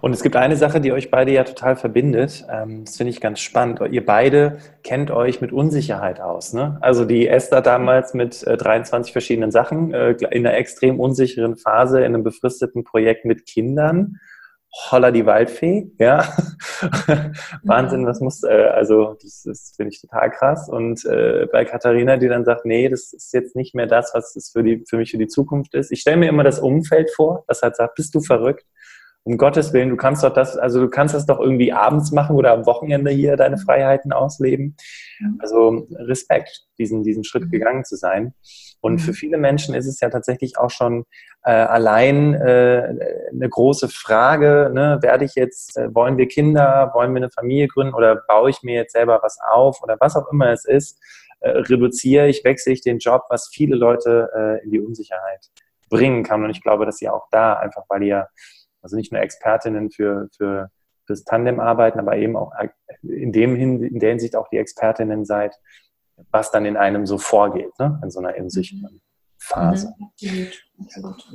Und 0.00 0.12
es 0.12 0.22
gibt 0.22 0.36
eine 0.36 0.56
Sache, 0.56 0.80
die 0.80 0.92
euch 0.92 1.10
beide 1.10 1.32
ja 1.32 1.42
total 1.44 1.76
verbindet. 1.76 2.44
Ähm, 2.50 2.84
das 2.84 2.96
finde 2.96 3.10
ich 3.10 3.20
ganz 3.20 3.40
spannend. 3.40 3.80
Ihr 3.90 4.04
beide 4.04 4.58
kennt 4.82 5.10
euch 5.10 5.40
mit 5.40 5.52
Unsicherheit 5.52 6.20
aus. 6.20 6.52
Ne? 6.52 6.76
Also 6.82 7.06
die 7.06 7.28
Esther 7.28 7.62
damals 7.62 8.12
mit 8.12 8.44
23 8.46 9.10
äh, 9.10 9.12
verschiedenen 9.12 9.50
Sachen 9.50 9.94
äh, 9.94 10.10
in 10.30 10.46
einer 10.46 10.56
extrem 10.56 11.00
unsicheren 11.00 11.56
Phase 11.56 12.00
in 12.00 12.06
einem 12.06 12.24
befristeten 12.24 12.84
Projekt 12.84 13.24
mit 13.24 13.46
Kindern 13.46 14.18
Holla 14.90 15.12
die 15.12 15.24
Waldfee, 15.24 15.92
ja. 16.00 16.24
Wahnsinn, 17.62 18.06
was 18.06 18.18
muss, 18.18 18.42
äh, 18.42 18.48
also 18.48 19.16
das, 19.22 19.44
das 19.44 19.72
finde 19.76 19.92
ich 19.92 20.00
total 20.00 20.32
krass. 20.32 20.68
Und 20.68 21.04
bei 21.04 21.64
Katharina, 21.64 22.16
die 22.16 22.26
dann 22.26 22.44
sagt, 22.44 22.64
nee, 22.64 22.88
das 22.88 23.12
ist 23.12 23.32
jetzt 23.32 23.54
nicht 23.54 23.76
mehr 23.76 23.86
das, 23.86 24.10
was 24.14 24.34
es 24.34 24.50
für, 24.50 24.64
die, 24.64 24.82
für 24.84 24.96
mich 24.96 25.12
für 25.12 25.18
die 25.18 25.28
Zukunft 25.28 25.74
ist. 25.74 25.92
Ich 25.92 26.00
stelle 26.00 26.16
mir 26.16 26.28
immer 26.28 26.42
das 26.42 26.58
Umfeld 26.58 27.12
vor, 27.12 27.44
das 27.46 27.62
halt 27.62 27.76
sagt, 27.76 27.94
bist 27.94 28.16
du 28.16 28.20
verrückt? 28.20 28.66
Um 29.26 29.38
Gottes 29.38 29.72
Willen, 29.72 29.88
du 29.88 29.96
kannst 29.96 30.22
doch 30.22 30.32
das, 30.32 30.56
also 30.56 30.80
du 30.80 30.90
kannst 30.90 31.14
das 31.14 31.24
doch 31.24 31.40
irgendwie 31.40 31.72
abends 31.72 32.12
machen 32.12 32.36
oder 32.36 32.52
am 32.52 32.66
Wochenende 32.66 33.10
hier 33.10 33.36
deine 33.36 33.56
Freiheiten 33.56 34.12
ausleben. 34.12 34.76
Also 35.38 35.86
Respekt, 35.92 36.66
diesen, 36.78 37.02
diesen 37.02 37.24
Schritt 37.24 37.44
mhm. 37.44 37.50
gegangen 37.50 37.84
zu 37.84 37.96
sein. 37.96 38.34
Und 38.80 38.98
für 38.98 39.12
mhm. 39.12 39.14
viele 39.14 39.38
Menschen 39.38 39.74
ist 39.74 39.86
es 39.86 39.98
ja 40.00 40.10
tatsächlich 40.10 40.58
auch 40.58 40.68
schon 40.68 41.06
äh, 41.42 41.52
allein 41.52 42.34
äh, 42.34 42.96
eine 43.32 43.48
große 43.48 43.88
Frage, 43.88 44.70
ne? 44.74 44.98
werde 45.00 45.24
ich 45.24 45.34
jetzt, 45.36 45.78
äh, 45.78 45.94
wollen 45.94 46.18
wir 46.18 46.28
Kinder, 46.28 46.90
wollen 46.94 47.14
wir 47.14 47.22
eine 47.22 47.30
Familie 47.30 47.68
gründen 47.68 47.94
oder 47.94 48.22
baue 48.28 48.50
ich 48.50 48.62
mir 48.62 48.74
jetzt 48.74 48.92
selber 48.92 49.20
was 49.22 49.38
auf 49.52 49.82
oder 49.82 49.96
was 50.00 50.16
auch 50.16 50.30
immer 50.30 50.50
es 50.50 50.66
ist, 50.66 51.00
äh, 51.40 51.48
reduziere 51.50 52.28
ich, 52.28 52.44
wechsle 52.44 52.74
ich 52.74 52.82
den 52.82 52.98
Job, 52.98 53.22
was 53.30 53.48
viele 53.50 53.76
Leute 53.76 54.30
äh, 54.36 54.64
in 54.64 54.70
die 54.70 54.80
Unsicherheit 54.80 55.46
bringen 55.88 56.22
kann. 56.24 56.44
Und 56.44 56.50
ich 56.50 56.62
glaube, 56.62 56.84
dass 56.84 57.00
ihr 57.00 57.14
auch 57.14 57.28
da 57.30 57.54
einfach, 57.54 57.84
weil 57.88 58.02
ihr 58.02 58.28
also 58.84 58.96
nicht 58.96 59.10
nur 59.10 59.20
Expertinnen 59.20 59.90
für, 59.90 60.28
für 60.36 60.70
fürs 61.06 61.24
Tandem 61.24 61.60
arbeiten, 61.60 61.98
aber 61.98 62.16
eben 62.16 62.36
auch 62.36 62.52
in, 63.02 63.32
dem 63.32 63.56
Hin 63.56 63.82
in 63.82 64.00
der 64.00 64.10
Hinsicht 64.10 64.36
auch 64.36 64.48
die 64.48 64.58
Expertinnen 64.58 65.24
seid, 65.24 65.54
was 66.30 66.50
dann 66.50 66.64
in 66.64 66.76
einem 66.76 67.06
so 67.06 67.18
vorgeht, 67.18 67.78
ne? 67.78 68.00
in 68.02 68.10
so 68.10 68.20
einer 68.20 68.36
unsicheren 68.36 69.00
Phase. 69.38 69.92
Mhm. 70.20 70.48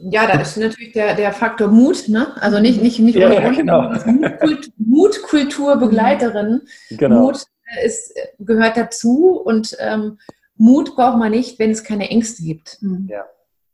Ja, 0.10 0.26
da 0.26 0.42
ist 0.42 0.58
natürlich 0.58 0.94
der, 0.94 1.16
der 1.16 1.32
Faktor 1.32 1.68
Mut, 1.68 2.10
ne? 2.10 2.36
Also 2.42 2.60
nicht, 2.60 2.82
nicht, 2.82 3.00
nicht 3.00 3.16
ja, 3.16 3.32
ja, 3.32 3.52
genau. 3.52 3.94
Mutkult, 4.06 4.72
Mutkulturbegleiterin. 4.78 6.62
Genau. 6.90 7.20
Mut 7.20 7.44
ist, 7.86 8.14
gehört 8.40 8.78
dazu 8.78 9.40
und 9.40 9.78
ähm, 9.80 10.18
Mut 10.56 10.96
braucht 10.96 11.20
man 11.20 11.32
nicht, 11.32 11.60
wenn 11.60 11.72
es 11.72 11.84
keine 11.84 12.10
Ängste 12.10 12.44
gibt. 12.44 12.80
Ja, 13.08 13.26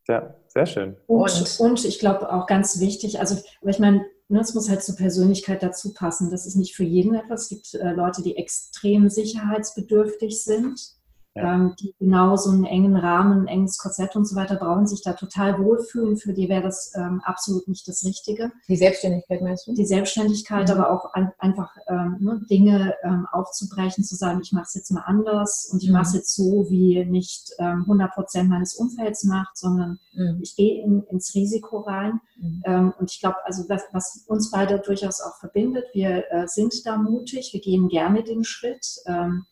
ja 0.07 0.35
sehr 0.55 0.65
schön. 0.65 0.95
Und, 1.05 1.59
und 1.59 1.85
ich 1.85 1.99
glaube 1.99 2.31
auch 2.33 2.47
ganz 2.47 2.79
wichtig, 2.79 3.19
also 3.19 3.37
ich 3.61 3.79
meine, 3.79 4.05
Ne, 4.27 4.39
es 4.39 4.55
muss 4.55 4.69
halt 4.69 4.81
zur 4.81 4.95
Persönlichkeit 4.95 5.61
dazu 5.61 5.93
passen. 5.93 6.31
Das 6.31 6.47
ist 6.47 6.55
nicht 6.55 6.75
für 6.75 6.83
jeden 6.83 7.13
etwas. 7.13 7.43
Es 7.43 7.49
gibt 7.49 7.73
äh, 7.75 7.91
Leute, 7.91 8.23
die 8.23 8.35
extrem 8.37 9.07
sicherheitsbedürftig 9.07 10.41
sind 10.43 10.94
ja. 11.35 11.53
ähm, 11.53 11.75
die 11.79 11.93
genau 11.99 12.35
so 12.37 12.49
einen 12.49 12.65
engen 12.65 12.95
Rahmen, 12.95 13.41
ein 13.41 13.47
enges 13.47 13.77
Korsett 13.77 14.15
und 14.15 14.25
so 14.25 14.35
weiter 14.35 14.55
brauchen, 14.55 14.87
sich 14.87 15.03
da 15.03 15.13
total 15.13 15.59
wohlfühlen. 15.59 16.17
Für 16.17 16.33
die 16.33 16.49
wäre 16.49 16.63
das 16.63 16.93
ähm, 16.95 17.21
absolut 17.23 17.67
nicht 17.67 17.87
das 17.87 18.05
Richtige. 18.05 18.51
Die 18.67 18.77
Selbstständigkeit 18.77 19.41
meinst 19.41 19.67
du? 19.67 19.73
Die 19.73 19.85
Selbstständigkeit, 19.85 20.69
mhm. 20.69 20.73
aber 20.75 20.91
auch 20.91 21.13
an, 21.13 21.31
einfach 21.37 21.75
ähm, 21.87 22.17
ne, 22.19 22.41
Dinge 22.49 22.95
ähm, 23.03 23.27
aufzubrechen, 23.31 24.03
zu 24.03 24.15
sagen, 24.15 24.39
ich 24.41 24.53
mache 24.53 24.65
es 24.67 24.75
jetzt 24.75 24.91
mal 24.91 25.01
anders 25.01 25.69
und 25.71 25.83
ich 25.83 25.89
mhm. 25.89 25.95
mache 25.95 26.07
es 26.07 26.13
jetzt 26.13 26.35
so, 26.35 26.67
wie 26.69 27.03
nicht 27.05 27.51
ähm, 27.59 27.81
100 27.81 28.13
Prozent 28.13 28.49
meines 28.49 28.75
Umfelds 28.75 29.25
macht, 29.25 29.57
sondern 29.57 29.99
mhm. 30.13 30.39
ich 30.41 30.55
gehe 30.55 30.83
in, 30.83 31.03
ins 31.09 31.35
Risiko 31.35 31.79
rein. 31.79 32.21
Mhm. 32.37 32.63
Ähm, 32.65 32.93
und 32.97 33.11
ich 33.11 33.19
glaube, 33.19 33.37
also 33.45 33.67
was, 33.67 33.83
was, 33.91 34.23
uns 34.27 34.51
beide 34.51 34.79
durchaus 34.79 35.21
auch 35.21 35.37
verbindet, 35.39 35.85
wir 35.93 36.23
äh, 36.31 36.47
sind 36.47 36.85
da 36.85 36.97
mutig, 36.97 37.51
wir 37.53 37.61
gehen 37.61 37.89
gerne 37.89 38.23
den 38.23 38.43
Schritt. 38.43 38.85
Ähm, 39.05 39.45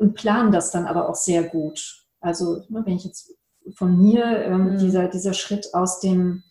und 0.00 0.14
planen 0.14 0.50
das 0.50 0.70
dann 0.70 0.86
aber 0.86 1.08
auch 1.08 1.14
sehr 1.14 1.44
gut. 1.44 2.06
Also 2.20 2.62
ne, 2.68 2.82
wenn 2.84 2.96
ich 2.96 3.04
jetzt 3.04 3.34
von 3.76 4.00
mir 4.00 4.24
ähm, 4.24 4.72
mhm. 4.72 4.78
dieser, 4.78 5.08
dieser 5.08 5.34
Schritt 5.34 5.74
aus 5.74 6.00
dem 6.00 6.42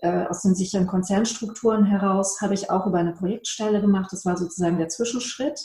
äh, 0.00 0.26
aus 0.26 0.42
den 0.42 0.54
sicheren 0.54 0.86
Konzernstrukturen 0.86 1.84
heraus 1.86 2.40
habe 2.40 2.54
ich 2.54 2.70
auch 2.70 2.86
über 2.86 2.98
eine 2.98 3.14
Projektstelle 3.14 3.80
gemacht. 3.80 4.12
Das 4.12 4.24
war 4.24 4.36
sozusagen 4.36 4.78
der 4.78 4.90
Zwischenschritt. 4.90 5.58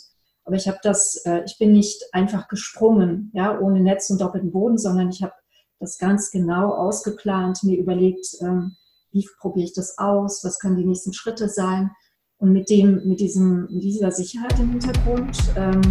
Aber 0.45 0.55
ich 0.55 0.67
habe 0.67 0.79
das, 0.81 1.21
äh, 1.25 1.43
ich 1.45 1.57
bin 1.59 1.73
nicht 1.73 2.01
einfach 2.13 2.47
gesprungen, 2.47 3.29
ja, 3.33 3.59
ohne 3.59 3.81
Netz 3.81 4.09
und 4.09 4.19
doppelten 4.19 4.51
Boden, 4.51 4.77
sondern 4.77 5.09
ich 5.09 5.21
habe 5.21 5.33
das 5.79 5.97
ganz 5.97 6.31
genau 6.31 6.73
ausgeplant, 6.73 7.63
mir 7.63 7.77
überlegt, 7.77 8.25
ähm, 8.41 8.75
wie 9.11 9.27
probiere 9.39 9.65
ich 9.65 9.73
das 9.73 9.97
aus, 9.97 10.43
was 10.43 10.59
können 10.59 10.77
die 10.77 10.85
nächsten 10.85 11.13
Schritte 11.13 11.47
sein. 11.47 11.91
Und 12.37 12.51
mit 12.51 12.69
dem, 12.69 13.07
mit 13.07 13.19
diesem, 13.19 13.67
mit 13.69 13.83
dieser 13.83 14.11
Sicherheit 14.11 14.59
im 14.59 14.71
Hintergrund 14.71 15.37
ähm, 15.55 15.81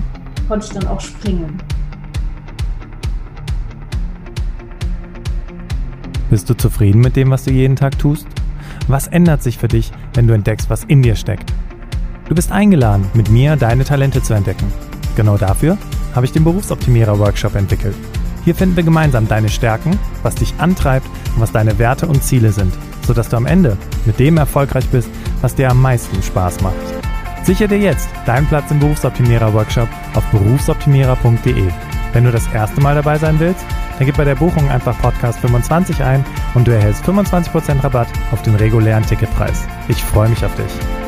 konnte 0.49 0.67
ich 0.67 0.73
dann 0.73 0.87
auch 0.87 1.01
springen. 1.01 1.59
Bist 6.31 6.49
du 6.49 6.55
zufrieden 6.55 7.01
mit 7.01 7.17
dem, 7.17 7.31
was 7.31 7.45
du 7.45 7.51
jeden 7.51 7.77
Tag 7.77 7.99
tust? 7.99 8.27
Was 8.89 9.07
ändert 9.07 9.43
sich 9.43 9.59
für 9.59 9.69
dich, 9.69 9.93
wenn 10.15 10.27
du 10.27 10.35
entdeckst, 10.35 10.71
was 10.71 10.85
in 10.85 11.03
dir 11.03 11.15
steckt? 11.15 11.53
Du 12.29 12.35
bist 12.35 12.51
eingeladen, 12.51 13.07
mit 13.15 13.31
mir 13.31 13.57
deine 13.57 13.85
Talente 13.85 14.23
zu 14.23 14.33
entdecken. 14.33 14.67
Genau 15.15 15.37
dafür 15.37 15.77
habe 16.15 16.25
ich 16.25 16.33
den 16.33 16.45
Berufsoptimierer-Workshop 16.45 17.55
entwickelt. 17.55 17.95
Hier 18.45 18.55
finden 18.55 18.77
wir 18.77 18.83
gemeinsam 18.83 19.29
deine 19.29 19.49
Stärken, 19.49 19.99
was 20.23 20.35
dich 20.35 20.55
antreibt 20.59 21.07
und 21.35 21.43
was 21.43 21.53
deine 21.53 21.79
Werte 21.79 22.07
und 22.07 22.25
Ziele 22.25 22.53
sind, 22.53 22.73
sodass 23.07 23.29
du 23.29 23.37
am 23.37 23.47
Ende 23.47 23.77
mit 24.05 24.19
dem 24.19 24.39
erfolgreich 24.39 24.89
bist, 24.89 25.11
was 25.43 25.55
dir 25.55 25.71
am 25.71 25.81
meisten 25.81 26.23
Spaß 26.23 26.63
macht. 26.63 27.12
Sichere 27.45 27.69
dir 27.69 27.79
jetzt 27.79 28.09
deinen 28.25 28.47
Platz 28.47 28.71
im 28.71 28.79
Berufsoptimierer-Workshop 28.79 29.89
auf 30.15 30.25
berufsoptimierer.de. 30.31 31.69
Wenn 32.13 32.25
du 32.25 32.31
das 32.31 32.47
erste 32.53 32.81
Mal 32.81 32.95
dabei 32.95 33.19
sein 33.19 33.41
willst, 33.41 33.65
dann 33.99 34.07
gib 34.07 34.17
bei 34.17 34.25
der 34.25 34.37
Buchung 34.37 34.71
einfach 34.71 34.97
Podcast 34.99 35.41
25 35.41 36.03
ein 36.03 36.25
und 36.55 36.67
du 36.67 36.73
erhältst 36.73 37.05
25% 37.05 37.83
Rabatt 37.83 38.09
auf 38.31 38.43
den 38.43 38.55
regulären 38.55 39.05
Ticketpreis. 39.05 39.67
Ich 39.89 40.03
freue 40.03 40.29
mich 40.29 40.45
auf 40.45 40.55
dich. 40.55 41.02